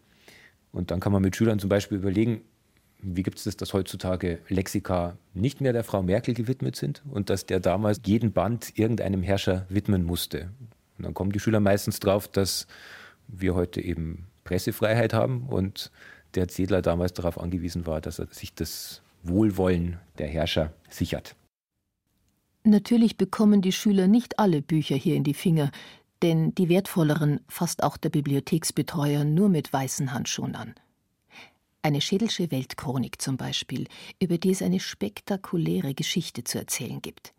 Und 0.72 0.92
dann 0.92 1.00
kann 1.00 1.12
man 1.12 1.24
mit 1.24 1.36
Schülern 1.36 1.60
zum 1.60 1.70
Beispiel 1.70 1.98
überlegen, 1.98 2.42
wie 3.00 3.24
gibt 3.24 3.40
es 3.40 3.46
das, 3.46 3.58
dass 3.58 3.74
heutzutage 3.74 4.40
Lexika 4.50 5.18
nicht 5.34 5.62
mehr 5.62 5.74
der 5.74 5.84
Frau 5.84 6.04
Merkel 6.04 6.34
gewidmet 6.34 6.76
sind 6.76 7.02
und 7.10 7.30
dass 7.30 7.46
der 7.46 7.60
damals 7.60 8.02
jeden 8.06 8.32
Band 8.34 8.78
irgendeinem 8.78 9.24
Herrscher 9.24 9.66
widmen 9.70 10.04
musste. 10.04 10.52
Und 10.98 11.06
dann 11.06 11.14
kommen 11.14 11.32
die 11.32 11.40
Schüler 11.40 11.60
meistens 11.60 12.00
drauf, 12.00 12.28
dass 12.28 12.68
wir 13.28 13.56
heute 13.56 13.82
eben 13.82 14.28
Pressefreiheit 14.44 15.14
haben 15.14 15.48
und 15.48 15.92
der 16.36 16.48
Zedler 16.48 16.82
damals 16.82 17.14
darauf 17.14 17.40
angewiesen 17.40 17.86
war, 17.88 18.00
dass 18.00 18.20
er 18.20 18.28
sich 18.28 18.54
das 18.54 19.02
Wohlwollen 19.24 20.00
der 20.18 20.28
Herrscher 20.28 20.74
sichert. 20.90 21.36
Natürlich 22.68 23.16
bekommen 23.16 23.62
die 23.62 23.72
Schüler 23.72 24.08
nicht 24.08 24.40
alle 24.40 24.62
Bücher 24.62 24.98
hier 24.98 25.16
in 25.16 25.24
die 25.24 25.34
Finger, 25.34 25.72
denn 26.22 26.54
die 26.54 26.68
wertvolleren 26.68 27.40
fasst 27.48 27.82
auch 27.82 27.96
der 27.96 28.10
Bibliotheksbetreuer 28.10 29.24
nur 29.24 29.48
mit 29.48 29.72
weißen 29.72 30.12
Handschuhen 30.12 30.54
an. 30.54 30.76
Eine 31.82 32.02
Schädelsche 32.02 32.52
Weltchronik 32.52 33.22
zum 33.22 33.38
Beispiel, 33.38 33.88
über 34.22 34.38
die 34.38 34.52
es 34.52 34.62
eine 34.62 34.82
spektakuläre 34.82 35.94
Geschichte 35.94 36.44
zu 36.44 36.58
erzählen 36.58 37.02
gibt. 37.02 37.34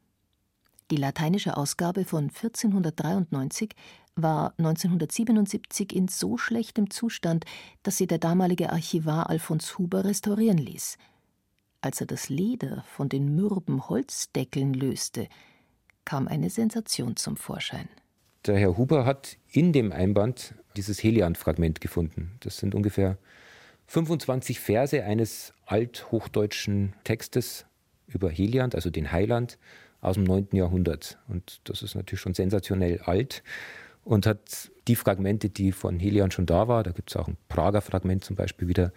Die 0.90 0.96
lateinische 0.96 1.58
Ausgabe 1.58 2.06
von 2.06 2.30
1493 2.30 3.74
war 4.16 4.54
1977 4.56 5.94
in 5.94 6.08
so 6.08 6.38
schlechtem 6.38 6.88
Zustand, 6.88 7.44
dass 7.82 7.98
sie 7.98 8.06
der 8.06 8.16
damalige 8.16 8.72
Archivar 8.72 9.28
Alfons 9.28 9.76
Huber 9.76 10.06
restaurieren 10.06 10.56
ließ. 10.56 10.96
Als 11.80 12.00
er 12.00 12.06
das 12.06 12.28
Leder 12.28 12.84
von 12.88 13.08
den 13.08 13.34
mürben 13.34 13.88
Holzdeckeln 13.88 14.74
löste, 14.74 15.28
kam 16.04 16.26
eine 16.26 16.50
Sensation 16.50 17.16
zum 17.16 17.36
Vorschein. 17.36 17.88
Der 18.46 18.58
Herr 18.58 18.76
Huber 18.76 19.04
hat 19.04 19.36
in 19.50 19.72
dem 19.72 19.92
Einband 19.92 20.54
dieses 20.76 21.02
Heliant-Fragment 21.02 21.80
gefunden. 21.80 22.36
Das 22.40 22.58
sind 22.58 22.74
ungefähr 22.74 23.18
25 23.86 24.60
Verse 24.60 25.04
eines 25.04 25.52
althochdeutschen 25.66 26.94
Textes 27.04 27.66
über 28.06 28.30
Heliant, 28.30 28.74
also 28.74 28.90
den 28.90 29.12
Heiland, 29.12 29.58
aus 30.00 30.14
dem 30.14 30.24
9. 30.24 30.48
Jahrhundert. 30.52 31.18
Und 31.28 31.60
das 31.64 31.82
ist 31.82 31.94
natürlich 31.94 32.20
schon 32.20 32.34
sensationell 32.34 33.00
alt 33.00 33.42
und 34.04 34.26
hat 34.26 34.70
die 34.86 34.96
Fragmente, 34.96 35.50
die 35.50 35.72
von 35.72 35.98
Helion 35.98 36.30
schon 36.30 36.46
da 36.46 36.68
war, 36.68 36.82
da 36.82 36.92
gibt 36.92 37.10
es 37.10 37.16
auch 37.16 37.28
ein 37.28 37.36
Prager 37.48 37.82
Fragment 37.82 38.24
zum 38.24 38.36
Beispiel 38.36 38.68
wieder, 38.68 38.92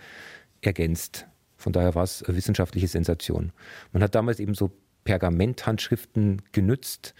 ergänzt. 0.61 1.27
Von 1.61 1.73
daher 1.73 1.93
war 1.93 2.03
es 2.03 2.23
eine 2.23 2.35
wissenschaftliche 2.35 2.87
Sensation. 2.87 3.51
Man 3.93 4.01
hat 4.01 4.15
damals 4.15 4.39
eben 4.39 4.55
so 4.55 4.71
Pergamenthandschriften 5.03 6.41
genützt, 6.51 7.13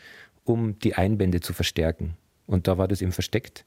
um 0.43 0.79
die 0.79 0.95
Einbände 0.95 1.41
zu 1.41 1.53
verstärken. 1.53 2.17
Und 2.47 2.67
da 2.67 2.77
war 2.77 2.87
das 2.87 3.01
eben 3.01 3.11
versteckt. 3.11 3.65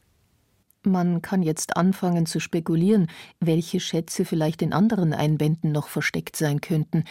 Man 0.83 1.23
kann 1.23 1.43
jetzt 1.43 1.77
anfangen 1.77 2.27
zu 2.27 2.41
spekulieren, 2.41 3.09
welche 3.41 3.81
Schätze 3.81 4.25
vielleicht 4.25 4.61
in 4.61 4.73
anderen 4.73 5.15
Einbänden 5.15 5.73
noch 5.73 5.89
versteckt 5.89 6.37
sein 6.37 6.61
könnten. 6.61 7.05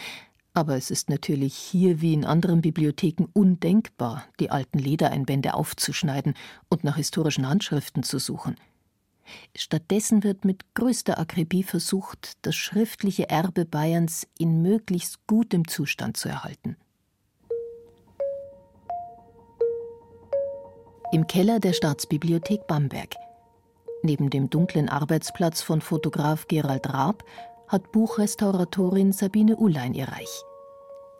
Aber 0.52 0.76
es 0.76 0.90
ist 0.90 1.10
natürlich 1.10 1.54
hier 1.54 2.00
wie 2.00 2.12
in 2.12 2.24
anderen 2.24 2.60
Bibliotheken 2.60 3.26
undenkbar, 3.32 4.24
die 4.38 4.50
alten 4.50 4.78
Ledereinbände 4.78 5.54
aufzuschneiden 5.54 6.34
und 6.68 6.84
nach 6.84 6.96
historischen 6.96 7.48
Handschriften 7.48 8.04
zu 8.04 8.20
suchen. 8.20 8.56
Stattdessen 9.56 10.22
wird 10.22 10.44
mit 10.44 10.74
größter 10.74 11.18
Akribie 11.18 11.62
versucht, 11.62 12.32
das 12.42 12.54
schriftliche 12.54 13.28
Erbe 13.28 13.64
Bayerns 13.64 14.26
in 14.38 14.62
möglichst 14.62 15.26
gutem 15.26 15.66
Zustand 15.68 16.16
zu 16.16 16.28
erhalten. 16.28 16.76
Im 21.12 21.26
Keller 21.26 21.60
der 21.60 21.72
Staatsbibliothek 21.72 22.66
Bamberg. 22.66 23.14
Neben 24.02 24.30
dem 24.30 24.50
dunklen 24.50 24.88
Arbeitsplatz 24.88 25.62
von 25.62 25.80
Fotograf 25.80 26.48
Gerald 26.48 26.92
Raab 26.92 27.24
hat 27.68 27.92
Buchrestauratorin 27.92 29.12
Sabine 29.12 29.56
Ulein 29.56 29.94
ihr 29.94 30.08
Reich. 30.08 30.42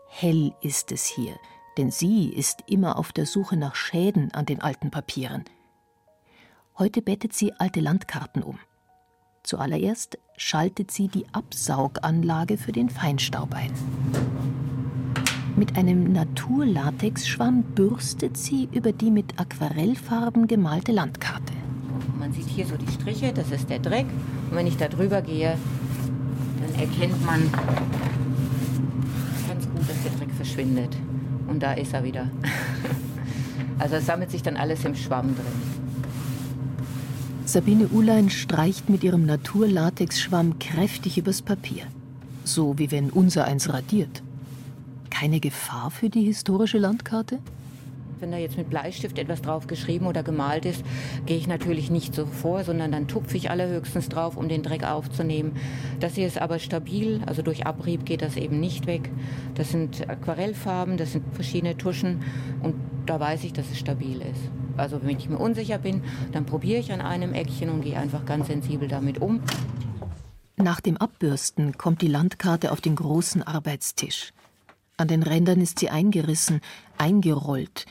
Hell 0.07 0.53
ist 0.61 0.91
es 0.91 1.05
hier, 1.05 1.35
denn 1.77 1.91
sie 1.91 2.29
ist 2.29 2.63
immer 2.67 2.97
auf 2.97 3.11
der 3.11 3.25
Suche 3.25 3.57
nach 3.57 3.75
Schäden 3.75 4.33
an 4.33 4.45
den 4.45 4.61
alten 4.61 4.91
Papieren. 4.91 5.45
Heute 6.77 7.01
bettet 7.01 7.31
sie 7.31 7.53
alte 7.53 7.79
Landkarten 7.79 8.43
um. 8.43 8.59
Zuallererst 9.43 10.17
schaltet 10.35 10.91
sie 10.91 11.07
die 11.07 11.25
Absauganlage 11.31 12.57
für 12.57 12.73
den 12.73 12.89
Feinstaub 12.89 13.53
ein. 13.53 13.71
Mit 15.55 15.77
einem 15.77 16.11
Naturlatexschwamm 16.11 17.63
bürstet 17.63 18.35
sie 18.35 18.67
über 18.73 18.91
die 18.91 19.09
mit 19.09 19.39
Aquarellfarben 19.39 20.47
gemalte 20.47 20.91
Landkarte. 20.91 21.53
Man 22.19 22.33
sieht 22.33 22.49
hier 22.49 22.65
so 22.65 22.75
die 22.75 22.91
Striche, 22.91 23.31
das 23.31 23.51
ist 23.51 23.69
der 23.69 23.79
Dreck. 23.79 24.07
Und 24.49 24.57
wenn 24.57 24.67
ich 24.67 24.75
da 24.75 24.89
drüber 24.89 25.21
gehe, 25.21 25.57
dann 26.59 26.75
erkennt 26.77 27.25
man 27.25 27.49
ganz 29.47 29.65
gut, 29.69 29.89
dass 29.89 30.03
der 30.03 30.11
Dreck 30.19 30.31
verschwindet. 30.35 30.93
Und 31.47 31.63
da 31.63 31.71
ist 31.71 31.93
er 31.93 32.03
wieder. 32.03 32.29
also 33.79 33.95
es 33.95 34.05
sammelt 34.05 34.29
sich 34.29 34.43
dann 34.43 34.57
alles 34.57 34.83
im 34.83 34.95
Schwamm 34.95 35.35
drin. 35.35 35.84
Sabine 37.47 37.87
Ulein 37.89 38.31
streicht 38.31 38.89
mit 38.89 39.03
ihrem 39.03 39.27
Naturlatexschwamm 39.27 40.57
kräftig 40.57 41.19
übers 41.19 41.43
Papier. 41.43 41.83
So 42.43 42.79
wie 42.79 42.89
wenn 42.89 43.11
unser 43.11 43.45
eins 43.45 43.71
radiert. 43.71 44.23
Keine 45.11 45.39
Gefahr 45.39 45.91
für 45.91 46.09
die 46.09 46.23
historische 46.23 46.79
Landkarte? 46.79 47.37
Wenn 48.19 48.31
da 48.31 48.37
jetzt 48.37 48.57
mit 48.57 48.71
Bleistift 48.71 49.19
etwas 49.19 49.43
drauf 49.43 49.67
geschrieben 49.67 50.07
oder 50.07 50.23
gemalt 50.23 50.65
ist, 50.65 50.83
gehe 51.27 51.37
ich 51.37 51.47
natürlich 51.47 51.91
nicht 51.91 52.15
so 52.15 52.25
vor, 52.25 52.63
sondern 52.63 52.91
dann 52.91 53.07
tupfe 53.07 53.37
ich 53.37 53.51
allerhöchstens 53.51 54.09
drauf, 54.09 54.37
um 54.37 54.49
den 54.49 54.63
Dreck 54.63 54.83
aufzunehmen. 54.83 55.51
Das 55.99 56.15
hier 56.15 56.25
ist 56.25 56.41
aber 56.41 56.57
stabil, 56.57 57.21
also 57.27 57.43
durch 57.43 57.67
Abrieb 57.67 58.05
geht 58.05 58.23
das 58.23 58.37
eben 58.37 58.59
nicht 58.59 58.87
weg. 58.87 59.11
Das 59.53 59.69
sind 59.69 60.09
Aquarellfarben, 60.09 60.97
das 60.97 61.11
sind 61.11 61.23
verschiedene 61.35 61.77
Tuschen 61.77 62.21
und 62.63 62.73
da 63.05 63.19
weiß 63.19 63.43
ich, 63.43 63.53
dass 63.53 63.69
es 63.71 63.79
stabil 63.79 64.21
ist. 64.21 64.49
Also 64.77 65.01
wenn 65.03 65.17
ich 65.17 65.29
mir 65.29 65.37
unsicher 65.37 65.77
bin, 65.77 66.03
dann 66.31 66.45
probiere 66.45 66.79
ich 66.79 66.91
an 66.91 67.01
einem 67.01 67.33
Eckchen 67.33 67.69
und 67.69 67.81
gehe 67.81 67.97
einfach 67.97 68.25
ganz 68.25 68.47
sensibel 68.47 68.87
damit 68.87 69.19
um. 69.19 69.41
Nach 70.57 70.79
dem 70.79 70.97
Abbürsten 70.97 71.77
kommt 71.77 72.01
die 72.01 72.07
Landkarte 72.07 72.71
auf 72.71 72.81
den 72.81 72.95
großen 72.95 73.43
Arbeitstisch. 73.43 74.33
An 74.97 75.07
den 75.09 75.23
Rändern 75.23 75.59
ist 75.59 75.79
sie 75.79 75.89
eingerissen, 75.89 76.61
eingerollt, 76.97 77.85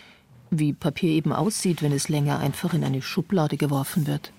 wie 0.51 0.73
Papier 0.73 1.11
eben 1.11 1.33
aussieht, 1.33 1.83
wenn 1.83 1.93
es 1.93 2.09
länger 2.09 2.39
einfach 2.39 2.73
in 2.73 2.83
eine 2.83 3.03
Schublade 3.03 3.59
geworfen 3.59 4.07
wird. 4.07 4.33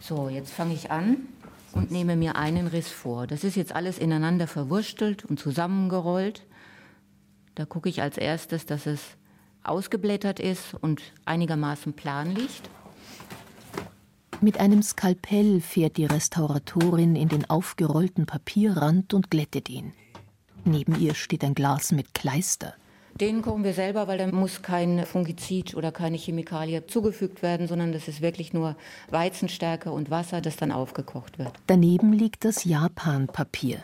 So, 0.00 0.28
jetzt 0.28 0.52
fange 0.52 0.74
ich 0.74 0.90
an 0.90 1.16
und 1.72 1.90
nehme 1.90 2.16
mir 2.16 2.36
einen 2.36 2.66
Riss 2.66 2.88
vor. 2.88 3.26
Das 3.26 3.44
ist 3.44 3.56
jetzt 3.56 3.74
alles 3.74 3.98
ineinander 3.98 4.46
verwurstelt 4.46 5.24
und 5.24 5.40
zusammengerollt. 5.40 6.42
Da 7.56 7.64
gucke 7.64 7.88
ich 7.88 8.02
als 8.02 8.18
erstes, 8.18 8.66
dass 8.66 8.86
es 8.86 9.00
ausgeblättert 9.64 10.40
ist 10.40 10.74
und 10.74 11.02
einigermaßen 11.24 11.94
plan 11.94 12.34
liegt. 12.34 12.68
Mit 14.42 14.60
einem 14.60 14.82
Skalpell 14.82 15.62
fährt 15.62 15.96
die 15.96 16.04
Restauratorin 16.04 17.16
in 17.16 17.28
den 17.28 17.48
aufgerollten 17.48 18.26
Papierrand 18.26 19.14
und 19.14 19.30
glättet 19.30 19.70
ihn. 19.70 19.94
Neben 20.66 21.00
ihr 21.00 21.14
steht 21.14 21.42
ein 21.42 21.54
Glas 21.54 21.92
mit 21.92 22.12
Kleister. 22.12 22.74
Den 23.18 23.40
kochen 23.40 23.64
wir 23.64 23.72
selber, 23.72 24.06
weil 24.06 24.18
da 24.18 24.26
muss 24.26 24.60
kein 24.60 25.06
Fungizid 25.06 25.74
oder 25.74 25.90
keine 25.90 26.18
Chemikalie 26.18 26.86
zugefügt 26.86 27.40
werden, 27.42 27.66
sondern 27.66 27.92
das 27.92 28.08
ist 28.08 28.20
wirklich 28.20 28.52
nur 28.52 28.76
Weizenstärke 29.08 29.90
und 29.90 30.10
Wasser, 30.10 30.42
das 30.42 30.56
dann 30.56 30.72
aufgekocht 30.72 31.38
wird. 31.38 31.52
Daneben 31.66 32.12
liegt 32.12 32.44
das 32.44 32.64
Japanpapier. 32.64 33.78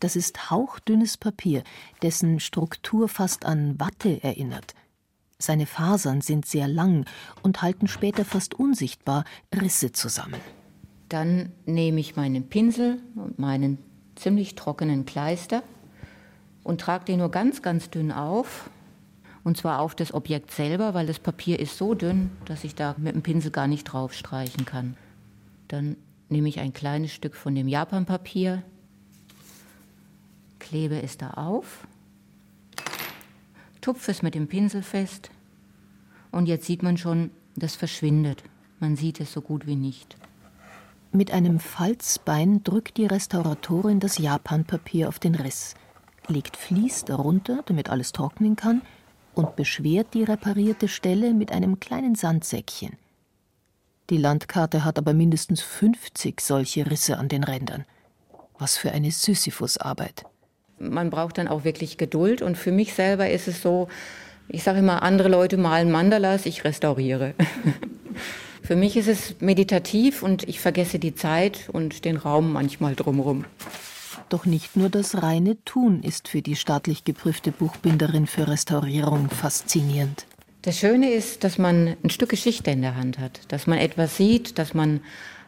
Das 0.00 0.16
ist 0.16 0.50
hauchdünnes 0.50 1.16
Papier, 1.16 1.62
dessen 2.02 2.40
Struktur 2.40 3.08
fast 3.08 3.44
an 3.44 3.78
Watte 3.78 4.22
erinnert. 4.22 4.74
Seine 5.38 5.66
Fasern 5.66 6.20
sind 6.20 6.46
sehr 6.46 6.68
lang 6.68 7.04
und 7.42 7.62
halten 7.62 7.88
später 7.88 8.24
fast 8.24 8.54
unsichtbar 8.54 9.24
Risse 9.54 9.92
zusammen. 9.92 10.40
Dann 11.08 11.52
nehme 11.66 12.00
ich 12.00 12.16
meinen 12.16 12.48
Pinsel 12.48 13.02
und 13.14 13.38
meinen 13.38 13.78
ziemlich 14.14 14.54
trockenen 14.54 15.04
Kleister 15.04 15.62
und 16.62 16.80
trage 16.80 17.04
den 17.04 17.18
nur 17.18 17.30
ganz, 17.30 17.62
ganz 17.62 17.90
dünn 17.90 18.10
auf. 18.10 18.70
Und 19.42 19.58
zwar 19.58 19.80
auf 19.80 19.94
das 19.94 20.14
Objekt 20.14 20.50
selber, 20.50 20.94
weil 20.94 21.06
das 21.06 21.18
Papier 21.18 21.60
ist 21.60 21.76
so 21.76 21.94
dünn, 21.94 22.30
dass 22.46 22.64
ich 22.64 22.74
da 22.74 22.94
mit 22.96 23.14
dem 23.14 23.22
Pinsel 23.22 23.50
gar 23.50 23.66
nicht 23.66 23.84
drauf 23.84 24.14
streichen 24.14 24.64
kann. 24.64 24.96
Dann 25.68 25.96
nehme 26.30 26.48
ich 26.48 26.60
ein 26.60 26.72
kleines 26.72 27.12
Stück 27.12 27.34
von 27.34 27.54
dem 27.54 27.68
Japanpapier, 27.68 28.62
klebe 30.64 31.00
es 31.00 31.16
da 31.16 31.30
auf, 31.30 31.86
tupfe 33.80 34.10
es 34.10 34.22
mit 34.22 34.34
dem 34.34 34.48
Pinsel 34.48 34.82
fest 34.82 35.30
und 36.32 36.46
jetzt 36.46 36.66
sieht 36.66 36.82
man 36.82 36.96
schon, 36.96 37.30
das 37.54 37.76
verschwindet. 37.76 38.42
Man 38.80 38.96
sieht 38.96 39.20
es 39.20 39.32
so 39.32 39.40
gut 39.40 39.66
wie 39.66 39.76
nicht. 39.76 40.16
Mit 41.12 41.30
einem 41.30 41.60
Falzbein 41.60 42.64
drückt 42.64 42.96
die 42.96 43.06
Restauratorin 43.06 44.00
das 44.00 44.18
Japanpapier 44.18 45.08
auf 45.08 45.20
den 45.20 45.36
Riss 45.36 45.76
legt 46.28 46.56
Vlies 46.56 47.04
darunter, 47.04 47.62
damit 47.66 47.90
alles 47.90 48.12
trocknen 48.12 48.56
kann, 48.56 48.82
und 49.34 49.56
beschwert 49.56 50.14
die 50.14 50.22
reparierte 50.22 50.88
Stelle 50.88 51.34
mit 51.34 51.50
einem 51.50 51.80
kleinen 51.80 52.14
Sandsäckchen. 52.14 52.96
Die 54.10 54.16
Landkarte 54.16 54.84
hat 54.84 54.98
aber 54.98 55.12
mindestens 55.12 55.60
50 55.60 56.40
solche 56.40 56.88
Risse 56.90 57.18
an 57.18 57.28
den 57.28 57.42
Rändern. 57.42 57.84
Was 58.58 58.76
für 58.76 58.92
eine 58.92 59.10
Sisyphusarbeit. 59.10 60.24
Man 60.78 61.10
braucht 61.10 61.38
dann 61.38 61.48
auch 61.48 61.64
wirklich 61.64 61.98
Geduld 61.98 62.42
und 62.42 62.56
für 62.56 62.72
mich 62.72 62.94
selber 62.94 63.30
ist 63.30 63.48
es 63.48 63.62
so, 63.62 63.88
ich 64.48 64.62
sage 64.62 64.80
immer, 64.80 65.02
andere 65.02 65.28
Leute 65.28 65.56
malen 65.56 65.90
Mandalas, 65.90 66.46
ich 66.46 66.64
restauriere. 66.64 67.34
für 68.62 68.76
mich 68.76 68.96
ist 68.96 69.08
es 69.08 69.40
meditativ 69.40 70.22
und 70.22 70.48
ich 70.48 70.60
vergesse 70.60 70.98
die 70.98 71.14
Zeit 71.14 71.68
und 71.72 72.04
den 72.04 72.16
Raum 72.16 72.52
manchmal 72.52 72.94
drumherum. 72.94 73.44
Doch 74.28 74.46
nicht 74.46 74.76
nur 74.76 74.88
das 74.88 75.22
reine 75.22 75.62
Tun 75.64 76.02
ist 76.02 76.28
für 76.28 76.42
die 76.42 76.56
staatlich 76.56 77.04
geprüfte 77.04 77.52
Buchbinderin 77.52 78.26
für 78.26 78.48
Restaurierung 78.48 79.28
faszinierend. 79.28 80.26
Das 80.62 80.78
Schöne 80.78 81.10
ist, 81.10 81.44
dass 81.44 81.58
man 81.58 81.96
ein 82.02 82.10
Stück 82.10 82.30
Geschichte 82.30 82.70
in 82.70 82.80
der 82.80 82.96
Hand 82.96 83.18
hat, 83.18 83.40
dass 83.48 83.66
man 83.66 83.78
etwas 83.78 84.16
sieht, 84.16 84.58
dass 84.58 84.72
man 84.72 85.00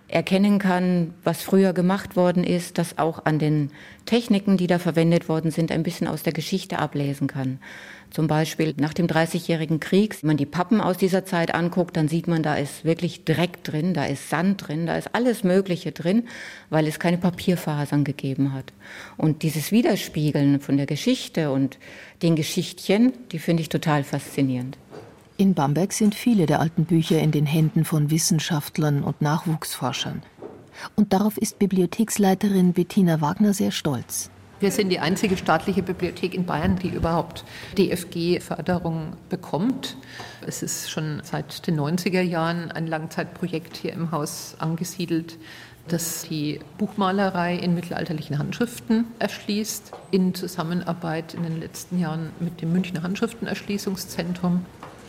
erkennen 0.08 0.58
kann, 0.58 1.14
was 1.24 1.42
früher 1.42 1.72
gemacht 1.72 2.16
worden 2.16 2.44
ist, 2.44 2.78
dass 2.78 2.98
auch 2.98 3.24
an 3.24 3.38
den 3.38 3.70
Techniken, 4.04 4.56
die 4.56 4.68
da 4.68 4.78
verwendet 4.78 5.28
worden 5.28 5.50
sind, 5.50 5.72
ein 5.72 5.82
bisschen 5.82 6.06
aus 6.06 6.22
der 6.22 6.32
Geschichte 6.32 6.78
ablesen 6.78 7.26
kann. 7.26 7.58
Zum 8.10 8.28
Beispiel 8.28 8.72
nach 8.78 8.94
dem 8.94 9.08
Dreißigjährigen 9.08 9.80
Krieg, 9.80 10.22
wenn 10.22 10.28
man 10.28 10.36
die 10.36 10.46
Pappen 10.46 10.80
aus 10.80 10.96
dieser 10.96 11.24
Zeit 11.24 11.54
anguckt, 11.54 11.96
dann 11.96 12.06
sieht 12.06 12.28
man, 12.28 12.42
da 12.42 12.54
ist 12.54 12.84
wirklich 12.84 13.24
Dreck 13.24 13.64
drin, 13.64 13.94
da 13.94 14.04
ist 14.06 14.30
Sand 14.30 14.68
drin, 14.68 14.86
da 14.86 14.96
ist 14.96 15.12
alles 15.12 15.42
Mögliche 15.42 15.90
drin, 15.90 16.28
weil 16.70 16.86
es 16.86 17.00
keine 17.00 17.18
Papierfasern 17.18 18.04
gegeben 18.04 18.52
hat. 18.52 18.72
Und 19.16 19.42
dieses 19.42 19.72
Widerspiegeln 19.72 20.60
von 20.60 20.76
der 20.76 20.86
Geschichte 20.86 21.50
und 21.50 21.78
den 22.22 22.36
Geschichtchen, 22.36 23.12
die 23.32 23.40
finde 23.40 23.62
ich 23.62 23.68
total 23.68 24.04
faszinierend. 24.04 24.78
In 25.38 25.52
Bamberg 25.52 25.92
sind 25.92 26.14
viele 26.14 26.46
der 26.46 26.60
alten 26.60 26.86
Bücher 26.86 27.20
in 27.20 27.30
den 27.30 27.44
Händen 27.44 27.84
von 27.84 28.10
Wissenschaftlern 28.10 29.02
und 29.02 29.20
Nachwuchsforschern. 29.20 30.22
Und 30.94 31.12
darauf 31.12 31.36
ist 31.36 31.58
Bibliotheksleiterin 31.58 32.72
Bettina 32.72 33.20
Wagner 33.20 33.52
sehr 33.52 33.70
stolz. 33.70 34.30
Wir 34.60 34.70
sind 34.70 34.88
die 34.88 34.98
einzige 34.98 35.36
staatliche 35.36 35.82
Bibliothek 35.82 36.32
in 36.32 36.46
Bayern, 36.46 36.76
die 36.76 36.88
überhaupt 36.88 37.44
DFG-Förderung 37.76 39.12
bekommt. 39.28 39.98
Es 40.46 40.62
ist 40.62 40.90
schon 40.90 41.20
seit 41.22 41.66
den 41.66 41.78
90er 41.78 42.22
Jahren 42.22 42.72
ein 42.72 42.86
Langzeitprojekt 42.86 43.76
hier 43.76 43.92
im 43.92 44.12
Haus 44.12 44.56
angesiedelt, 44.58 45.36
das 45.88 46.22
die 46.22 46.60
Buchmalerei 46.78 47.56
in 47.56 47.74
mittelalterlichen 47.74 48.38
Handschriften 48.38 49.04
erschließt, 49.18 49.92
in 50.10 50.34
Zusammenarbeit 50.34 51.34
in 51.34 51.42
den 51.42 51.60
letzten 51.60 51.98
Jahren 51.98 52.30
mit 52.40 52.62
dem 52.62 52.72
Münchner 52.72 53.02
Handschriftenerschließungszentrum. 53.02 54.64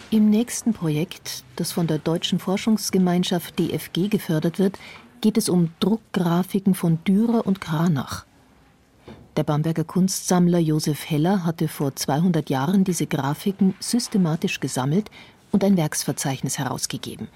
Im 0.10 0.30
nächsten 0.30 0.72
Projekt, 0.72 1.44
das 1.58 1.74
von 1.74 1.86
der 1.86 1.98
Deutschen 1.98 2.40
Forschungsgemeinschaft 2.40 3.60
DFG 3.60 4.08
gefördert 4.08 4.58
wird, 4.58 4.80
geht 5.20 5.38
es 5.38 5.50
um 5.50 5.72
Druckgrafiken 5.82 6.76
von 6.76 7.04
Dürer 7.04 7.46
und 7.46 7.60
Kranach. 7.60 8.26
Der 9.36 9.44
Bamberger 9.44 9.84
Kunstsammler 9.84 10.60
Josef 10.60 11.10
Heller 11.10 11.44
hatte 11.44 11.68
vor 11.68 11.94
200 11.94 12.50
Jahren 12.50 12.86
diese 12.86 13.06
Grafiken 13.06 13.76
systematisch 13.82 14.62
gesammelt 14.62 15.12
und 15.52 15.66
ein 15.66 15.76
Werksverzeichnis 15.76 16.58
herausgegeben. 16.58 17.28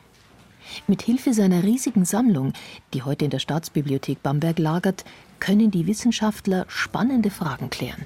Mit 0.88 1.02
Hilfe 1.02 1.34
seiner 1.34 1.64
riesigen 1.64 2.06
Sammlung, 2.06 2.54
die 2.94 3.04
heute 3.04 3.26
in 3.26 3.32
der 3.32 3.40
Staatsbibliothek 3.40 4.24
Bamberg 4.24 4.60
lagert, 4.60 5.04
können 5.42 5.72
die 5.72 5.88
Wissenschaftler 5.88 6.66
spannende 6.70 7.32
Fragen 7.32 7.70
klären. 7.70 8.06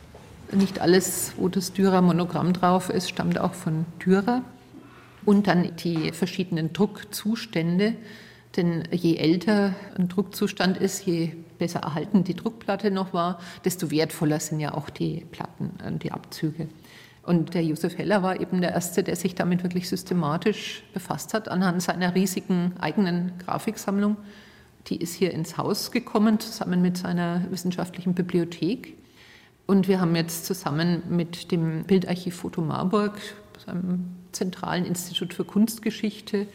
Nicht 0.52 0.80
alles, 0.80 1.34
wo 1.38 1.50
das 1.50 1.72
Dürer-Monogramm 1.72 2.54
drauf 2.54 2.90
ist, 2.90 3.10
stammt 3.10 3.38
auch 3.38 3.54
von 3.54 3.86
Dürer 4.04 4.42
und 5.26 5.48
dann 5.48 5.76
die 5.78 6.12
verschiedenen 6.12 6.74
Druckzustände. 6.74 7.96
Denn 8.56 8.84
je 8.92 9.18
älter 9.18 9.76
ein 9.98 10.08
Druckzustand 10.08 10.78
ist, 10.78 11.06
je 11.06 11.34
besser 11.58 11.82
erhalten 11.82 12.24
die 12.24 12.36
Druckplatte 12.36 12.92
noch 12.92 13.14
war, 13.14 13.40
desto 13.66 13.92
wertvoller 13.92 14.40
sind 14.40 14.60
ja 14.60 14.74
auch 14.74 14.90
die 14.90 15.26
Platten, 15.32 15.72
und 15.86 16.04
die 16.04 16.12
Abzüge. 16.12 16.68
Und 17.24 17.54
der 17.54 17.64
Josef 17.64 17.98
Heller 17.98 18.22
war 18.22 18.40
eben 18.40 18.62
der 18.62 18.72
Erste, 18.72 19.04
der 19.04 19.16
sich 19.16 19.36
damit 19.36 19.64
wirklich 19.64 19.90
systematisch 19.90 20.84
befasst 20.94 21.34
hat, 21.34 21.50
anhand 21.50 21.82
seiner 21.82 22.14
riesigen 22.14 22.74
eigenen 22.80 23.32
Grafiksammlung. 23.40 24.16
Die 24.88 24.98
ist 24.98 25.16
hier 25.16 25.32
ins 25.32 25.58
Haus 25.58 25.92
gekommen, 25.92 26.40
zusammen 26.40 26.82
mit 26.82 26.98
seiner 26.98 27.42
wissenschaftlichen 27.50 28.14
Bibliothek. 28.14 28.96
Und 29.66 29.88
wir 29.88 30.00
haben 30.00 30.16
jetzt 30.16 30.46
zusammen 30.46 31.02
mit 31.10 31.52
dem 31.52 31.86
Bildarchiv 31.86 32.36
Foto 32.36 32.62
Marburg, 32.62 33.18
einem 33.66 34.06
zentralen 34.36 34.86
Institut 34.86 35.34
für 35.34 35.46
Kunstgeschichte 35.46 36.48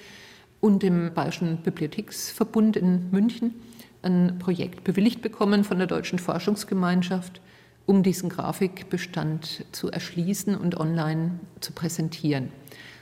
und 0.60 0.82
dem 0.82 1.12
Bayerischen 1.14 1.58
Bibliotheksverbund 1.62 2.76
in 2.76 3.10
München 3.10 3.54
ein 4.02 4.38
Projekt 4.38 4.84
bewilligt 4.84 5.22
bekommen 5.22 5.64
von 5.64 5.78
der 5.78 5.86
Deutschen 5.86 6.18
Forschungsgemeinschaft, 6.18 7.40
um 7.86 8.02
diesen 8.02 8.28
Grafikbestand 8.28 9.64
zu 9.72 9.90
erschließen 9.90 10.54
und 10.54 10.78
online 10.78 11.40
zu 11.60 11.72
präsentieren. 11.72 12.50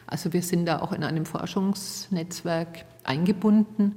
Also 0.06 0.32
wir 0.32 0.42
sind 0.42 0.66
da 0.66 0.80
auch 0.80 0.92
in 0.92 1.04
einem 1.04 1.26
Forschungsnetzwerk 1.26 2.84
eingebunden 3.04 3.96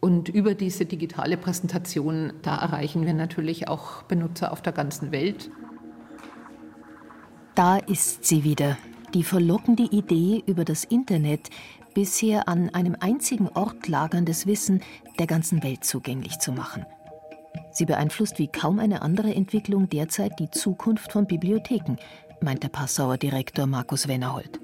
und 0.00 0.28
über 0.28 0.54
diese 0.54 0.86
digitale 0.86 1.36
Präsentation, 1.36 2.32
da 2.42 2.56
erreichen 2.56 3.06
wir 3.06 3.14
natürlich 3.14 3.68
auch 3.68 4.02
Benutzer 4.02 4.52
auf 4.52 4.62
der 4.62 4.72
ganzen 4.72 5.12
Welt. 5.12 5.50
Da 7.54 7.76
ist 7.76 8.24
sie 8.24 8.44
wieder, 8.44 8.76
Die 9.14 9.22
verlockende 9.22 9.84
Idee, 9.84 10.42
über 10.44 10.64
das 10.64 10.82
Internet 10.82 11.48
bisher 11.94 12.48
an 12.48 12.70
einem 12.70 12.96
einzigen 12.98 13.48
Ort 13.48 13.86
lagerndes 13.86 14.48
Wissen 14.48 14.82
der 15.20 15.28
ganzen 15.28 15.62
Welt 15.62 15.84
zugänglich 15.84 16.40
zu 16.40 16.50
machen. 16.50 16.84
Sie 17.70 17.84
beeinflusst 17.84 18.40
wie 18.40 18.48
kaum 18.48 18.80
eine 18.80 19.02
andere 19.02 19.32
Entwicklung 19.32 19.88
derzeit 19.88 20.40
die 20.40 20.50
Zukunft 20.50 21.12
von 21.12 21.28
Bibliotheken, 21.28 21.96
meint 22.40 22.64
der 22.64 22.70
Passauer 22.70 23.16
Direktor 23.16 23.66
Markus 23.66 24.08
Wennerhold. 24.08 24.58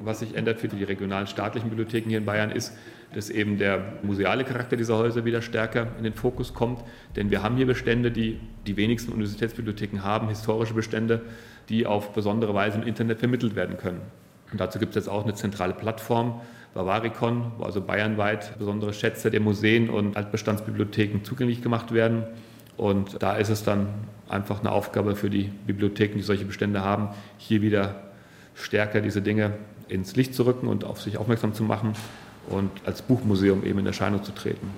Was 0.00 0.20
sich 0.20 0.36
ändert 0.36 0.60
für 0.60 0.68
die 0.68 0.84
regionalen 0.84 1.26
staatlichen 1.26 1.68
Bibliotheken 1.68 2.08
hier 2.08 2.18
in 2.18 2.24
Bayern 2.24 2.52
ist, 2.52 2.74
dass 3.14 3.30
eben 3.30 3.58
der 3.58 3.94
museale 4.02 4.44
Charakter 4.44 4.76
dieser 4.76 4.96
Häuser 4.98 5.24
wieder 5.24 5.40
stärker 5.40 5.88
in 5.96 6.04
den 6.04 6.14
Fokus 6.14 6.52
kommt. 6.52 6.82
Denn 7.16 7.30
wir 7.30 7.42
haben 7.42 7.56
hier 7.56 7.66
Bestände, 7.66 8.10
die 8.10 8.38
die 8.66 8.76
wenigsten 8.76 9.12
Universitätsbibliotheken 9.12 10.02
haben, 10.02 10.28
historische 10.28 10.74
Bestände, 10.74 11.22
die 11.68 11.86
auf 11.86 12.12
besondere 12.12 12.54
Weise 12.54 12.78
im 12.78 12.86
Internet 12.86 13.18
vermittelt 13.18 13.56
werden 13.56 13.78
können. 13.78 14.00
Und 14.52 14.60
dazu 14.60 14.78
gibt 14.78 14.90
es 14.90 15.04
jetzt 15.04 15.08
auch 15.08 15.24
eine 15.24 15.34
zentrale 15.34 15.72
Plattform, 15.72 16.40
Bavaricon, 16.74 17.52
wo 17.58 17.64
also 17.64 17.80
bayernweit 17.80 18.58
besondere 18.58 18.92
Schätze 18.92 19.30
der 19.30 19.40
Museen 19.40 19.88
und 19.88 20.16
Altbestandsbibliotheken 20.16 21.24
zugänglich 21.24 21.62
gemacht 21.62 21.92
werden. 21.92 22.24
Und 22.76 23.22
da 23.22 23.36
ist 23.36 23.48
es 23.48 23.64
dann 23.64 23.88
einfach 24.28 24.60
eine 24.60 24.70
Aufgabe 24.70 25.16
für 25.16 25.30
die 25.30 25.50
Bibliotheken, 25.66 26.16
die 26.16 26.22
solche 26.22 26.44
Bestände 26.44 26.82
haben, 26.82 27.08
hier 27.38 27.62
wieder 27.62 28.02
stärker 28.54 29.00
diese 29.00 29.22
Dinge 29.22 29.54
ins 29.88 30.14
Licht 30.14 30.34
zu 30.34 30.44
rücken 30.44 30.68
und 30.68 30.84
auf 30.84 31.00
sich 31.00 31.16
aufmerksam 31.16 31.54
zu 31.54 31.62
machen 31.62 31.94
und 32.50 32.70
als 32.84 33.02
Buchmuseum 33.02 33.64
eben 33.64 33.78
in 33.80 33.86
Erscheinung 33.86 34.24
zu 34.24 34.32
treten. 34.32 34.70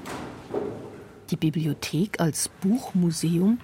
Die 1.30 1.37
Bibliothek 1.37 2.20
als 2.20 2.48
Buchmuseum? 2.48 3.59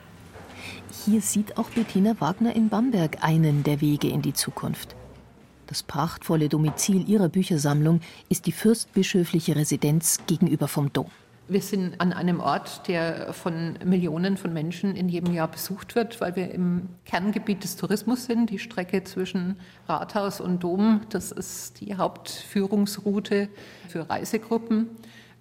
Hier 1.04 1.20
sieht 1.20 1.58
auch 1.58 1.70
Bettina 1.70 2.14
Wagner 2.20 2.54
in 2.54 2.68
Bamberg 2.68 3.18
einen 3.22 3.64
der 3.64 3.80
Wege 3.80 4.08
in 4.08 4.22
die 4.22 4.32
Zukunft. 4.32 4.94
Das 5.66 5.82
prachtvolle 5.82 6.48
Domizil 6.48 7.08
ihrer 7.08 7.28
Büchersammlung 7.28 8.00
ist 8.28 8.46
die 8.46 8.52
fürstbischöfliche 8.52 9.56
Residenz 9.56 10.20
gegenüber 10.26 10.68
vom 10.68 10.92
Dom. 10.92 11.10
Wir 11.48 11.62
sind 11.62 12.00
an 12.00 12.12
einem 12.12 12.40
Ort, 12.40 12.88
der 12.88 13.32
von 13.32 13.78
Millionen 13.84 14.36
von 14.36 14.52
Menschen 14.52 14.96
in 14.96 15.08
jedem 15.08 15.32
Jahr 15.32 15.46
besucht 15.46 15.94
wird, 15.94 16.20
weil 16.20 16.34
wir 16.34 16.50
im 16.50 16.88
Kerngebiet 17.04 17.62
des 17.62 17.76
Tourismus 17.76 18.24
sind. 18.24 18.50
Die 18.50 18.58
Strecke 18.58 19.04
zwischen 19.04 19.56
Rathaus 19.86 20.40
und 20.40 20.64
Dom, 20.64 21.02
das 21.10 21.30
ist 21.30 21.80
die 21.80 21.94
Hauptführungsroute 21.94 23.48
für 23.88 24.10
Reisegruppen. 24.10 24.88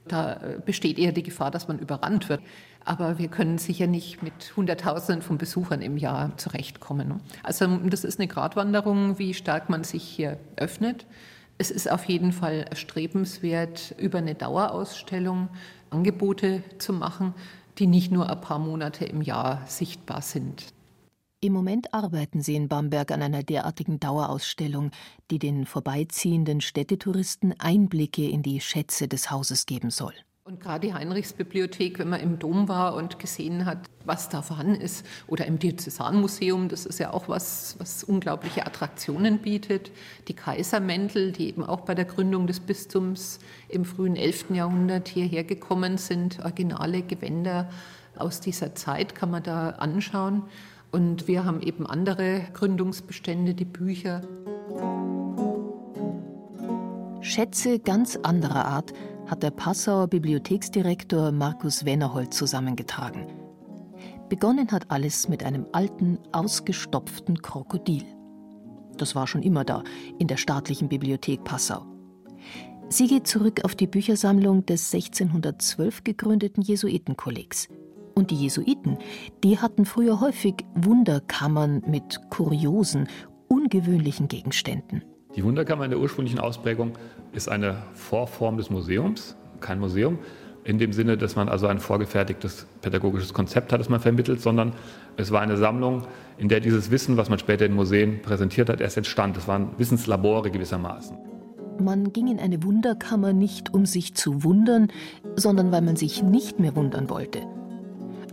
Da 0.08 0.40
besteht 0.64 1.00
eher 1.00 1.12
die 1.12 1.24
Gefahr, 1.24 1.50
dass 1.50 1.68
man 1.68 1.80
überrannt 1.80 2.30
wird. 2.30 2.42
Aber 2.84 3.18
wir 3.18 3.30
können 3.30 3.58
sicher 3.58 3.88
nicht 3.88 4.22
mit 4.22 4.54
Hunderttausenden 4.56 5.24
von 5.24 5.40
Besuchern 5.40 5.82
im 5.82 5.98
Jahr 5.98 6.38
zurechtkommen. 6.38 7.20
Also 7.42 7.66
das 7.78 8.04
ist 8.04 8.20
eine 8.20 8.28
Gratwanderung, 8.28 9.18
wie 9.18 9.34
stark 9.34 9.72
man 9.72 9.84
sich 9.84 10.04
hier 10.04 10.38
öffnet. 10.56 11.08
Es 11.58 11.72
ist 11.72 11.90
auf 11.90 12.04
jeden 12.06 12.34
Fall 12.34 12.66
erstrebenswert, 12.70 13.96
über 13.98 14.18
eine 14.20 14.36
Dauerausstellung 14.36 15.48
Angebote 15.96 16.62
zu 16.78 16.92
machen, 16.92 17.34
die 17.78 17.88
nicht 17.88 18.12
nur 18.12 18.30
ein 18.30 18.42
paar 18.42 18.60
Monate 18.60 19.06
im 19.06 19.22
Jahr 19.22 19.62
sichtbar 19.66 20.22
sind. 20.22 20.68
Im 21.40 21.54
Moment 21.54 21.94
arbeiten 21.94 22.42
sie 22.42 22.56
in 22.56 22.68
Bamberg 22.68 23.12
an 23.12 23.22
einer 23.22 23.44
derartigen 23.44 24.00
Dauerausstellung, 24.00 24.92
die 25.32 25.40
den 25.40 25.66
vorbeiziehenden 25.66 26.60
Städtetouristen 26.60 27.58
Einblicke 27.60 28.28
in 28.28 28.44
die 28.44 28.60
Schätze 28.60 29.08
des 29.08 29.32
Hauses 29.32 29.66
geben 29.66 29.90
soll. 29.90 30.14
Und 30.48 30.60
gerade 30.60 30.86
die 30.86 30.94
Heinrichsbibliothek, 30.94 31.98
wenn 31.98 32.10
man 32.10 32.20
im 32.20 32.38
Dom 32.38 32.68
war 32.68 32.94
und 32.94 33.18
gesehen 33.18 33.66
hat, 33.66 33.80
was 34.06 34.30
da 34.30 34.44
vorhanden 34.44 34.80
ist, 34.80 35.04
oder 35.26 35.48
im 35.48 35.58
Diözesanmuseum, 35.58 36.70
das 36.70 36.86
ist 36.86 37.00
ja 37.00 37.12
auch 37.14 37.28
was, 37.28 37.78
was 37.80 38.04
unglaubliche 38.04 38.64
Attraktionen 38.64 39.40
bietet. 39.40 39.92
Die 40.28 40.36
Kaisermäntel, 40.36 41.32
die 41.32 41.48
eben 41.48 41.64
auch 41.64 41.82
bei 41.82 41.96
der 41.96 42.06
Gründung 42.06 42.46
des 42.46 42.60
Bistums 42.60 43.40
im 43.70 43.86
frühen 43.86 44.16
11. 44.16 44.52
Jahrhundert 44.52 45.08
hierher 45.08 45.44
gekommen 45.44 45.98
sind, 45.98 46.38
originale 46.46 47.02
Gewänder 47.02 47.68
aus 48.16 48.40
dieser 48.40 48.76
Zeit 48.76 49.16
kann 49.16 49.32
man 49.32 49.42
da 49.42 49.70
anschauen. 49.70 50.44
Und 50.92 51.28
wir 51.28 51.44
haben 51.44 51.60
eben 51.64 51.88
andere 51.88 52.42
Gründungsbestände, 52.54 53.56
die 53.56 53.66
Bücher. 53.66 54.22
Schätze 57.22 57.80
ganz 57.80 58.16
anderer 58.18 58.66
Art 58.66 58.94
hat 59.28 59.44
der 59.44 59.52
Passauer 59.52 60.08
Bibliotheksdirektor 60.08 61.32
Markus 61.32 61.86
Wennerhold 61.86 62.34
zusammengetragen. 62.34 63.28
Begonnen 64.30 64.72
hat 64.72 64.90
alles 64.92 65.28
mit 65.30 65.44
einem 65.44 65.66
alten, 65.72 66.20
ausgestopften 66.32 67.42
Krokodil. 67.42 68.04
Das 68.98 69.16
war 69.16 69.28
schon 69.28 69.44
immer 69.44 69.64
da, 69.64 69.84
in 70.20 70.28
der 70.28 70.38
staatlichen 70.38 70.90
Bibliothek 70.90 71.44
Passau. 71.44 71.86
Sie 72.90 73.08
geht 73.08 73.28
zurück 73.28 73.62
auf 73.64 73.76
die 73.76 73.88
Büchersammlung 73.88 74.66
des 74.66 74.94
1612 74.94 76.04
gegründeten 76.04 76.62
Jesuitenkollegs. 76.62 77.68
Und 78.14 78.32
die 78.32 78.36
Jesuiten, 78.36 78.98
die 79.44 79.60
hatten 79.60 79.86
früher 79.86 80.22
häufig 80.22 80.56
Wunderkammern 80.76 81.84
mit 81.88 82.22
kuriosen, 82.30 83.08
ungewöhnlichen 83.48 84.28
Gegenständen. 84.28 85.04
Die 85.36 85.44
Wunderkammer 85.44 85.84
in 85.84 85.92
der 85.92 86.00
ursprünglichen 86.00 86.40
Ausprägung 86.40 86.94
ist 87.34 87.50
eine 87.50 87.84
Vorform 87.94 88.58
des 88.58 88.70
Museums, 88.70 89.36
kein 89.60 89.80
Museum, 89.80 90.20
in 90.64 90.80
dem 90.80 90.94
Sinne, 90.94 91.18
dass 91.18 91.36
man 91.36 91.50
also 91.50 91.68
ein 91.68 91.80
vorgefertigtes 91.80 92.66
pädagogisches 92.82 93.34
Konzept 93.34 93.72
hat, 93.72 93.80
das 93.80 93.90
man 93.90 94.00
vermittelt, 94.00 94.42
sondern 94.42 94.74
es 95.18 95.32
war 95.32 95.42
eine 95.42 95.58
Sammlung, 95.58 96.04
in 96.38 96.48
der 96.48 96.60
dieses 96.60 96.90
Wissen, 96.90 97.18
was 97.18 97.30
man 97.30 97.38
später 97.38 97.66
in 97.66 97.74
Museen 97.74 98.22
präsentiert 98.22 98.70
hat, 98.70 98.82
erst 98.82 98.98
entstand. 98.98 99.38
Es 99.38 99.48
waren 99.48 99.70
Wissenslabore 99.78 100.50
gewissermaßen. 100.50 101.18
Man 101.80 102.14
ging 102.14 102.28
in 102.28 102.40
eine 102.40 102.64
Wunderkammer 102.64 103.34
nicht, 103.34 103.74
um 103.74 103.86
sich 103.86 104.16
zu 104.16 104.44
wundern, 104.44 104.88
sondern 105.36 105.72
weil 105.72 105.82
man 105.82 105.98
sich 105.98 106.24
nicht 106.24 106.60
mehr 106.60 106.76
wundern 106.76 107.10
wollte. 107.10 107.42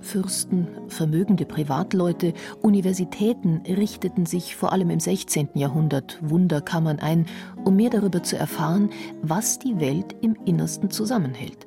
Fürsten, 0.03 0.69
vermögende 0.88 1.47
Privatleute, 1.47 2.35
Universitäten 2.61 3.62
richteten 3.67 4.27
sich 4.27 4.57
vor 4.57 4.73
allem 4.73 4.91
im 4.91 5.01
16. 5.01 5.51
Jahrhundert 5.55 6.19
Wunderkammern 6.21 6.99
ein, 6.99 7.27
um 7.65 7.77
mehr 7.77 7.91
darüber 7.91 8.23
zu 8.23 8.37
erfahren, 8.37 8.91
was 9.23 9.59
die 9.59 9.81
Welt 9.81 10.15
im 10.21 10.37
Innersten 10.45 10.91
zusammenhält. 10.91 11.67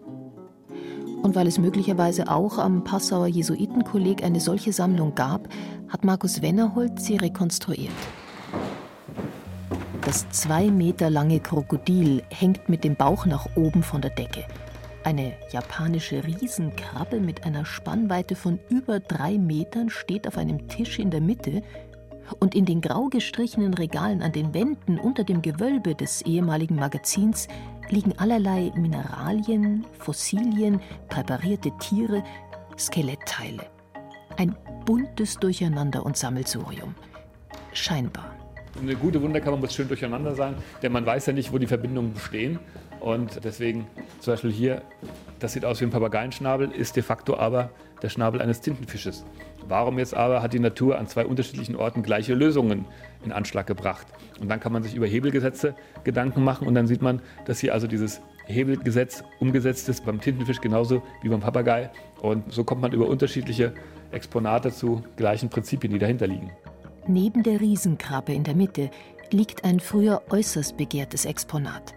Und 1.24 1.36
weil 1.36 1.48
es 1.48 1.58
möglicherweise 1.58 2.30
auch 2.30 2.60
am 2.60 2.84
Passauer 2.84 3.28
Jesuitenkolleg 3.28 4.24
eine 4.24 4.40
solche 4.40 4.74
Sammlung 4.74 5.16
gab, 5.16 5.48
hat 5.88 6.04
Markus 6.04 6.42
Wennerholt 6.42 7.02
sie 7.02 7.18
rekonstruiert. 7.18 7.92
Das 10.02 10.30
zwei 10.30 10.70
Meter 10.70 11.10
lange 11.10 11.40
Krokodil 11.40 12.22
hängt 12.30 12.70
mit 12.70 12.84
dem 12.84 12.96
Bauch 12.96 13.26
nach 13.26 13.48
oben 13.56 13.82
von 13.82 14.02
der 14.02 14.12
Decke. 14.12 14.46
Eine 15.06 15.34
japanische 15.52 16.24
Riesenkrabbe 16.24 17.20
mit 17.20 17.46
einer 17.46 17.64
Spannweite 17.64 18.36
von 18.36 18.60
über 18.70 19.00
drei 19.00 19.38
Metern 19.38 19.92
steht 19.92 20.28
auf 20.28 20.36
einem 20.36 20.68
Tisch 20.68 20.98
in 20.98 21.12
der 21.12 21.22
Mitte 21.22 21.62
und 22.40 22.56
in 22.56 22.66
den 22.66 22.82
grau 22.82 23.06
gestrichenen 23.10 23.76
Regalen 23.76 24.24
an 24.24 24.32
den 24.32 24.56
Wänden 24.56 24.98
unter 24.98 25.24
dem 25.24 25.44
Gewölbe 25.44 25.94
des 25.94 26.24
ehemaligen 26.24 26.78
Magazins 26.78 27.48
liegen 27.90 28.18
allerlei 28.18 28.72
Mineralien, 28.76 29.86
Fossilien, 30.00 30.82
präparierte 31.08 31.70
Tiere, 31.78 32.24
Skelettteile. 32.76 33.68
Ein 34.38 34.56
buntes 34.86 35.38
Durcheinander 35.38 36.04
und 36.04 36.18
Sammelsurium. 36.18 36.96
Scheinbar. 37.74 38.34
Eine 38.82 38.96
gute 38.96 39.22
Wunderkammer 39.22 39.58
muss 39.58 39.76
schön 39.76 39.88
durcheinander 39.88 40.34
sein, 40.34 40.56
denn 40.82 40.92
man 40.92 41.06
weiß 41.06 41.28
ja 41.28 41.34
nicht, 41.34 41.54
wo 41.54 41.60
die 41.60 41.68
Verbindungen 41.68 42.14
bestehen. 42.14 42.60
Und 43.06 43.44
deswegen 43.44 43.86
zum 44.20 44.34
Beispiel 44.34 44.52
hier, 44.52 44.82
das 45.38 45.54
sieht 45.54 45.64
aus 45.64 45.80
wie 45.80 45.86
ein 45.86 45.92
Papageienschnabel, 45.92 46.72
ist 46.72 46.96
de 46.96 47.04
facto 47.04 47.38
aber 47.38 47.70
der 48.02 48.10
Schnabel 48.10 48.42
eines 48.42 48.62
Tintenfisches. 48.62 49.24
Warum 49.68 50.00
jetzt 50.00 50.16
aber 50.16 50.42
hat 50.42 50.54
die 50.54 50.60
Natur 50.60 50.98
an 50.98 51.06
zwei 51.06 51.24
unterschiedlichen 51.24 51.76
Orten 51.76 52.02
gleiche 52.02 52.34
Lösungen 52.34 52.86
in 53.24 53.32
Anschlag 53.32 53.68
gebracht? 53.68 54.08
Und 54.42 54.50
dann 54.50 54.60
kann 54.60 54.74
man 54.74 54.82
sich 54.82 54.96
über 54.96 55.06
Hebelgesetze 55.06 55.76
Gedanken 56.04 56.44
machen 56.44 56.68
und 56.68 56.74
dann 56.74 56.88
sieht 56.88 57.04
man, 57.04 57.22
dass 57.46 57.60
hier 57.60 57.76
also 57.76 57.86
dieses 57.86 58.22
Hebelgesetz 58.48 59.24
umgesetzt 59.40 59.88
ist 59.88 60.04
beim 60.04 60.20
Tintenfisch 60.20 60.60
genauso 60.60 61.04
wie 61.22 61.30
beim 61.30 61.42
Papagei. 61.42 61.92
Und 62.24 62.52
so 62.52 62.64
kommt 62.64 62.82
man 62.82 62.92
über 62.92 63.08
unterschiedliche 63.08 63.76
Exponate 64.14 64.72
zu 64.72 65.04
gleichen 65.16 65.52
Prinzipien, 65.52 65.94
die 65.94 66.00
dahinter 66.00 66.26
liegen. 66.26 66.50
Neben 67.06 67.44
der 67.44 67.62
Riesenkrabbe 67.62 68.34
in 68.34 68.44
der 68.44 68.56
Mitte 68.56 68.90
liegt 69.30 69.64
ein 69.64 69.80
früher 69.80 70.24
äußerst 70.32 70.76
begehrtes 70.76 71.26
Exponat 71.26 71.94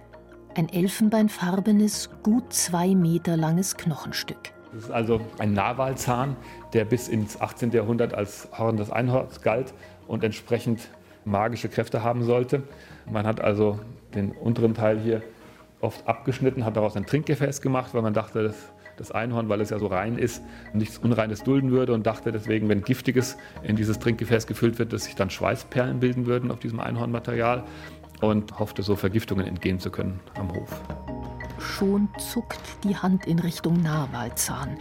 ein 0.59 0.69
elfenbeinfarbenes, 0.69 2.11
gut 2.25 2.53
zwei 2.53 2.89
Meter 2.89 3.37
langes 3.37 3.77
Knochenstück. 3.77 4.53
Das 4.75 4.85
ist 4.85 4.91
also 4.91 5.21
ein 5.39 5.53
Narwalzahn, 5.53 6.37
der 6.73 6.85
bis 6.85 7.07
ins 7.07 7.41
18. 7.41 7.71
Jahrhundert 7.71 8.13
als 8.13 8.49
Horn 8.59 8.77
des 8.77 8.91
Einhorns 8.91 9.41
galt 9.41 9.73
und 10.09 10.25
entsprechend 10.25 10.89
magische 11.25 11.69
Kräfte 11.69 12.03
haben 12.03 12.25
sollte. 12.25 12.65
Man 13.11 13.25
hat 13.25 13.41
also 13.41 13.79
den 14.17 14.33
unteren 14.33 14.75
Teil 14.75 14.99
hier 14.99 15.23
oft 15.81 16.07
abgeschnitten, 16.09 16.65
hat 16.65 16.77
daraus 16.77 16.97
ein 16.97 17.07
Trinkgefäß 17.07 17.61
gemacht, 17.61 17.95
weil 17.95 18.03
man 18.03 18.13
dachte, 18.13 18.43
dass 18.43 18.57
das 18.97 19.13
Einhorn, 19.13 19.49
weil 19.49 19.61
es 19.61 19.71
ja 19.71 19.79
so 19.79 19.87
rein 19.87 20.19
ist, 20.19 20.43
nichts 20.75 20.99
Unreines 20.99 21.45
dulden 21.45 21.71
würde 21.71 21.95
und 21.95 22.07
dachte 22.07 22.33
deswegen, 22.33 22.69
wenn 22.69 22.83
Giftiges 22.83 23.37
in 23.63 23.77
dieses 23.77 24.01
Trinkgefäß 24.01 24.49
gefüllt 24.49 24.81
wird, 24.81 24.93
dass 24.93 25.05
sich 25.05 25.15
dann 25.15 25.31
Schweißperlen 25.31 26.01
bilden 26.01 26.27
würden 26.27 26.51
auf 26.51 26.59
diesem 26.59 26.81
Einhornmaterial. 26.81 27.63
Und 28.21 28.59
hoffte 28.59 28.83
so 28.83 28.97
Vergiftungen 28.97 29.47
entgehen 29.47 29.79
zu 29.79 29.91
können 29.91 30.21
am 30.39 30.53
Hof. 30.55 30.81
Schon 31.59 32.09
zuckt 32.19 32.61
die 32.85 32.97
Hand 32.97 33.27
in 33.27 33.39
Richtung 33.39 33.83
Narwalzahn. 33.83 34.79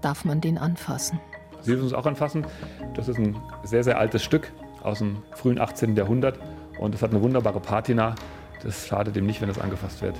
Darf 0.00 0.24
man 0.24 0.40
den 0.40 0.58
anfassen? 0.58 1.20
Sie 1.60 1.72
dürfen 1.72 1.86
es 1.86 1.92
auch 1.92 2.06
anfassen. 2.06 2.46
Das 2.94 3.08
ist 3.08 3.18
ein 3.18 3.36
sehr, 3.64 3.84
sehr 3.84 3.98
altes 3.98 4.22
Stück 4.22 4.52
aus 4.82 4.98
dem 4.98 5.22
frühen 5.32 5.58
18. 5.60 5.94
Jahrhundert 5.96 6.38
und 6.78 6.94
es 6.94 7.02
hat 7.02 7.10
eine 7.10 7.22
wunderbare 7.22 7.60
Patina. 7.60 8.14
Das 8.62 8.86
schadet 8.86 9.16
ihm 9.16 9.26
nicht, 9.26 9.40
wenn 9.40 9.48
es 9.48 9.58
angefasst 9.58 10.02
wird. 10.02 10.16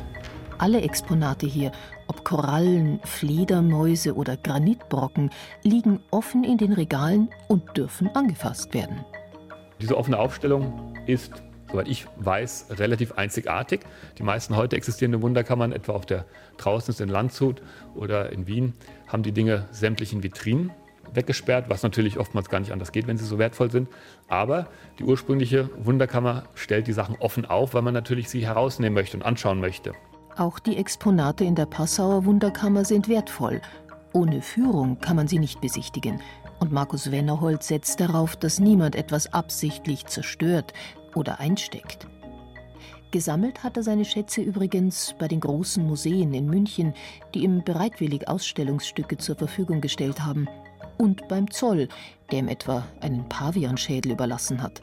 Alle 0.58 0.82
Exponate 0.82 1.46
hier, 1.46 1.72
ob 2.06 2.22
Korallen, 2.22 3.00
Fledermäuse 3.04 4.14
oder 4.14 4.36
Granitbrocken, 4.36 5.30
liegen 5.62 6.00
offen 6.10 6.44
in 6.44 6.58
den 6.58 6.74
Regalen 6.74 7.30
und 7.48 7.76
dürfen 7.78 8.14
angefasst 8.14 8.74
werden. 8.74 9.04
Diese 9.80 9.96
offene 9.96 10.18
Aufstellung 10.18 10.94
ist, 11.06 11.42
soweit 11.70 11.88
ich 11.88 12.06
weiß, 12.16 12.66
relativ 12.70 13.12
einzigartig. 13.12 13.80
Die 14.18 14.22
meisten 14.22 14.56
heute 14.56 14.76
existierenden 14.76 15.22
Wunderkammern, 15.22 15.72
etwa 15.72 15.92
auf 15.92 16.06
der 16.06 16.24
draußen 16.56 16.94
in 16.98 17.08
Landshut 17.08 17.62
oder 17.94 18.32
in 18.32 18.46
Wien, 18.46 18.74
haben 19.06 19.22
die 19.22 19.32
Dinge 19.32 19.66
sämtlich 19.70 20.12
in 20.12 20.22
Vitrinen 20.22 20.70
weggesperrt, 21.12 21.68
was 21.68 21.82
natürlich 21.82 22.18
oftmals 22.18 22.48
gar 22.48 22.60
nicht 22.60 22.72
anders 22.72 22.92
geht, 22.92 23.06
wenn 23.06 23.18
sie 23.18 23.24
so 23.24 23.38
wertvoll 23.38 23.70
sind. 23.70 23.88
Aber 24.28 24.68
die 24.98 25.04
ursprüngliche 25.04 25.68
Wunderkammer 25.82 26.44
stellt 26.54 26.86
die 26.86 26.92
Sachen 26.92 27.16
offen 27.16 27.46
auf, 27.46 27.74
weil 27.74 27.82
man 27.82 27.94
natürlich 27.94 28.28
sie 28.28 28.46
herausnehmen 28.46 28.94
möchte 28.94 29.16
und 29.16 29.24
anschauen 29.24 29.60
möchte. 29.60 29.92
Auch 30.36 30.58
die 30.58 30.76
Exponate 30.76 31.44
in 31.44 31.54
der 31.54 31.66
Passauer 31.66 32.24
Wunderkammer 32.24 32.84
sind 32.84 33.08
wertvoll. 33.08 33.60
Ohne 34.12 34.42
Führung 34.42 34.98
kann 35.00 35.16
man 35.16 35.28
sie 35.28 35.38
nicht 35.38 35.60
besichtigen. 35.60 36.20
Und 36.60 36.72
Markus 36.72 37.10
Wennerholz 37.10 37.68
setzt 37.68 38.00
darauf, 38.00 38.36
dass 38.36 38.58
niemand 38.58 38.94
etwas 38.94 39.32
absichtlich 39.32 40.06
zerstört 40.06 40.72
oder 41.14 41.40
einsteckt. 41.40 42.06
Gesammelt 43.10 43.64
hat 43.64 43.76
er 43.76 43.82
seine 43.82 44.04
Schätze 44.04 44.40
übrigens 44.40 45.14
bei 45.18 45.26
den 45.26 45.40
großen 45.40 45.84
Museen 45.84 46.32
in 46.32 46.46
München, 46.46 46.94
die 47.34 47.42
ihm 47.42 47.64
bereitwillig 47.64 48.28
Ausstellungsstücke 48.28 49.16
zur 49.16 49.34
Verfügung 49.34 49.80
gestellt 49.80 50.24
haben 50.24 50.48
und 50.96 51.26
beim 51.26 51.50
Zoll, 51.50 51.88
der 52.30 52.38
ihm 52.38 52.48
etwa 52.48 52.86
einen 53.00 53.28
Pavianschädel 53.28 54.12
überlassen 54.12 54.62
hat. 54.62 54.80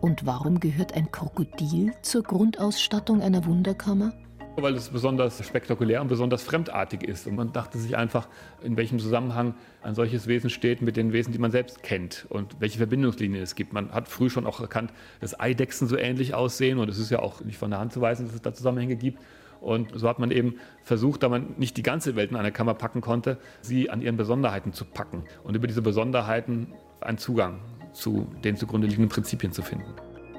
Und 0.00 0.26
warum 0.26 0.60
gehört 0.60 0.94
ein 0.94 1.10
Krokodil 1.10 1.92
zur 2.02 2.22
Grundausstattung 2.22 3.22
einer 3.22 3.44
Wunderkammer? 3.44 4.12
Weil 4.56 4.74
es 4.74 4.90
besonders 4.90 5.44
spektakulär 5.44 6.02
und 6.02 6.08
besonders 6.08 6.42
fremdartig 6.42 7.02
ist. 7.02 7.26
Und 7.26 7.36
man 7.36 7.52
dachte 7.52 7.78
sich 7.78 7.96
einfach, 7.96 8.28
in 8.62 8.76
welchem 8.76 8.98
Zusammenhang 8.98 9.54
ein 9.82 9.94
solches 9.94 10.26
Wesen 10.26 10.50
steht 10.50 10.82
mit 10.82 10.96
den 10.96 11.12
Wesen, 11.12 11.32
die 11.32 11.38
man 11.38 11.50
selbst 11.50 11.82
kennt 11.82 12.26
und 12.28 12.60
welche 12.60 12.78
Verbindungslinien 12.78 13.42
es 13.42 13.54
gibt. 13.54 13.72
Man 13.72 13.92
hat 13.92 14.08
früh 14.08 14.28
schon 14.28 14.46
auch 14.46 14.60
erkannt, 14.60 14.92
dass 15.20 15.38
Eidechsen 15.40 15.88
so 15.88 15.96
ähnlich 15.96 16.34
aussehen 16.34 16.78
und 16.78 16.88
es 16.90 16.98
ist 16.98 17.10
ja 17.10 17.20
auch 17.20 17.40
nicht 17.40 17.56
von 17.56 17.70
der 17.70 17.80
Hand 17.80 17.92
zu 17.92 18.00
weisen, 18.00 18.26
dass 18.26 18.34
es 18.34 18.42
da 18.42 18.52
Zusammenhänge 18.52 18.96
gibt. 18.96 19.20
Und 19.62 19.92
so 19.94 20.08
hat 20.08 20.18
man 20.18 20.30
eben 20.30 20.56
versucht, 20.82 21.22
da 21.22 21.28
man 21.28 21.54
nicht 21.56 21.76
die 21.76 21.82
ganze 21.82 22.16
Welt 22.16 22.30
in 22.30 22.36
eine 22.36 22.52
Kammer 22.52 22.74
packen 22.74 23.00
konnte, 23.00 23.38
sie 23.62 23.90
an 23.90 24.02
ihren 24.02 24.16
Besonderheiten 24.16 24.72
zu 24.72 24.84
packen 24.84 25.24
und 25.44 25.54
über 25.54 25.66
diese 25.66 25.82
Besonderheiten 25.82 26.74
einen 27.00 27.18
Zugang 27.18 27.60
zu 27.92 28.26
den 28.44 28.56
zugrunde 28.56 28.86
liegenden 28.86 29.08
Prinzipien 29.08 29.52
zu 29.52 29.62
finden. 29.62 29.94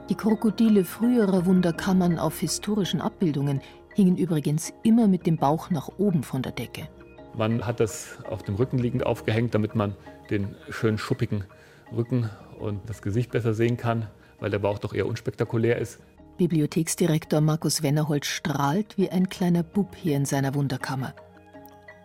Die 0.10 0.16
Krokodile 0.16 0.84
früherer 0.84 1.46
Wunderkammern 1.46 2.20
auf 2.20 2.38
historischen 2.40 3.00
Abbildungen 3.00 3.62
hingen 3.96 4.18
übrigens 4.18 4.74
immer 4.84 5.08
mit 5.08 5.26
dem 5.26 5.38
Bauch 5.38 5.70
nach 5.70 5.90
oben 5.98 6.24
von 6.24 6.42
der 6.42 6.52
Decke. 6.52 6.88
Man 7.36 7.66
hat 7.66 7.80
das 7.80 8.20
auf 8.30 8.44
dem 8.44 8.56
Rücken 8.56 8.78
liegend 8.78 9.06
aufgehängt, 9.06 9.56
damit 9.56 9.76
man 9.76 9.96
den 10.30 10.56
schön 10.70 10.98
schuppigen 10.98 11.46
Rücken 11.96 12.30
und 12.60 12.88
das 12.88 13.02
Gesicht 13.02 13.32
besser 13.32 13.54
sehen 13.54 13.78
kann, 13.78 14.08
weil 14.40 14.50
der 14.50 14.60
Bauch 14.60 14.80
doch 14.80 14.94
eher 14.94 15.08
unspektakulär 15.08 15.78
ist. 15.78 16.00
Bibliotheksdirektor 16.38 17.42
Markus 17.42 17.84
Wennerholz 17.84 18.26
strahlt 18.26 18.98
wie 18.98 19.10
ein 19.10 19.30
kleiner 19.30 19.64
Bub 19.64 19.96
hier 19.96 20.16
in 20.16 20.26
seiner 20.26 20.56
Wunderkammer. 20.56 21.14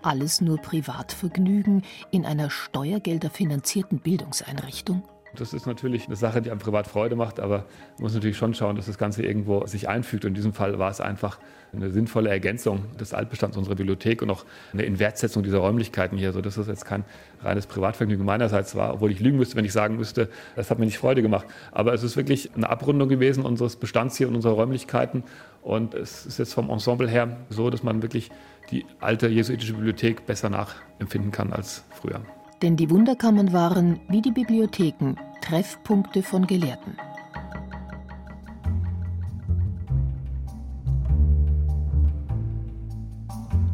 Alles 0.03 0.41
nur 0.41 0.59
Privatvergnügen 0.59 1.83
in 2.11 2.25
einer 2.25 2.51
steuergelderfinanzierten 2.51 3.99
Bildungseinrichtung? 3.99 5.03
Das 5.35 5.53
ist 5.53 5.67
natürlich 5.67 6.07
eine 6.07 6.17
Sache, 6.17 6.41
die 6.41 6.51
einem 6.51 6.61
privat 6.61 6.87
Freude 6.87 7.17
macht, 7.17 7.39
aber 7.41 7.59
man 7.97 8.03
muss 8.03 8.15
natürlich 8.15 8.37
schon 8.37 8.55
schauen, 8.55 8.77
dass 8.77 8.87
das 8.87 8.99
Ganze 8.99 9.23
irgendwo 9.23 9.67
sich 9.67 9.89
einfügt. 9.89 10.25
Und 10.25 10.31
in 10.31 10.35
diesem 10.35 10.53
Fall 10.53 10.79
war 10.79 10.91
es 10.91 11.01
einfach 11.01 11.39
eine 11.73 11.91
sinnvolle 11.91 12.31
Ergänzung 12.31 12.97
des 12.97 13.13
Altbestands 13.13 13.57
unserer 13.57 13.75
Bibliothek 13.75 14.23
und 14.23 14.31
auch 14.31 14.45
eine 14.73 14.85
Inwertsetzung 14.85 15.43
dieser 15.43 15.59
Räumlichkeiten 15.59 16.17
hier, 16.17 16.33
sodass 16.33 16.55
das 16.55 16.67
jetzt 16.67 16.85
kein 16.85 17.05
reines 17.43 17.67
Privatvergnügen 17.67 18.25
meinerseits 18.25 18.75
war, 18.75 18.95
obwohl 18.95 19.11
ich 19.11 19.21
lügen 19.21 19.37
müsste, 19.37 19.57
wenn 19.57 19.65
ich 19.65 19.73
sagen 19.73 19.97
müsste, 19.97 20.29
das 20.57 20.71
hat 20.71 20.79
mir 20.79 20.87
nicht 20.87 20.99
Freude 20.99 21.23
gemacht. 21.23 21.47
Aber 21.73 21.93
es 21.93 22.03
ist 22.03 22.17
wirklich 22.17 22.51
eine 22.57 22.71
Abrundung 22.71 23.09
gewesen 23.09 23.45
unseres 23.45 23.77
Bestands 23.77 24.17
hier 24.17 24.29
und 24.29 24.35
unserer 24.35 24.55
Räumlichkeiten. 24.55 25.25
Und 25.63 25.95
es 25.95 26.25
ist 26.25 26.39
jetzt 26.39 26.55
vom 26.55 26.71
Ensemble 26.71 27.09
her 27.09 27.37
so, 27.51 27.69
dass 27.69 27.83
man 27.83 28.01
wirklich 28.03 28.31
die 28.71 28.87
alte 29.01 29.29
jesuitische 29.29 29.75
Bibliothek 29.75 30.27
besser 30.27 30.51
nachempfinden 30.51 31.33
kann 31.33 31.53
als 31.53 31.85
früher. 31.91 32.21
Denn 32.63 32.77
die 32.77 32.91
Wunderkammern 32.91 33.53
waren, 33.53 34.01
wie 34.09 34.21
die 34.21 34.33
Bibliotheken, 34.33 35.15
Treffpunkte 35.41 36.23
von 36.23 36.47
Gelehrten. 36.47 36.97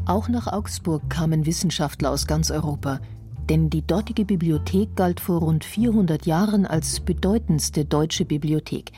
Auch 0.06 0.28
nach 0.28 0.46
Augsburg 0.46 1.08
kamen 1.08 1.46
Wissenschaftler 1.46 2.10
aus 2.10 2.26
ganz 2.26 2.50
Europa, 2.50 3.00
denn 3.48 3.70
die 3.70 3.86
dortige 3.86 4.26
Bibliothek 4.26 4.96
galt 4.96 5.18
vor 5.18 5.40
rund 5.40 5.64
400 5.64 6.26
Jahren 6.26 6.66
als 6.66 7.00
bedeutendste 7.00 7.86
deutsche 7.86 8.26
Bibliothek, 8.26 8.92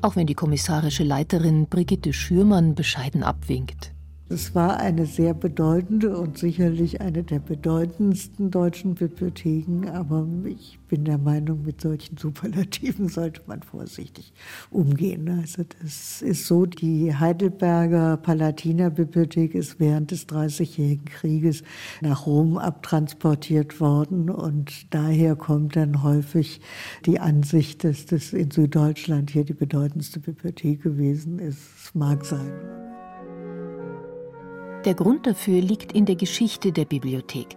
auch 0.00 0.16
wenn 0.16 0.26
die 0.26 0.34
kommissarische 0.34 1.04
Leiterin 1.04 1.66
Brigitte 1.66 2.14
Schürmann 2.14 2.74
bescheiden 2.74 3.22
abwinkt. 3.22 3.92
Es 4.32 4.54
war 4.54 4.78
eine 4.78 5.06
sehr 5.06 5.34
bedeutende 5.34 6.16
und 6.16 6.38
sicherlich 6.38 7.00
eine 7.00 7.24
der 7.24 7.40
bedeutendsten 7.40 8.52
deutschen 8.52 8.94
Bibliotheken, 8.94 9.88
aber 9.88 10.24
ich 10.44 10.78
bin 10.86 11.04
der 11.04 11.18
Meinung, 11.18 11.64
mit 11.64 11.80
solchen 11.80 12.16
Superlativen 12.16 13.08
sollte 13.08 13.40
man 13.46 13.64
vorsichtig 13.64 14.32
umgehen. 14.70 15.28
Also 15.28 15.64
das 15.82 16.22
ist 16.22 16.46
so, 16.46 16.64
die 16.64 17.12
Heidelberger 17.12 18.18
Palatinerbibliothek 18.18 19.56
ist 19.56 19.80
während 19.80 20.12
des 20.12 20.28
Dreißigjährigen 20.28 21.06
Krieges 21.06 21.64
nach 22.00 22.24
Rom 22.24 22.56
abtransportiert 22.56 23.80
worden 23.80 24.30
und 24.30 24.94
daher 24.94 25.34
kommt 25.34 25.74
dann 25.74 26.04
häufig 26.04 26.60
die 27.04 27.18
Ansicht, 27.18 27.82
dass 27.82 28.06
das 28.06 28.32
in 28.32 28.52
Süddeutschland 28.52 29.30
hier 29.30 29.44
die 29.44 29.54
bedeutendste 29.54 30.20
Bibliothek 30.20 30.82
gewesen 30.82 31.40
ist. 31.40 31.58
Es 31.76 31.94
mag 31.96 32.24
sein. 32.24 32.89
Der 34.86 34.94
Grund 34.94 35.26
dafür 35.26 35.60
liegt 35.60 35.92
in 35.92 36.06
der 36.06 36.16
Geschichte 36.16 36.72
der 36.72 36.86
Bibliothek. 36.86 37.54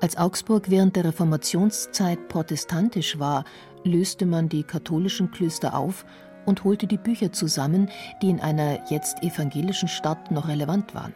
Als 0.00 0.16
Augsburg 0.16 0.68
während 0.68 0.96
der 0.96 1.04
Reformationszeit 1.04 2.28
protestantisch 2.28 3.20
war, 3.20 3.44
löste 3.84 4.26
man 4.26 4.48
die 4.48 4.64
katholischen 4.64 5.30
Klöster 5.30 5.78
auf 5.78 6.04
und 6.46 6.64
holte 6.64 6.88
die 6.88 6.98
Bücher 6.98 7.30
zusammen, 7.30 7.88
die 8.20 8.30
in 8.30 8.40
einer 8.40 8.90
jetzt 8.90 9.22
evangelischen 9.22 9.88
Stadt 9.88 10.32
noch 10.32 10.48
relevant 10.48 10.92
waren. 10.92 11.14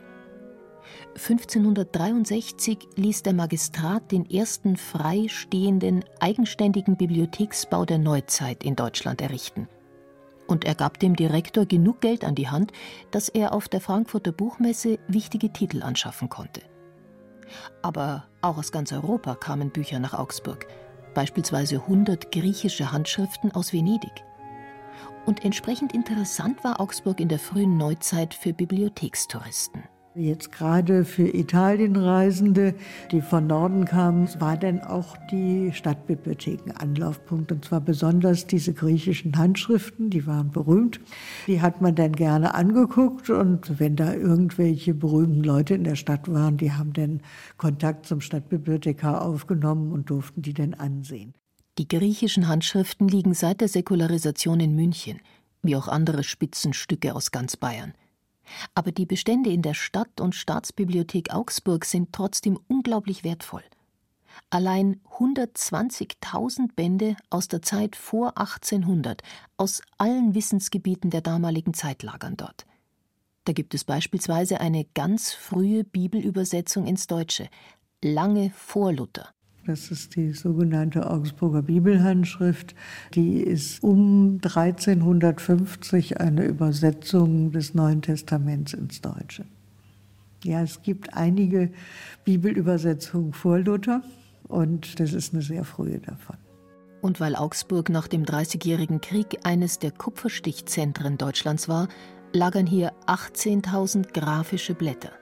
1563 1.15 2.79
ließ 2.95 3.25
der 3.25 3.33
Magistrat 3.33 4.13
den 4.13 4.31
ersten 4.31 4.77
freistehenden, 4.77 6.05
eigenständigen 6.21 6.97
Bibliotheksbau 6.97 7.85
der 7.85 7.99
Neuzeit 7.99 8.63
in 8.63 8.77
Deutschland 8.77 9.21
errichten 9.21 9.69
und 10.47 10.65
er 10.65 10.75
gab 10.75 10.99
dem 10.99 11.17
Direktor 11.17 11.67
genug 11.67 12.01
Geld 12.01 12.25
an 12.25 12.35
die 12.35 12.49
Hand, 12.49 12.73
dass 13.11 13.29
er 13.29 13.53
auf 13.53 13.69
der 13.69 13.81
Frankfurter 13.81 14.33
Buchmesse 14.33 14.99
wichtige 15.09 15.53
Titel 15.53 15.83
anschaffen 15.83 16.29
konnte. 16.29 16.63
Aber 17.83 18.25
auch 18.41 18.59
aus 18.59 18.73
ganz 18.73 18.93
Europa 18.93 19.35
kamen 19.35 19.71
Bücher 19.71 19.99
nach 19.99 20.15
Augsburg, 20.15 20.67
beispielsweise 21.15 21.77
100 21.77 22.33
griechische 22.33 22.93
Handschriften 22.93 23.53
aus 23.53 23.73
Venedig. 23.73 24.25
Und 25.27 25.45
entsprechend 25.45 25.95
interessant 25.95 26.63
war 26.65 26.81
Augsburg 26.81 27.21
in 27.21 27.29
der 27.29 27.39
frühen 27.39 27.77
Neuzeit 27.77 28.35
für 28.35 28.53
Bibliothekstouristen. 28.53 29.85
Jetzt 30.17 30.53
gerade 30.53 31.05
für 31.05 31.27
Italienreisende, 31.27 32.77
die 33.11 33.21
von 33.21 33.49
Norden 33.49 33.85
kamen, 33.85 34.29
war 34.39 34.57
dann 34.57 34.81
auch 34.81 35.17
die 35.33 35.73
Stadtbibliothek 35.73 36.61
ein 36.67 36.77
Anlaufpunkt. 36.77 37.51
Und 37.51 37.65
zwar 37.65 37.81
besonders 37.81 38.47
diese 38.47 38.75
griechischen 38.75 39.37
Handschriften, 39.37 40.11
die 40.11 40.25
waren 40.25 40.53
berühmt. 40.53 41.01
Die 41.49 41.61
hat 41.61 41.81
man 41.81 41.97
dann 41.97 42.13
gerne 42.13 42.55
angeguckt. 42.55 43.29
Und 43.29 43.81
wenn 43.81 43.97
da 43.97 44.15
irgendwelche 44.15 44.95
berühmten 44.95 45.43
Leute 45.43 45.75
in 45.75 45.83
der 45.83 45.97
Stadt 45.97 46.33
waren, 46.33 46.59
die 46.59 46.71
haben 46.71 46.93
dann 46.93 47.21
Kontakt 47.57 48.07
zum 48.07 48.21
Stadtbibliothekar 48.21 49.21
aufgenommen 49.21 49.91
und 49.91 50.11
durften 50.11 50.43
die 50.43 50.55
dann 50.55 50.75
ansehen. 50.75 51.35
Die 51.77 51.89
griechischen 51.89 52.47
Handschriften 52.47 53.09
liegen 53.09 53.35
seit 53.35 53.61
der 53.61 53.69
Säkularisation 53.69 54.61
in 54.61 54.77
München, 54.77 55.19
wie 55.63 55.75
auch 55.75 55.89
andere 55.89 56.23
Spitzenstücke 56.23 57.17
aus 57.17 57.33
ganz 57.33 57.57
Bayern. 57.57 57.95
Aber 58.75 58.93
die 58.93 59.07
Bestände 59.07 59.51
in 59.51 59.63
der 59.63 59.75
Stadt- 59.75 60.21
und 60.21 60.35
Staatsbibliothek 60.35 61.33
Augsburg 61.33 61.85
sind 61.85 62.13
trotzdem 62.13 62.59
unglaublich 62.69 63.25
wertvoll. 63.25 63.63
Allein 64.51 65.01
120.000 65.19 66.75
Bände 66.75 67.17
aus 67.31 67.49
der 67.49 67.63
Zeit 67.63 67.97
vor 67.97 68.39
1800 68.39 69.23
aus 69.57 69.83
allen 69.99 70.35
Wissensgebieten 70.35 71.11
der 71.11 71.21
damaligen 71.21 71.75
Zeit 71.75 72.03
lagern 72.03 72.37
dort. 72.37 72.67
Da 73.45 73.53
gibt 73.53 73.75
es 73.75 73.85
beispielsweise 73.85 74.61
eine 74.61 74.85
ganz 74.95 75.33
frühe 75.33 75.85
Bibelübersetzung 75.85 76.87
ins 76.87 77.07
Deutsche, 77.07 77.49
lange 78.03 78.51
vor 78.51 78.93
Luther. 78.93 79.34
Das 79.67 79.91
ist 79.91 80.15
die 80.17 80.33
sogenannte 80.33 81.11
Augsburger 81.11 81.63
Bibelhandschrift. 81.63 82.75
Die 83.15 83.41
ist 83.41 83.83
um 83.83 84.41
1350 84.43 86.21
eine 86.21 86.45
Übersetzung 86.45 87.51
des 87.51 87.73
Neuen 87.73 88.03
Testaments 88.03 88.75
ins 88.75 89.01
Deutsche. 89.01 89.47
Ja, 90.43 90.63
es 90.63 90.83
gibt 90.83 91.15
einige 91.15 91.71
Bibelübersetzungen 92.25 93.33
vor 93.33 93.59
Luther. 93.59 94.03
Und 94.49 95.01
das 95.01 95.15
ist 95.15 95.33
eine 95.33 95.43
sehr 95.43 95.65
frühe 95.65 95.99
davon. 95.99 96.37
Und 97.01 97.19
weil 97.19 97.35
Augsburg 97.35 97.89
nach 97.89 98.09
dem 98.09 98.27
Dreißigjährigen 98.27 99.01
Krieg 99.01 99.39
eines 99.45 99.79
der 99.79 99.93
Kupferstichzentren 99.93 101.17
Deutschlands 101.17 101.69
war, 101.71 101.89
lagern 102.35 102.67
hier 102.67 102.93
18.000 103.07 104.13
grafische 104.13 104.75
Blätter. 104.75 105.13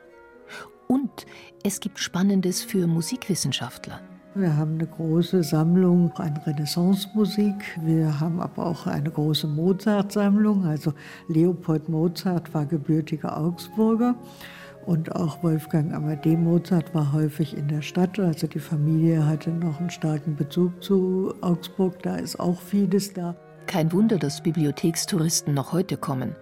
Und 0.88 1.26
es 1.62 1.78
gibt 1.78 2.00
Spannendes 2.00 2.62
für 2.62 2.88
Musikwissenschaftler. 2.88 4.00
Wir 4.34 4.56
haben 4.56 4.74
eine 4.74 4.86
große 4.86 5.42
Sammlung 5.42 6.10
an 6.12 6.34
Renaissance-Musik. 6.46 7.78
Wir 7.82 8.18
haben 8.18 8.40
aber 8.40 8.64
auch 8.64 8.86
eine 8.86 9.10
große 9.10 9.46
Mozart-Sammlung. 9.46 10.64
Also 10.64 10.94
Leopold 11.28 11.90
Mozart 11.90 12.54
war 12.54 12.64
gebürtiger 12.64 13.36
Augsburger. 13.36 14.14
Und 14.86 15.14
auch 15.14 15.42
Wolfgang 15.42 15.92
Amadee 15.92 16.38
Mozart 16.38 16.94
war 16.94 17.12
häufig 17.12 17.54
in 17.54 17.68
der 17.68 17.82
Stadt. 17.82 18.18
Also 18.18 18.46
die 18.46 18.58
Familie 18.58 19.26
hatte 19.26 19.50
noch 19.50 19.78
einen 19.78 19.90
starken 19.90 20.34
Bezug 20.34 20.82
zu 20.82 21.34
Augsburg. 21.42 22.02
Da 22.02 22.16
ist 22.16 22.40
auch 22.40 22.58
vieles 22.58 23.12
da. 23.12 23.36
Kein 23.66 23.92
Wunder, 23.92 24.16
dass 24.16 24.42
Bibliothekstouristen 24.42 25.52
noch 25.52 25.74
heute 25.74 25.98
kommen. 25.98 26.34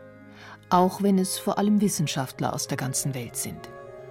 Auch 0.71 1.03
wenn 1.03 1.19
es 1.19 1.39
vor 1.39 1.59
allem 1.59 1.81
Wissenschaftler 1.81 2.55
aus 2.55 2.69
der 2.69 2.77
ganzen 2.77 3.17
Welt 3.17 3.35
sind. 3.35 3.69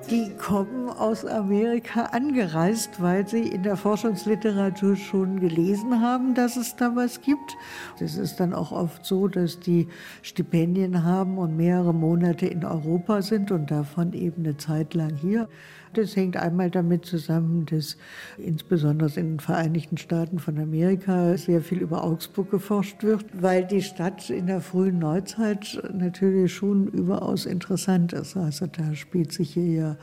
Die 0.09 0.31
kommen 0.31 0.89
aus 0.89 1.23
Amerika 1.23 2.05
angereist, 2.05 2.99
weil 2.99 3.27
sie 3.27 3.43
in 3.43 3.61
der 3.61 3.77
Forschungsliteratur 3.77 4.95
schon 4.95 5.39
gelesen 5.39 6.01
haben, 6.01 6.33
dass 6.33 6.57
es 6.57 6.75
da 6.75 6.95
was 6.95 7.21
gibt. 7.21 7.55
Es 7.99 8.17
ist 8.17 8.39
dann 8.39 8.55
auch 8.55 8.71
oft 8.71 9.05
so, 9.05 9.27
dass 9.27 9.59
die 9.59 9.87
Stipendien 10.23 11.03
haben 11.03 11.37
und 11.37 11.55
mehrere 11.55 11.93
Monate 11.93 12.47
in 12.47 12.65
Europa 12.65 13.21
sind 13.21 13.51
und 13.51 13.69
davon 13.69 14.13
eben 14.13 14.43
eine 14.43 14.57
Zeit 14.57 14.95
lang 14.95 15.13
hier. 15.15 15.47
Das 15.93 16.15
hängt 16.15 16.37
einmal 16.37 16.69
damit 16.69 17.05
zusammen, 17.05 17.65
dass 17.65 17.97
insbesondere 18.37 19.19
in 19.19 19.33
den 19.33 19.39
Vereinigten 19.39 19.97
Staaten 19.97 20.39
von 20.39 20.59
Amerika 20.59 21.35
sehr 21.37 21.61
viel 21.61 21.79
über 21.79 22.03
Augsburg 22.03 22.51
geforscht 22.51 23.03
wird, 23.03 23.25
weil 23.33 23.65
die 23.65 23.81
Stadt 23.81 24.29
in 24.29 24.47
der 24.47 24.61
frühen 24.61 24.99
Neuzeit 24.99 25.81
natürlich 25.91 26.53
schon 26.53 26.87
überaus 26.87 27.45
interessant 27.45 28.13
ist. 28.13 28.37
Also 28.37 28.67
da 28.67 28.93
spielt 28.93 29.31
sich 29.31 29.53
hier 29.53 29.67
ja 29.67 29.97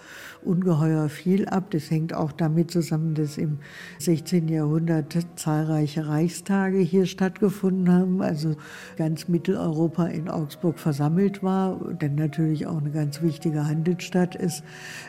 ungeheuer 0.47 1.09
viel 1.09 1.47
ab. 1.49 1.71
Das 1.71 1.91
hängt 1.91 2.15
auch 2.15 2.33
damit 2.33 2.71
zusammen, 2.71 3.15
dass 3.15 3.39
im 3.39 3.59
16. 3.99 4.49
Jahrhundert 4.49 5.17
zahlreiche 5.37 6.07
Reichstage 6.09 6.79
hier 6.79 7.07
stattgefunden 7.07 7.93
haben, 7.93 8.23
also 8.23 8.57
ganz 8.97 9.29
Mitteleuropa 9.29 10.07
in 10.07 10.29
Augsburg 10.29 10.79
versammelt 10.79 11.43
war, 11.43 11.79
denn 12.01 12.15
natürlich 12.15 12.67
auch 12.67 12.79
eine 12.79 12.91
ganz 12.91 13.23
wichtige 13.23 13.67
Handelsstadt 13.67 14.35
ist. 14.35 14.63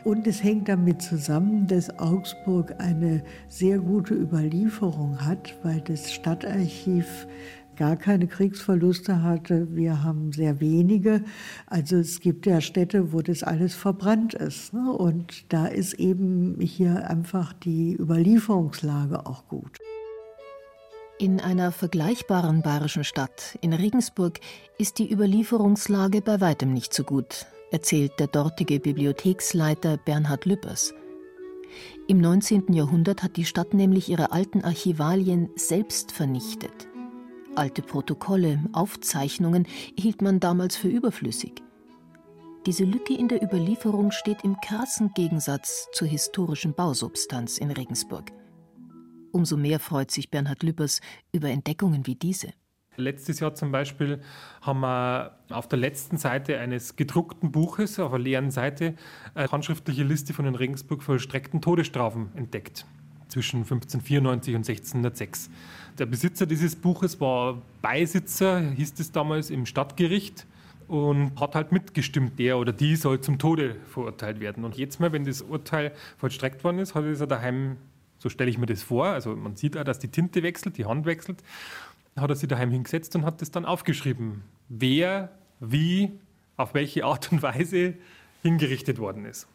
Und 0.03 0.27
es 0.27 0.43
hängt 0.43 0.69
damit 0.69 1.01
zusammen, 1.01 1.67
dass 1.67 1.99
Augsburg 1.99 2.75
eine 2.79 3.23
sehr 3.47 3.79
gute 3.79 4.13
Überlieferung 4.13 5.25
hat, 5.25 5.55
weil 5.63 5.81
das 5.81 6.11
Stadtarchiv 6.11 7.27
gar 7.77 7.95
keine 7.95 8.27
Kriegsverluste 8.27 9.23
hatte. 9.23 9.67
Wir 9.75 10.03
haben 10.03 10.31
sehr 10.33 10.59
wenige. 10.59 11.23
Also 11.67 11.97
es 11.97 12.19
gibt 12.19 12.45
ja 12.45 12.59
Städte, 12.59 13.13
wo 13.13 13.21
das 13.21 13.43
alles 13.43 13.75
verbrannt 13.75 14.33
ist. 14.33 14.73
Ne? 14.73 14.91
Und 14.91 15.51
da 15.53 15.67
ist 15.67 15.93
eben 15.93 16.59
hier 16.59 17.09
einfach 17.09 17.53
die 17.53 17.95
Überlieferungslage 17.97 19.25
auch 19.25 19.47
gut. 19.47 19.77
In 21.19 21.39
einer 21.39 21.71
vergleichbaren 21.71 22.61
bayerischen 22.61 23.03
Stadt, 23.03 23.57
in 23.61 23.73
Regensburg, 23.73 24.39
ist 24.77 24.99
die 24.99 25.11
Überlieferungslage 25.11 26.21
bei 26.21 26.41
weitem 26.41 26.73
nicht 26.73 26.93
so 26.93 27.03
gut 27.03 27.47
erzählt 27.71 28.19
der 28.19 28.27
dortige 28.27 28.79
Bibliotheksleiter 28.79 29.97
Bernhard 29.97 30.45
Lüppers. 30.45 30.93
Im 32.07 32.19
19. 32.19 32.73
Jahrhundert 32.73 33.23
hat 33.23 33.35
die 33.35 33.45
Stadt 33.45 33.73
nämlich 33.73 34.09
ihre 34.09 34.31
alten 34.31 34.63
Archivalien 34.63 35.49
selbst 35.55 36.11
vernichtet. 36.11 36.86
Alte 37.57 37.81
Protokolle, 37.81 38.63
Aufzeichnungen 38.71 39.67
hielt 39.97 40.21
man 40.21 40.39
damals 40.39 40.75
für 40.75 40.89
überflüssig. 40.89 41.53
Diese 42.67 42.83
Lücke 42.83 43.17
in 43.17 43.29
der 43.29 43.41
Überlieferung 43.41 44.11
steht 44.11 44.43
im 44.43 44.57
krassen 44.61 45.11
Gegensatz 45.15 45.87
zur 45.91 46.07
historischen 46.07 46.75
Bausubstanz 46.75 47.57
in 47.57 47.71
Regensburg. 47.71 48.31
Umso 49.31 49.57
mehr 49.57 49.79
freut 49.79 50.11
sich 50.11 50.29
Bernhard 50.29 50.61
Lüppers 50.61 51.01
über 51.31 51.49
Entdeckungen 51.49 52.05
wie 52.05 52.13
diese. 52.13 52.49
Letztes 52.95 53.39
Jahr 53.39 53.55
zum 53.55 53.71
Beispiel 53.71 54.21
haben 54.61 54.81
wir 54.81 55.39
auf 55.49 55.67
der 55.67 55.79
letzten 55.79 56.17
Seite 56.17 56.59
eines 56.59 56.95
gedruckten 56.95 57.51
Buches, 57.51 57.99
auf 57.99 58.13
einer 58.13 58.23
leeren 58.23 58.51
Seite, 58.51 58.93
eine 59.33 59.51
handschriftliche 59.51 60.03
Liste 60.03 60.33
von 60.35 60.45
den 60.45 60.53
Regensburg 60.53 61.01
vollstreckten 61.01 61.59
Todesstrafen 61.61 62.29
entdeckt 62.35 62.85
zwischen 63.27 63.57
1594 63.57 64.55
und 64.55 64.67
1606. 64.67 65.49
Der 65.99 66.05
Besitzer 66.05 66.45
dieses 66.45 66.75
Buches 66.75 67.19
war 67.19 67.61
Beisitzer, 67.81 68.59
hieß 68.59 68.93
es 68.99 69.11
damals, 69.11 69.49
im 69.49 69.65
Stadtgericht 69.65 70.45
und 70.87 71.39
hat 71.39 71.55
halt 71.55 71.71
mitgestimmt, 71.71 72.37
der 72.39 72.57
oder 72.57 72.71
die 72.71 72.95
soll 72.95 73.21
zum 73.21 73.39
Tode 73.39 73.75
verurteilt 73.87 74.39
werden. 74.39 74.63
Und 74.63 74.77
jetzt 74.77 74.99
mal, 74.99 75.11
wenn 75.11 75.25
das 75.25 75.41
Urteil 75.41 75.91
vollstreckt 76.17 76.63
worden 76.63 76.79
ist, 76.79 76.95
hat 76.95 77.03
er 77.03 77.27
daheim, 77.27 77.77
so 78.19 78.29
stelle 78.29 78.49
ich 78.49 78.57
mir 78.57 78.67
das 78.67 78.83
vor, 78.83 79.07
also 79.07 79.35
man 79.35 79.55
sieht 79.55 79.75
auch, 79.77 79.83
dass 79.83 79.99
die 79.99 80.07
Tinte 80.07 80.43
wechselt, 80.43 80.77
die 80.77 80.85
Hand 80.85 81.05
wechselt 81.05 81.43
hat 82.21 82.29
er 82.29 82.35
sich 82.35 82.49
daheim 82.49 82.71
hingesetzt 82.71 83.15
und 83.15 83.25
hat 83.25 83.41
das 83.41 83.51
dann 83.51 83.65
aufgeschrieben, 83.65 84.43
wer, 84.69 85.29
wie, 85.59 86.19
auf 86.55 86.73
welche 86.73 87.05
Art 87.05 87.31
und 87.31 87.41
Weise 87.41 87.95
hingerichtet 88.41 88.99
worden 88.99 89.25
ist. 89.25 89.47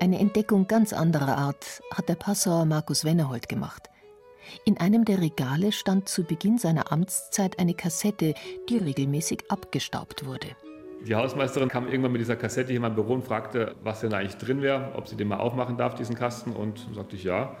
Eine 0.00 0.18
Entdeckung 0.18 0.66
ganz 0.66 0.92
anderer 0.92 1.36
Art 1.36 1.82
hat 1.94 2.08
der 2.08 2.14
Passauer 2.14 2.64
Markus 2.64 3.04
Wennerhold 3.04 3.48
gemacht. 3.48 3.89
In 4.64 4.78
einem 4.78 5.04
der 5.04 5.20
Regale 5.20 5.72
stand 5.72 6.08
zu 6.08 6.24
Beginn 6.24 6.58
seiner 6.58 6.92
Amtszeit 6.92 7.58
eine 7.58 7.74
Kassette, 7.74 8.34
die 8.68 8.78
regelmäßig 8.78 9.44
abgestaubt 9.48 10.26
wurde. 10.26 10.48
Die 11.06 11.14
Hausmeisterin 11.14 11.68
kam 11.68 11.88
irgendwann 11.88 12.12
mit 12.12 12.20
dieser 12.20 12.36
Kassette 12.36 12.68
hier 12.68 12.76
in 12.76 12.82
mein 12.82 12.94
Büro 12.94 13.14
und 13.14 13.24
fragte, 13.24 13.74
was 13.82 14.00
denn 14.00 14.12
eigentlich 14.12 14.36
drin 14.36 14.60
wäre, 14.60 14.92
ob 14.96 15.08
sie 15.08 15.16
den 15.16 15.28
mal 15.28 15.38
aufmachen 15.38 15.78
darf, 15.78 15.94
diesen 15.94 16.14
Kasten. 16.14 16.52
Und 16.52 16.86
sagte 16.94 17.16
ich 17.16 17.24
ja. 17.24 17.56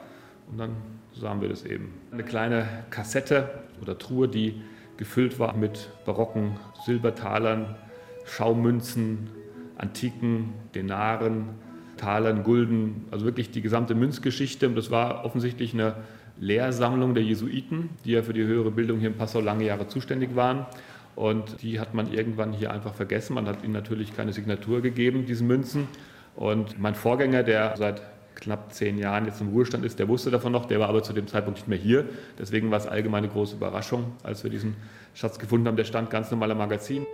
Und 0.50 0.58
dann 0.58 0.76
sahen 1.12 1.40
wir 1.40 1.48
das 1.48 1.64
eben. 1.64 1.94
Eine 2.12 2.24
kleine 2.24 2.66
Kassette 2.90 3.48
oder 3.80 3.96
Truhe, 3.96 4.28
die 4.28 4.60
gefüllt 4.96 5.38
war 5.38 5.56
mit 5.56 5.88
barocken 6.04 6.58
Silbertalern, 6.84 7.76
Schaumünzen, 8.24 9.30
antiken 9.78 10.52
Denaren, 10.74 11.48
Talern, 11.96 12.42
Gulden, 12.42 13.06
also 13.10 13.24
wirklich 13.24 13.50
die 13.50 13.62
gesamte 13.62 13.94
Münzgeschichte. 13.94 14.68
Und 14.68 14.74
das 14.74 14.90
war 14.90 15.24
offensichtlich 15.24 15.72
eine 15.72 15.96
Lehrsammlung 16.40 17.14
der 17.14 17.22
Jesuiten, 17.22 17.90
die 18.04 18.12
ja 18.12 18.22
für 18.22 18.32
die 18.32 18.42
höhere 18.42 18.70
Bildung 18.70 18.98
hier 18.98 19.10
in 19.10 19.16
Passau 19.16 19.40
lange 19.40 19.64
Jahre 19.64 19.86
zuständig 19.86 20.34
waren. 20.34 20.66
Und 21.14 21.62
die 21.62 21.78
hat 21.78 21.92
man 21.92 22.12
irgendwann 22.12 22.52
hier 22.52 22.72
einfach 22.72 22.94
vergessen. 22.94 23.34
Man 23.34 23.46
hat 23.46 23.62
ihnen 23.62 23.74
natürlich 23.74 24.16
keine 24.16 24.32
Signatur 24.32 24.80
gegeben, 24.80 25.26
diesen 25.26 25.46
Münzen. 25.46 25.86
Und 26.34 26.78
mein 26.78 26.94
Vorgänger, 26.94 27.42
der 27.42 27.76
seit 27.76 28.02
knapp 28.36 28.72
zehn 28.72 28.96
Jahren 28.96 29.26
jetzt 29.26 29.42
im 29.42 29.48
Ruhestand 29.48 29.84
ist, 29.84 29.98
der 29.98 30.08
wusste 30.08 30.30
davon 30.30 30.52
noch, 30.52 30.64
der 30.64 30.80
war 30.80 30.88
aber 30.88 31.02
zu 31.02 31.12
dem 31.12 31.26
Zeitpunkt 31.26 31.58
nicht 31.58 31.68
mehr 31.68 31.76
hier. 31.76 32.06
Deswegen 32.38 32.70
war 32.70 32.78
es 32.78 32.86
allgemeine 32.86 33.28
große 33.28 33.56
Überraschung, 33.56 34.12
als 34.22 34.42
wir 34.42 34.50
diesen 34.50 34.76
Schatz 35.12 35.38
gefunden 35.38 35.68
haben. 35.68 35.76
Der 35.76 35.84
stand 35.84 36.08
ganz 36.08 36.30
normaler 36.30 36.54
Magazin. 36.54 37.06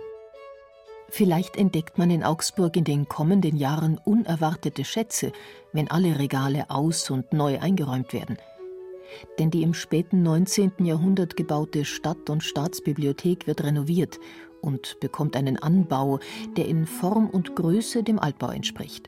Vielleicht 1.09 1.57
entdeckt 1.57 1.97
man 1.97 2.09
in 2.09 2.23
Augsburg 2.23 2.77
in 2.77 2.83
den 2.83 3.07
kommenden 3.09 3.57
Jahren 3.57 3.97
unerwartete 4.03 4.85
Schätze, 4.85 5.33
wenn 5.73 5.89
alle 5.89 6.19
Regale 6.19 6.69
aus 6.69 7.09
und 7.09 7.33
neu 7.33 7.59
eingeräumt 7.59 8.13
werden. 8.13 8.37
Denn 9.39 9.49
die 9.51 9.63
im 9.63 9.73
späten 9.73 10.23
19. 10.23 10.73
Jahrhundert 10.79 11.35
gebaute 11.35 11.85
Stadt- 11.85 12.29
und 12.29 12.43
Staatsbibliothek 12.43 13.47
wird 13.47 13.63
renoviert 13.63 14.19
und 14.61 14.99
bekommt 14.99 15.35
einen 15.35 15.57
Anbau, 15.57 16.19
der 16.55 16.67
in 16.67 16.85
Form 16.85 17.29
und 17.29 17.55
Größe 17.55 18.03
dem 18.03 18.19
Altbau 18.19 18.49
entspricht. 18.49 19.07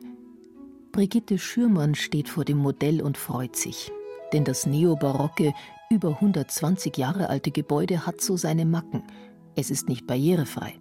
Brigitte 0.92 1.38
Schürmann 1.38 1.94
steht 1.94 2.28
vor 2.28 2.44
dem 2.44 2.58
Modell 2.58 3.00
und 3.02 3.16
freut 3.16 3.56
sich. 3.56 3.92
Denn 4.32 4.44
das 4.44 4.66
neobarocke, 4.66 5.52
über 5.90 6.10
120 6.10 6.96
Jahre 6.96 7.28
alte 7.28 7.50
Gebäude 7.50 8.06
hat 8.06 8.20
so 8.20 8.36
seine 8.36 8.64
Macken. 8.64 9.02
Es 9.56 9.70
ist 9.70 9.88
nicht 9.88 10.06
barrierefrei. 10.06 10.78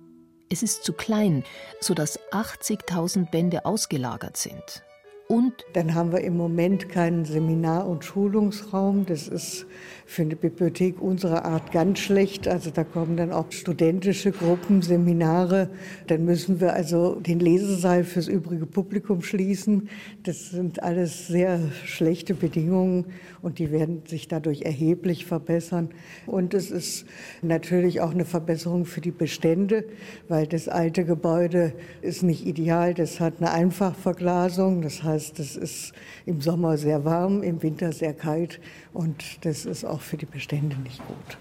Es 0.52 0.64
ist 0.64 0.84
zu 0.84 0.94
klein, 0.94 1.44
sodass 1.80 2.20
80.000 2.32 3.30
Bände 3.30 3.66
ausgelagert 3.66 4.38
sind. 4.38 4.84
Und 5.32 5.54
dann 5.74 5.94
haben 5.94 6.12
wir 6.12 6.22
im 6.22 6.36
Moment 6.36 6.90
keinen 6.90 7.24
Seminar- 7.24 7.88
und 7.88 8.04
Schulungsraum. 8.04 9.06
Das 9.06 9.28
ist 9.28 9.68
für 10.08 10.24
eine 10.24 10.36
Bibliothek 10.36 11.00
unserer 11.00 11.46
Art 11.46 11.72
ganz 11.72 12.00
schlecht. 12.00 12.48
Also 12.48 12.72
da 12.72 12.84
kommen 12.84 13.16
dann 13.16 13.32
auch 13.32 13.52
studentische 13.52 14.32
Gruppen, 14.32 14.82
Seminare. 14.82 15.70
Dann 16.08 16.26
müssen 16.26 16.60
wir 16.60 16.74
also 16.74 17.20
den 17.20 17.40
Lesesaal 17.40 18.04
fürs 18.04 18.28
übrige 18.28 18.66
Publikum 18.66 19.22
schließen. 19.22 19.88
Das 20.24 20.50
sind 20.50 20.82
alles 20.82 21.28
sehr 21.28 21.60
schlechte 21.86 22.34
Bedingungen 22.34 23.06
und 23.44 23.60
die 23.60 23.72
werden 23.72 24.02
sich 24.08 24.28
dadurch 24.28 24.64
erheblich 24.64 25.28
verbessern. 25.28 25.90
Und 26.26 26.56
es 26.56 26.72
ist 26.72 27.06
natürlich 27.44 28.02
auch 28.02 28.16
eine 28.16 28.26
Verbesserung 28.26 28.86
für 28.86 29.02
die 29.02 29.12
Bestände, 29.12 29.86
weil 30.28 30.48
das 30.48 30.68
alte 30.68 31.06
Gebäude 31.06 31.74
ist 32.02 32.24
nicht 32.24 32.48
ideal. 32.48 32.96
Das 32.96 33.20
hat 33.20 33.36
eine 33.38 33.52
Einfachverglasung. 33.52 34.82
Das 34.82 35.04
heißt, 35.04 35.19
es 35.20 35.56
ist 35.56 35.94
im 36.26 36.42
Sommer 36.42 36.78
sehr 36.78 37.04
warm, 37.06 37.44
im 37.44 37.62
Winter 37.62 37.92
sehr 37.92 38.14
kalt 38.14 38.60
und 38.94 39.46
das 39.46 39.66
ist 39.66 39.86
auch 39.86 40.02
für 40.02 40.18
die 40.18 40.26
Bestände 40.26 40.76
nicht 40.78 41.06
gut. 41.06 41.38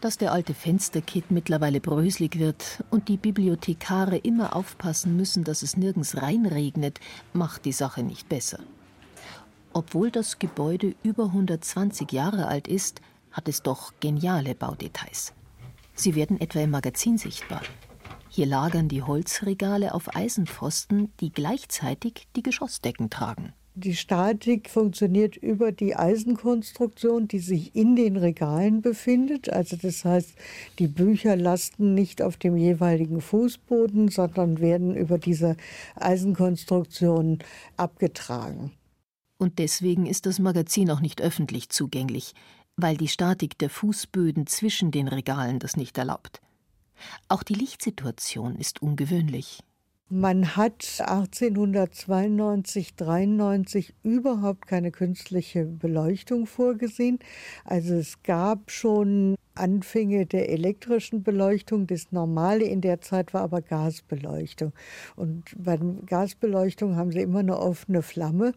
Dass 0.00 0.16
der 0.16 0.32
alte 0.32 0.54
Fensterkit 0.54 1.30
mittlerweile 1.30 1.80
bröselig 1.80 2.38
wird 2.38 2.84
und 2.90 3.08
die 3.08 3.16
Bibliothekare 3.16 4.16
immer 4.16 4.54
aufpassen 4.54 5.16
müssen, 5.16 5.42
dass 5.42 5.62
es 5.62 5.76
nirgends 5.76 6.16
reinregnet, 6.16 7.00
macht 7.32 7.64
die 7.64 7.72
Sache 7.72 8.04
nicht 8.04 8.28
besser. 8.28 8.60
Obwohl 9.72 10.10
das 10.10 10.38
Gebäude 10.38 10.94
über 11.02 11.24
120 11.24 12.12
Jahre 12.12 12.46
alt 12.46 12.68
ist, 12.68 13.00
hat 13.32 13.48
es 13.48 13.62
doch 13.62 13.92
geniale 14.00 14.54
Baudetails. 14.54 15.32
Sie 15.94 16.14
werden 16.14 16.40
etwa 16.40 16.60
im 16.60 16.70
Magazin 16.70 17.18
sichtbar. 17.18 17.62
Hier 18.30 18.46
lagern 18.46 18.88
die 18.88 19.02
Holzregale 19.02 19.94
auf 19.94 20.14
Eisenpfosten, 20.14 21.12
die 21.20 21.32
gleichzeitig 21.32 22.28
die 22.36 22.42
Geschossdecken 22.42 23.10
tragen. 23.10 23.52
Die 23.74 23.94
Statik 23.94 24.70
funktioniert 24.70 25.36
über 25.36 25.70
die 25.70 25.94
Eisenkonstruktion, 25.94 27.28
die 27.28 27.38
sich 27.38 27.76
in 27.76 27.94
den 27.94 28.16
Regalen 28.16 28.82
befindet. 28.82 29.52
Also 29.52 29.76
das 29.76 30.04
heißt, 30.04 30.34
die 30.80 30.88
Bücher 30.88 31.36
lasten 31.36 31.94
nicht 31.94 32.20
auf 32.20 32.36
dem 32.36 32.56
jeweiligen 32.56 33.20
Fußboden, 33.20 34.08
sondern 34.08 34.58
werden 34.58 34.96
über 34.96 35.18
diese 35.18 35.56
Eisenkonstruktion 35.94 37.38
abgetragen. 37.76 38.72
Und 39.38 39.60
deswegen 39.60 40.06
ist 40.06 40.26
das 40.26 40.40
Magazin 40.40 40.90
auch 40.90 41.00
nicht 41.00 41.20
öffentlich 41.22 41.68
zugänglich, 41.68 42.34
weil 42.76 42.96
die 42.96 43.06
Statik 43.06 43.58
der 43.58 43.70
Fußböden 43.70 44.48
zwischen 44.48 44.90
den 44.90 45.06
Regalen 45.06 45.60
das 45.60 45.76
nicht 45.76 45.96
erlaubt. 45.98 46.40
Auch 47.28 47.42
die 47.42 47.54
Lichtsituation 47.54 48.56
ist 48.56 48.82
ungewöhnlich. 48.82 49.60
Man 50.10 50.56
hat 50.56 51.02
1892, 51.04 52.94
93 52.96 53.94
überhaupt 54.02 54.66
keine 54.66 54.90
künstliche 54.90 55.66
Beleuchtung 55.66 56.46
vorgesehen. 56.46 57.18
Also 57.66 57.96
es 57.96 58.22
gab 58.22 58.70
schon 58.70 59.36
Anfänge 59.58 60.24
der 60.24 60.48
elektrischen 60.48 61.22
Beleuchtung. 61.22 61.86
Das 61.86 62.12
Normale 62.12 62.64
in 62.64 62.80
der 62.80 63.00
Zeit 63.00 63.34
war 63.34 63.42
aber 63.42 63.60
Gasbeleuchtung. 63.60 64.72
Und 65.16 65.44
bei 65.58 65.78
Gasbeleuchtung 66.06 66.96
haben 66.96 67.12
sie 67.12 67.20
immer 67.20 67.40
eine 67.40 67.58
offene 67.58 68.02
Flamme. 68.02 68.54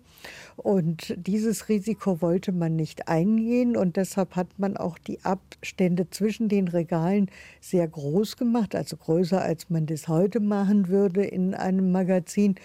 Und 0.55 1.13
dieses 1.17 1.67
Risiko 1.69 2.21
wollte 2.21 2.51
man 2.51 2.75
nicht 2.75 3.07
eingehen. 3.07 3.75
Und 3.75 3.97
deshalb 3.97 4.35
hat 4.35 4.47
man 4.57 4.77
auch 4.77 4.97
die 4.97 5.23
Abstände 5.25 6.09
zwischen 6.09 6.47
den 6.47 6.67
Regalen 6.67 7.29
sehr 7.59 7.87
groß 7.87 8.37
gemacht, 8.37 8.75
also 8.75 8.95
größer, 8.95 9.41
als 9.41 9.69
man 9.69 9.85
das 9.85 10.07
heute 10.07 10.39
machen 10.39 10.87
würde 10.87 11.25
in 11.49 11.55
einem 11.55 11.91
Magazin. 11.91 12.55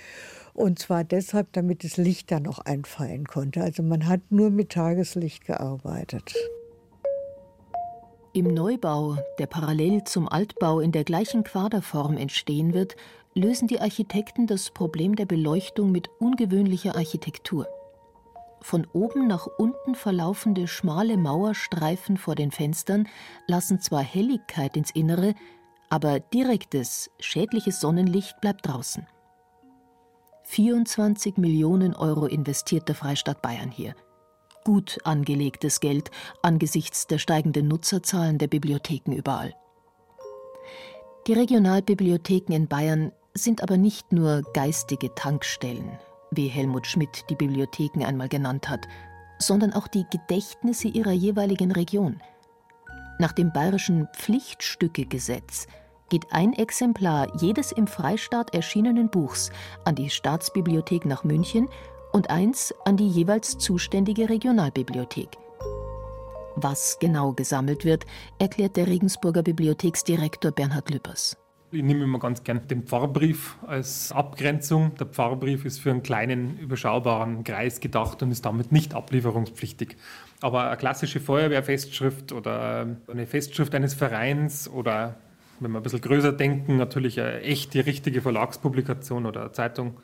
Und 0.55 0.79
zwar 0.79 1.05
deshalb, 1.05 1.53
damit 1.53 1.85
das 1.85 1.97
Licht 1.97 2.31
da 2.31 2.41
noch 2.41 2.61
einfallen 2.61 3.27
konnte. 3.27 3.63
Also 3.63 3.83
man 3.83 4.07
hat 4.07 4.21
nur 4.31 4.51
mit 4.51 4.71
Tageslicht 4.71 5.45
gearbeitet. 5.45 6.35
Im 8.33 8.53
Neubau, 8.53 9.17
der 9.39 9.47
parallel 9.47 10.05
zum 10.05 10.29
Altbau 10.29 10.81
in 10.81 10.93
der 10.93 11.05
gleichen 11.05 11.43
Quaderform 11.43 12.17
entstehen 12.19 12.75
wird, 12.75 12.97
lösen 13.35 13.69
die 13.69 13.81
Architekten 13.81 14.47
das 14.47 14.71
Problem 14.71 15.15
der 15.15 15.27
Beleuchtung 15.27 15.93
mit 15.93 16.09
ungewöhnlicher 16.19 16.97
Architektur. 16.97 17.67
Von 18.63 18.87
oben 18.93 19.27
nach 19.27 19.47
unten 19.47 19.95
verlaufende 19.95 20.67
schmale 20.67 21.17
Mauerstreifen 21.17 22.17
vor 22.17 22.35
den 22.35 22.51
Fenstern 22.51 23.09
lassen 23.47 23.81
zwar 23.81 24.03
Helligkeit 24.03 24.77
ins 24.77 24.91
Innere, 24.91 25.35
aber 25.91 26.21
direktes, 26.21 27.11
schädliches 27.21 27.81
Sonnenlicht 27.81 28.41
bleibt 28.41 28.67
draußen. 28.67 29.07
24 30.45 31.37
Millionen 31.39 31.95
Euro 31.95 32.27
investiert 32.27 32.89
der 32.89 32.95
Freistaat 32.95 33.43
Bayern 33.43 33.71
hier– 33.71 33.95
gut 34.67 34.99
angelegtes 35.05 35.79
Geld 35.79 36.11
angesichts 36.43 37.07
der 37.07 37.19
steigenden 37.19 37.69
Nutzerzahlen 37.69 38.37
der 38.37 38.49
Bibliotheken 38.49 39.13
überall. 39.13 39.55
Die 41.29 41.35
Regionalbibliotheken 41.35 42.53
in 42.53 42.67
Bayern 42.67 43.13
sind 43.33 43.63
aber 43.63 43.77
nicht 43.77 44.11
nur 44.11 44.43
geistige 44.55 45.15
Tankstellen, 45.15 46.01
wie 46.33 46.49
Helmut 46.49 46.89
Schmidt 46.89 47.31
die 47.31 47.37
Bibliotheken 47.37 48.05
einmal 48.05 48.29
genannt 48.29 48.69
hat, 48.69 48.89
sondern 49.39 49.73
auch 49.73 49.87
die 49.87 50.05
Gedächtnisse 50.11 50.89
ihrer 50.89 51.13
jeweiligen 51.13 51.71
Region. 51.71 52.21
Nach 53.19 53.33
dem 53.33 53.51
bayerischen 53.51 54.09
Pflichtstückegesetz 54.15 55.67
geht 56.11 56.27
ein 56.33 56.53
Exemplar 56.53 57.29
jedes 57.41 57.73
im 57.73 57.87
Freistaat 57.87 58.55
erschienenen 58.55 59.09
Buchs 59.09 59.51
an 59.85 59.95
die 59.95 60.11
Staatsbibliothek 60.11 61.07
nach 61.07 61.25
München 61.25 61.69
und 62.13 62.31
eins 62.31 62.75
an 62.85 62.97
die 62.97 63.09
jeweils 63.09 63.57
zuständige 63.57 64.29
Regionalbibliothek. 64.29 65.31
Was 66.57 66.99
genau 67.01 67.33
gesammelt 67.33 67.85
wird, 67.85 68.05
erklärt 68.39 68.77
der 68.77 68.87
Regensburger 68.87 69.43
Bibliotheksdirektor 69.43 70.53
Bernhard 70.53 70.91
Lüppers. 70.91 71.37
Ich 71.73 71.83
nehme 71.83 72.05
immer 72.05 72.19
ganz 72.19 72.45
gern 72.45 72.69
den 72.69 72.85
Pfarrbrief 72.85 73.57
als 73.67 74.13
Abgrenzung. 74.13 74.95
Der 74.95 75.07
Pfarrbrief 75.07 75.65
ist 75.65 75.81
für 75.81 75.91
einen 75.91 76.03
kleinen, 76.03 76.59
überschaubaren 76.59 77.45
Kreis 77.45 77.81
gedacht 77.81 78.23
und 78.23 78.31
ist 78.31 78.47
damit 78.47 78.73
nicht 78.73 78.95
ablieferungspflichtig. 78.95 79.97
Aber 80.41 80.69
eine 80.69 80.77
klassische 80.77 81.21
Feuerwehrfestschrift 81.21 82.33
oder 82.33 82.97
eine 83.11 83.27
Festschrift 83.27 83.75
eines 83.75 83.95
Vereins 83.95 84.69
oder, 84.69 85.17
wenn 85.61 85.71
wir 85.71 85.81
ein 85.81 85.83
bisschen 85.83 86.01
größer 86.01 86.33
denken, 86.33 86.77
natürlich 86.77 87.21
eine 87.21 87.41
echte, 87.41 87.87
richtige 87.87 88.21
Verlagspublikation 88.21 89.27
oder 89.27 89.53
Zeitung 89.53 89.99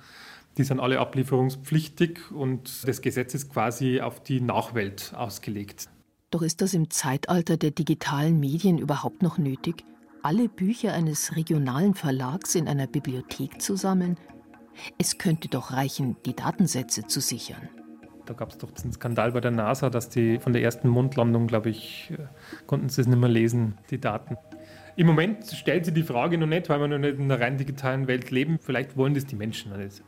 die 0.58 0.64
sind 0.64 0.80
alle 0.80 1.00
ablieferungspflichtig 1.00 2.30
und 2.30 2.86
das 2.86 3.00
Gesetz 3.00 3.34
ist 3.34 3.50
quasi 3.52 4.00
auf 4.00 4.22
die 4.22 4.40
Nachwelt 4.40 5.14
ausgelegt. 5.16 5.88
Doch 6.30 6.42
ist 6.42 6.60
das 6.60 6.74
im 6.74 6.90
Zeitalter 6.90 7.56
der 7.56 7.70
digitalen 7.70 8.40
Medien 8.40 8.78
überhaupt 8.78 9.22
noch 9.22 9.38
nötig, 9.38 9.84
alle 10.22 10.48
Bücher 10.48 10.92
eines 10.92 11.36
regionalen 11.36 11.94
Verlags 11.94 12.54
in 12.54 12.68
einer 12.68 12.86
Bibliothek 12.86 13.60
zu 13.60 13.76
sammeln? 13.76 14.16
Es 14.98 15.18
könnte 15.18 15.48
doch 15.48 15.72
reichen, 15.72 16.16
die 16.24 16.34
Datensätze 16.34 17.06
zu 17.06 17.20
sichern. 17.20 17.68
Da 18.26 18.34
gab 18.34 18.50
es 18.50 18.58
doch 18.58 18.70
den 18.70 18.92
Skandal 18.92 19.32
bei 19.32 19.40
der 19.40 19.50
NASA, 19.50 19.90
dass 19.90 20.08
die 20.08 20.38
von 20.38 20.52
der 20.52 20.62
ersten 20.62 20.88
Mondlandung, 20.88 21.46
glaube 21.46 21.70
ich, 21.70 22.12
äh, 22.12 22.18
konnten 22.66 22.88
sie 22.88 23.00
es 23.00 23.06
nicht 23.06 23.18
mehr 23.18 23.28
lesen, 23.28 23.78
die 23.90 24.00
Daten. 24.00 24.36
Im 24.94 25.06
Moment 25.06 25.46
stellt 25.46 25.86
sich 25.86 25.94
die 25.94 26.02
Frage 26.02 26.36
noch 26.38 26.46
nicht, 26.46 26.68
weil 26.68 26.78
wir 26.80 26.88
noch 26.88 26.98
nicht 26.98 27.18
in 27.18 27.24
einer 27.24 27.40
rein 27.40 27.56
digitalen 27.56 28.06
Welt 28.08 28.30
leben. 28.30 28.58
Vielleicht 28.60 28.96
wollen 28.96 29.14
das 29.14 29.24
die 29.24 29.36
Menschen 29.36 29.76
nicht. 29.76 30.02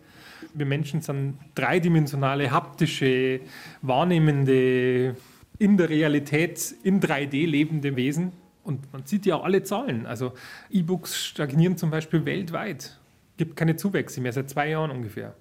Wir 0.52 0.66
Menschen 0.66 1.00
sind 1.00 1.38
dreidimensionale, 1.54 2.50
haptische, 2.50 3.40
wahrnehmende, 3.80 5.16
in 5.58 5.76
der 5.76 5.88
Realität 5.88 6.74
in 6.82 7.00
3D 7.00 7.46
lebende 7.46 7.96
Wesen. 7.96 8.32
Und 8.62 8.92
man 8.92 9.06
sieht 9.06 9.26
ja 9.26 9.36
auch 9.36 9.44
alle 9.44 9.62
Zahlen. 9.62 10.06
Also 10.06 10.32
E-Books 10.70 11.24
stagnieren 11.24 11.76
zum 11.76 11.90
Beispiel 11.90 12.24
weltweit. 12.24 12.82
Es 12.84 13.36
Gibt 13.36 13.56
keine 13.56 13.76
Zuwächse 13.76 14.20
mehr, 14.20 14.32
seit 14.32 14.50
zwei 14.50 14.70
Jahren 14.70 14.90
ungefähr. 14.90 15.34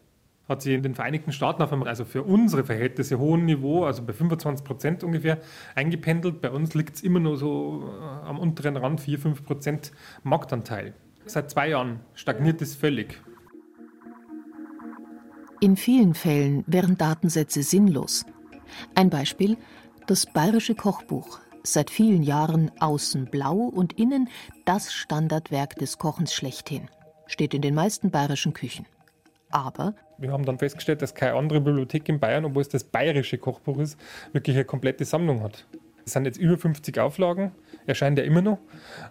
Hat 0.54 0.62
sich 0.62 0.76
in 0.76 0.84
den 0.84 0.94
Vereinigten 0.94 1.32
Staaten 1.32 1.64
auf 1.64 1.74
einem, 1.74 1.82
also 1.82 2.06
für 2.06 2.22
unsere 2.22 2.64
Verhältnisse, 2.64 3.18
hohen 3.18 3.44
Niveau, 3.46 3.86
also 3.86 4.04
bei 4.04 4.14
25 4.14 4.64
Prozent 4.64 5.04
ungefähr, 5.04 5.40
eingependelt. 5.74 6.42
Bei 6.42 6.52
uns 6.52 6.76
liegt 6.76 6.98
es 6.98 7.02
immer 7.02 7.20
nur 7.20 7.38
so 7.38 7.90
äh, 8.00 8.28
am 8.28 8.38
unteren 8.38 8.78
Rand, 8.78 9.02
4, 9.02 9.18
5 9.18 9.46
Prozent 9.46 9.92
Marktanteil. 10.22 10.94
Seit 11.26 11.50
zwei 11.50 11.70
Jahren 11.70 12.02
stagniert 12.14 12.62
es 12.62 12.76
völlig. 12.76 13.20
In 15.60 15.76
vielen 15.76 16.14
Fällen 16.14 16.64
wären 16.68 17.00
Datensätze 17.00 17.64
sinnlos. 17.64 18.24
Ein 18.94 19.10
Beispiel: 19.10 19.58
das 20.06 20.28
Bayerische 20.28 20.76
Kochbuch, 20.76 21.40
seit 21.64 21.90
vielen 21.90 22.22
Jahren 22.22 22.70
außen 22.80 23.26
blau 23.26 23.56
und 23.56 23.94
innen 23.94 24.30
das 24.66 24.94
Standardwerk 24.94 25.78
des 25.78 25.98
Kochens 25.98 26.32
schlechthin, 26.32 26.90
steht 27.26 27.56
in 27.56 27.64
den 27.64 27.74
meisten 27.74 28.12
bayerischen 28.12 28.54
Küchen. 28.54 28.86
Aber 29.50 29.96
wir 30.18 30.32
haben 30.32 30.46
dann 30.46 30.60
festgestellt, 30.60 31.02
dass 31.02 31.14
keine 31.14 31.36
andere 31.36 31.62
Bibliothek 31.62 32.08
in 32.10 32.20
Bayern, 32.20 32.46
obwohl 32.46 32.62
es 32.62 32.70
das 32.70 32.84
bayerische 32.84 33.38
Kochbuch 33.38 33.78
ist, 33.80 34.00
wirklich 34.32 34.56
eine 34.56 34.66
komplette 34.66 35.06
Sammlung 35.06 35.42
hat. 35.44 35.66
Es 36.06 36.14
sind 36.14 36.26
jetzt 36.26 36.38
über 36.38 36.58
50 36.58 37.00
Auflagen, 37.00 37.52
erscheint 37.86 38.18
ja 38.18 38.26
immer 38.26 38.42
noch. 38.42 38.60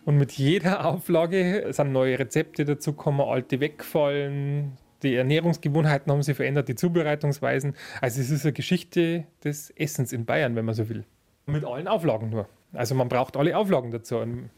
Und 0.05 0.19
mit 0.19 0.33
jeder 0.33 0.85
Auflage 0.87 1.67
sind 1.71 1.93
neue 1.93 2.19
Rezepte 2.19 2.65
dazugekommen, 2.65 3.21
alte 3.27 3.61
wegfallen, 3.61 4.77
Die 5.03 5.17
Ernährungsgewohnheiten 5.17 6.13
haben 6.13 6.23
sich 6.23 6.37
verändert, 6.37 6.69
die 6.69 6.75
Zubereitungsweisen. 6.75 7.75
Also 8.01 8.21
es 8.21 8.31
ist 8.31 8.45
eine 8.45 8.53
Geschichte 8.53 9.25
des 9.43 9.71
Essens 9.71 10.13
in 10.13 10.25
Bayern, 10.25 10.55
wenn 10.55 10.65
man 10.65 10.75
so 10.75 10.89
will. 10.89 11.05
Mit 11.47 11.65
allen 11.65 11.89
Auflagen 11.89 12.31
nur. 12.31 12.49
Also 12.73 12.95
man 12.95 13.09
braucht 13.09 13.37
alle 13.37 13.57
Auflagen 13.57 13.91
dazu. 13.91 14.19
Und 14.19 14.51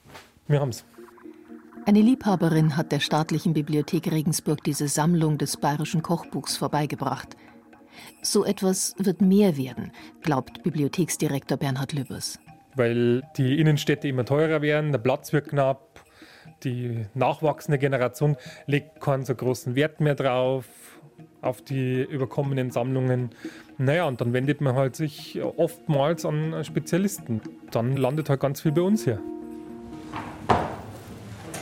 wir 0.47 0.61
haben 0.61 0.69
es. 0.69 0.85
Eine 1.87 2.01
Liebhaberin 2.01 2.79
hat 2.79 2.93
der 2.93 3.01
staatlichen 3.01 3.53
Bibliothek 3.53 4.11
Regensburg 4.11 4.65
diese 4.65 4.89
Sammlung 4.89 5.37
des 5.37 5.59
bayerischen 5.59 6.03
Kochbuchs 6.03 6.57
vorbeigebracht. 6.57 7.37
So 8.23 8.43
etwas 8.47 8.95
wird 8.99 9.21
mehr 9.21 9.59
werden, 9.59 9.93
glaubt 10.23 10.63
Bibliotheksdirektor 10.63 11.59
Bernhard 11.59 11.93
Lübbers. 11.93 12.39
Weil 12.75 13.23
die 13.37 13.61
Innenstädte 13.61 14.09
immer 14.09 14.25
teurer 14.25 14.63
werden, 14.63 14.93
der 14.93 14.99
Platz 14.99 15.35
wird 15.35 15.49
knapp, 15.49 16.03
die 16.63 17.05
nachwachsende 17.13 17.79
Generation 17.79 18.37
legt 18.67 19.03
keinen 19.03 19.27
so 19.27 19.35
großen 19.35 19.75
Wert 19.75 20.01
mehr 20.01 20.15
drauf, 20.15 20.65
auf 21.43 21.61
die 21.61 22.03
überkommenen 22.03 22.71
Sammlungen. 22.71 23.31
Naja, 23.77 24.07
und 24.07 24.23
dann 24.23 24.33
wendet 24.33 24.63
man 24.63 24.75
halt 24.75 24.97
sich 24.97 25.39
oftmals 25.43 26.25
an 26.25 26.65
Spezialisten. 26.65 27.43
Dann 27.71 27.99
landet 27.99 28.31
halt 28.31 28.41
ganz 28.41 28.63
viel 28.63 28.73
bei 28.73 28.81
uns 28.81 29.05
hier. 29.05 29.21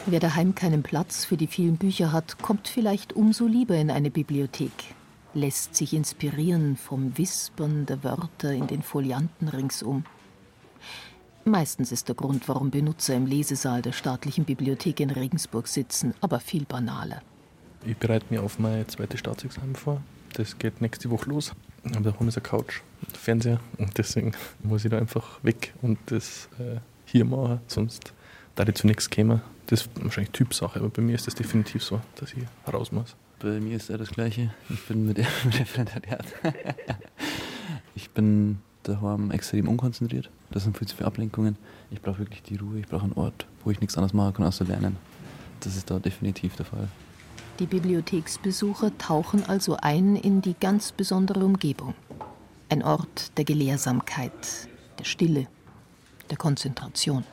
Wer 0.07 0.19
daheim 0.19 0.57
keinen 0.57 0.83
Platz 0.83 1.25
für 1.25 1.37
die 1.37 1.47
vielen 1.47 1.77
Bücher 1.77 2.11
hat, 2.11 2.43
kommt 2.43 2.67
vielleicht 2.67 3.13
umso 3.13 3.47
lieber 3.47 3.77
in 3.77 3.89
eine 3.89 4.11
Bibliothek, 4.11 4.73
lässt 5.33 5.77
sich 5.77 5.95
inspirieren 5.95 6.77
vom 6.77 7.17
Wispern 7.17 7.87
der 7.87 8.03
Wörter 8.03 8.53
in 8.53 8.67
den 8.67 8.83
Folianten 8.83 9.47
ringsum. 9.47 10.05
Meistens 11.45 11.93
ist 11.93 12.09
der 12.09 12.17
Grund, 12.17 12.49
warum 12.49 12.71
Benutzer 12.71 13.15
im 13.15 13.27
Lesesaal 13.27 13.81
der 13.81 13.93
staatlichen 13.93 14.45
Bibliothek 14.45 14.99
in 14.99 15.11
Regensburg 15.11 15.69
sitzen, 15.69 16.15
aber 16.21 16.41
viel 16.41 16.65
banaler. 16.65 17.23
Ich 17.87 17.97
bereite 17.97 18.27
mich 18.31 18.41
auf 18.41 18.59
mein 18.59 18.89
zweites 18.89 19.21
Staatsexamen 19.21 19.77
vor. 19.77 20.03
Das 20.35 20.59
geht 20.59 20.81
nächste 20.81 21.11
Woche 21.11 21.31
los. 21.31 21.53
Aber 21.85 22.01
da 22.01 22.13
haben 22.13 22.27
wir 22.27 22.33
eine 22.33 22.43
Couch, 22.43 22.81
einen 23.07 23.15
Fernseher 23.15 23.61
und 23.79 23.97
deswegen 23.99 24.33
muss 24.65 24.85
ich 24.85 24.91
da 24.91 24.99
einfach 24.99 25.43
weg 25.45 25.75
und 25.81 25.99
das 26.07 26.49
äh, 26.59 26.81
hier 27.05 27.25
machen. 27.25 27.61
Sonst 27.69 28.13
da 28.57 28.65
ich 28.67 28.75
zu 28.75 28.87
nichts 28.87 29.09
käme. 29.09 29.43
Das 29.73 29.87
ist 29.87 30.05
wahrscheinlich 30.05 30.33
Typsache, 30.33 30.81
aber 30.81 30.91
bei 30.91 31.01
mir 31.01 31.15
ist 31.15 31.27
das 31.27 31.35
definitiv 31.35 31.83
so, 31.83 31.99
dass 32.17 32.35
ich 32.35 32.45
raus 32.71 32.93
muss. 32.93 33.17
Bei 33.39 33.59
mir 33.59 33.75
ist 33.75 33.89
ja 33.89 33.97
das 33.97 34.11
Gleiche. 34.11 34.53
Ich 34.69 34.85
bin 34.85 35.07
mit 35.07 35.17
der, 35.17 35.27
mit 35.45 35.55
der 35.55 36.19
ich 37.95 38.11
bin 38.11 38.59
daheim 38.83 39.31
extrem 39.31 39.69
unkonzentriert. 39.69 40.29
Das 40.51 40.65
sind 40.65 40.77
viel 40.77 40.87
zu 40.89 40.97
viele 40.97 41.07
Ablenkungen. 41.07 41.57
Ich 41.91 42.03
brauche 42.03 42.19
wirklich 42.19 42.43
die 42.43 42.57
Ruhe. 42.57 42.81
Ich 42.81 42.87
brauche 42.87 43.05
einen 43.05 43.15
Ort, 43.15 43.47
wo 43.65 43.71
ich 43.71 43.81
nichts 43.81 43.97
anderes 43.97 44.13
machen 44.13 44.35
kann, 44.35 44.45
außer 44.45 44.67
lernen. 44.67 44.99
Das 45.61 45.75
ist 45.75 45.91
da 45.91 45.99
definitiv 45.99 46.55
der 46.57 46.67
Fall. 46.67 46.89
Die 47.59 47.65
Bibliotheksbesucher 47.65 48.99
tauchen 48.99 49.43
also 49.49 49.79
ein 49.81 50.17
in 50.17 50.43
die 50.43 50.55
ganz 50.61 50.93
besondere 50.93 51.43
Umgebung. 51.47 51.95
Ein 52.69 52.83
Ort 52.83 53.39
der 53.39 53.47
Gelehrsamkeit, 53.47 54.69
der 54.99 55.05
Stille, 55.05 55.47
der 56.29 56.37
Konzentration. 56.37 57.25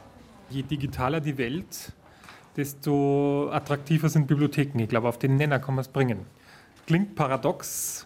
Je 0.49 0.63
digitaler 0.63 1.19
die 1.19 1.37
Welt, 1.37 1.91
desto 2.60 3.49
attraktiver 3.51 4.10
sind 4.10 4.28
Bibliotheken. 4.28 4.80
Ich 4.80 4.89
glaube, 4.89 5.07
auf 5.07 5.18
den 5.18 5.38
Nenner 5.38 5.60
kann 5.60 5.76
man 5.76 5.82
es 5.82 5.88
bringen. 5.88 6.20
Klingt 6.86 7.16
paradox, 7.16 8.05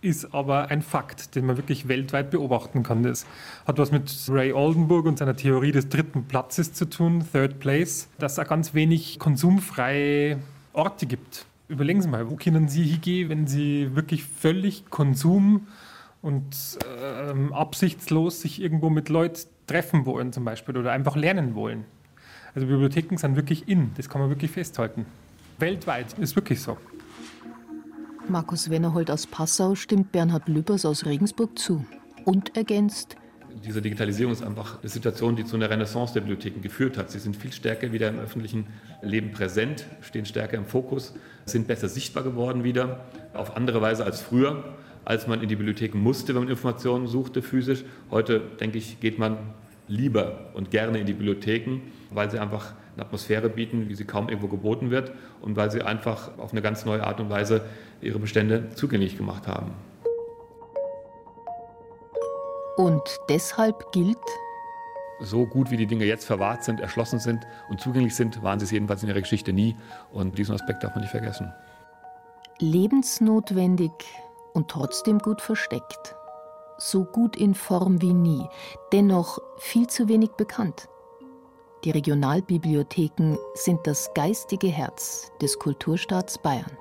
ist 0.00 0.32
aber 0.32 0.68
ein 0.68 0.82
Fakt, 0.82 1.34
den 1.34 1.46
man 1.46 1.56
wirklich 1.56 1.88
weltweit 1.88 2.30
beobachten 2.30 2.84
kann. 2.84 3.02
Das 3.02 3.26
hat 3.66 3.78
was 3.78 3.90
mit 3.90 4.14
Ray 4.28 4.52
Oldenburg 4.52 5.06
und 5.06 5.18
seiner 5.18 5.34
Theorie 5.34 5.72
des 5.72 5.88
dritten 5.88 6.24
Platzes 6.24 6.72
zu 6.72 6.88
tun, 6.88 7.24
Third 7.32 7.58
Place, 7.58 8.08
dass 8.18 8.38
es 8.38 8.48
ganz 8.48 8.72
wenig 8.72 9.18
konsumfreie 9.18 10.38
Orte 10.72 11.06
gibt. 11.06 11.46
Überlegen 11.66 12.00
Sie 12.00 12.08
mal, 12.08 12.30
wo 12.30 12.36
können 12.36 12.68
Sie 12.68 12.84
hingehen, 12.84 13.28
wenn 13.30 13.46
Sie 13.48 13.96
wirklich 13.96 14.24
völlig 14.24 14.88
Konsum 14.90 15.66
und 16.22 16.78
äh, 16.84 17.52
absichtslos 17.52 18.42
sich 18.42 18.62
irgendwo 18.62 18.90
mit 18.90 19.08
Leuten 19.08 19.40
treffen 19.66 20.06
wollen 20.06 20.32
zum 20.32 20.44
Beispiel 20.44 20.76
oder 20.76 20.92
einfach 20.92 21.16
lernen 21.16 21.56
wollen. 21.56 21.84
Also 22.58 22.66
Bibliotheken 22.66 23.16
sind 23.16 23.36
wirklich 23.36 23.68
in, 23.68 23.92
das 23.96 24.08
kann 24.08 24.20
man 24.20 24.30
wirklich 24.30 24.50
festhalten. 24.50 25.06
Weltweit 25.60 26.18
ist 26.18 26.34
wirklich 26.34 26.60
so. 26.60 26.76
Markus 28.28 28.68
Wennerhold 28.68 29.12
aus 29.12 29.28
Passau 29.28 29.76
stimmt 29.76 30.10
Bernhard 30.10 30.48
Lübbers 30.48 30.84
aus 30.84 31.06
Regensburg 31.06 31.56
zu 31.56 31.86
und 32.24 32.56
ergänzt, 32.56 33.14
diese 33.64 33.80
Digitalisierung 33.80 34.32
ist 34.32 34.42
einfach 34.42 34.80
eine 34.80 34.88
Situation, 34.88 35.36
die 35.36 35.44
zu 35.44 35.54
einer 35.54 35.70
Renaissance 35.70 36.14
der 36.14 36.20
Bibliotheken 36.22 36.60
geführt 36.60 36.98
hat. 36.98 37.12
Sie 37.12 37.20
sind 37.20 37.36
viel 37.36 37.52
stärker 37.52 37.92
wieder 37.92 38.08
im 38.08 38.18
öffentlichen 38.18 38.66
Leben 39.02 39.30
präsent, 39.30 39.86
stehen 40.00 40.26
stärker 40.26 40.56
im 40.56 40.66
Fokus, 40.66 41.14
sind 41.44 41.68
besser 41.68 41.88
sichtbar 41.88 42.24
geworden 42.24 42.64
wieder, 42.64 43.06
auf 43.34 43.56
andere 43.56 43.80
Weise 43.80 44.04
als 44.04 44.20
früher, 44.20 44.64
als 45.04 45.28
man 45.28 45.42
in 45.42 45.48
die 45.48 45.56
Bibliotheken 45.56 45.98
musste, 45.98 46.34
wenn 46.34 46.42
man 46.42 46.50
Informationen 46.50 47.06
suchte 47.06 47.40
physisch. 47.40 47.84
Heute, 48.10 48.40
denke 48.60 48.78
ich, 48.78 48.98
geht 49.00 49.18
man 49.18 49.38
lieber 49.88 50.50
und 50.54 50.70
gerne 50.70 50.98
in 50.98 51.06
die 51.06 51.12
Bibliotheken, 51.12 51.80
weil 52.10 52.30
sie 52.30 52.38
einfach 52.38 52.74
eine 52.94 53.06
Atmosphäre 53.06 53.48
bieten, 53.48 53.88
wie 53.88 53.94
sie 53.94 54.04
kaum 54.04 54.28
irgendwo 54.28 54.48
geboten 54.48 54.90
wird 54.90 55.12
und 55.40 55.56
weil 55.56 55.70
sie 55.70 55.82
einfach 55.82 56.38
auf 56.38 56.52
eine 56.52 56.62
ganz 56.62 56.84
neue 56.84 57.04
Art 57.04 57.20
und 57.20 57.30
Weise 57.30 57.62
ihre 58.00 58.18
Bestände 58.18 58.70
zugänglich 58.74 59.16
gemacht 59.16 59.46
haben. 59.46 59.72
Und 62.76 63.02
deshalb 63.28 63.90
gilt, 63.92 64.16
so 65.20 65.46
gut 65.46 65.70
wie 65.72 65.76
die 65.76 65.86
Dinge 65.86 66.04
jetzt 66.04 66.24
verwahrt 66.24 66.62
sind, 66.62 66.80
erschlossen 66.80 67.18
sind 67.18 67.44
und 67.68 67.80
zugänglich 67.80 68.14
sind, 68.14 68.40
waren 68.42 68.60
sie 68.60 68.66
es 68.66 68.70
jedenfalls 68.70 69.02
in 69.02 69.08
ihrer 69.08 69.20
Geschichte 69.20 69.52
nie. 69.52 69.74
Und 70.12 70.38
diesen 70.38 70.54
Aspekt 70.54 70.84
darf 70.84 70.94
man 70.94 71.02
nicht 71.02 71.10
vergessen. 71.10 71.52
Lebensnotwendig 72.60 73.90
und 74.52 74.68
trotzdem 74.68 75.18
gut 75.18 75.40
versteckt. 75.40 76.14
So 76.78 77.04
gut 77.04 77.36
in 77.36 77.54
Form 77.54 78.00
wie 78.00 78.14
nie, 78.14 78.48
dennoch 78.92 79.38
viel 79.58 79.88
zu 79.88 80.08
wenig 80.08 80.30
bekannt. 80.32 80.88
Die 81.84 81.90
Regionalbibliotheken 81.90 83.36
sind 83.54 83.86
das 83.86 84.10
geistige 84.14 84.68
Herz 84.68 85.32
des 85.40 85.58
Kulturstaats 85.58 86.38
Bayern. 86.38 86.76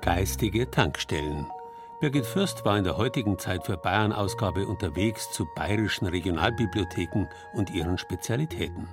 Geistige 0.00 0.70
Tankstellen. 0.70 1.46
Birgit 2.00 2.24
Fürst 2.24 2.64
war 2.64 2.78
in 2.78 2.84
der 2.84 2.96
heutigen 2.96 3.38
Zeit 3.38 3.66
für 3.66 3.76
Bayern-Ausgabe 3.76 4.66
unterwegs 4.66 5.30
zu 5.32 5.46
bayerischen 5.54 6.06
Regionalbibliotheken 6.06 7.28
und 7.52 7.68
ihren 7.68 7.98
Spezialitäten. 7.98 8.88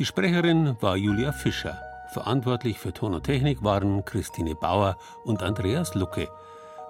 Die 0.00 0.04
Sprecherin 0.04 0.76
war 0.80 0.96
Julia 0.96 1.30
Fischer. 1.30 1.80
Verantwortlich 2.12 2.80
für 2.80 2.92
Ton 2.92 3.14
und 3.14 3.22
Technik 3.22 3.62
waren 3.62 4.04
Christine 4.04 4.56
Bauer 4.56 4.96
und 5.22 5.44
Andreas 5.44 5.94
Lucke. 5.94 6.28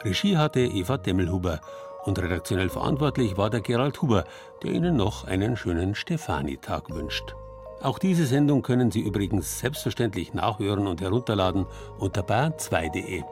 Regie 0.03 0.39
hatte 0.39 0.61
Eva 0.61 0.97
Demmelhuber 0.97 1.61
und 2.05 2.19
redaktionell 2.19 2.71
verantwortlich 2.71 3.37
war 3.37 3.51
der 3.51 3.61
Gerald 3.61 4.01
Huber, 4.01 4.25
der 4.63 4.73
Ihnen 4.73 4.97
noch 4.97 5.27
einen 5.27 5.59
schönen 5.59 5.95
Stefanitag 5.95 6.89
wünscht. 6.89 7.35
Auch 7.83 7.99
diese 7.99 8.25
Sendung 8.25 8.63
können 8.63 8.91
Sie 8.91 9.01
übrigens 9.01 9.59
selbstverständlich 9.59 10.33
nachhören 10.33 10.87
und 10.87 11.03
herunterladen 11.03 11.67
unter 11.99 12.23
bayern2.de. 12.23 13.25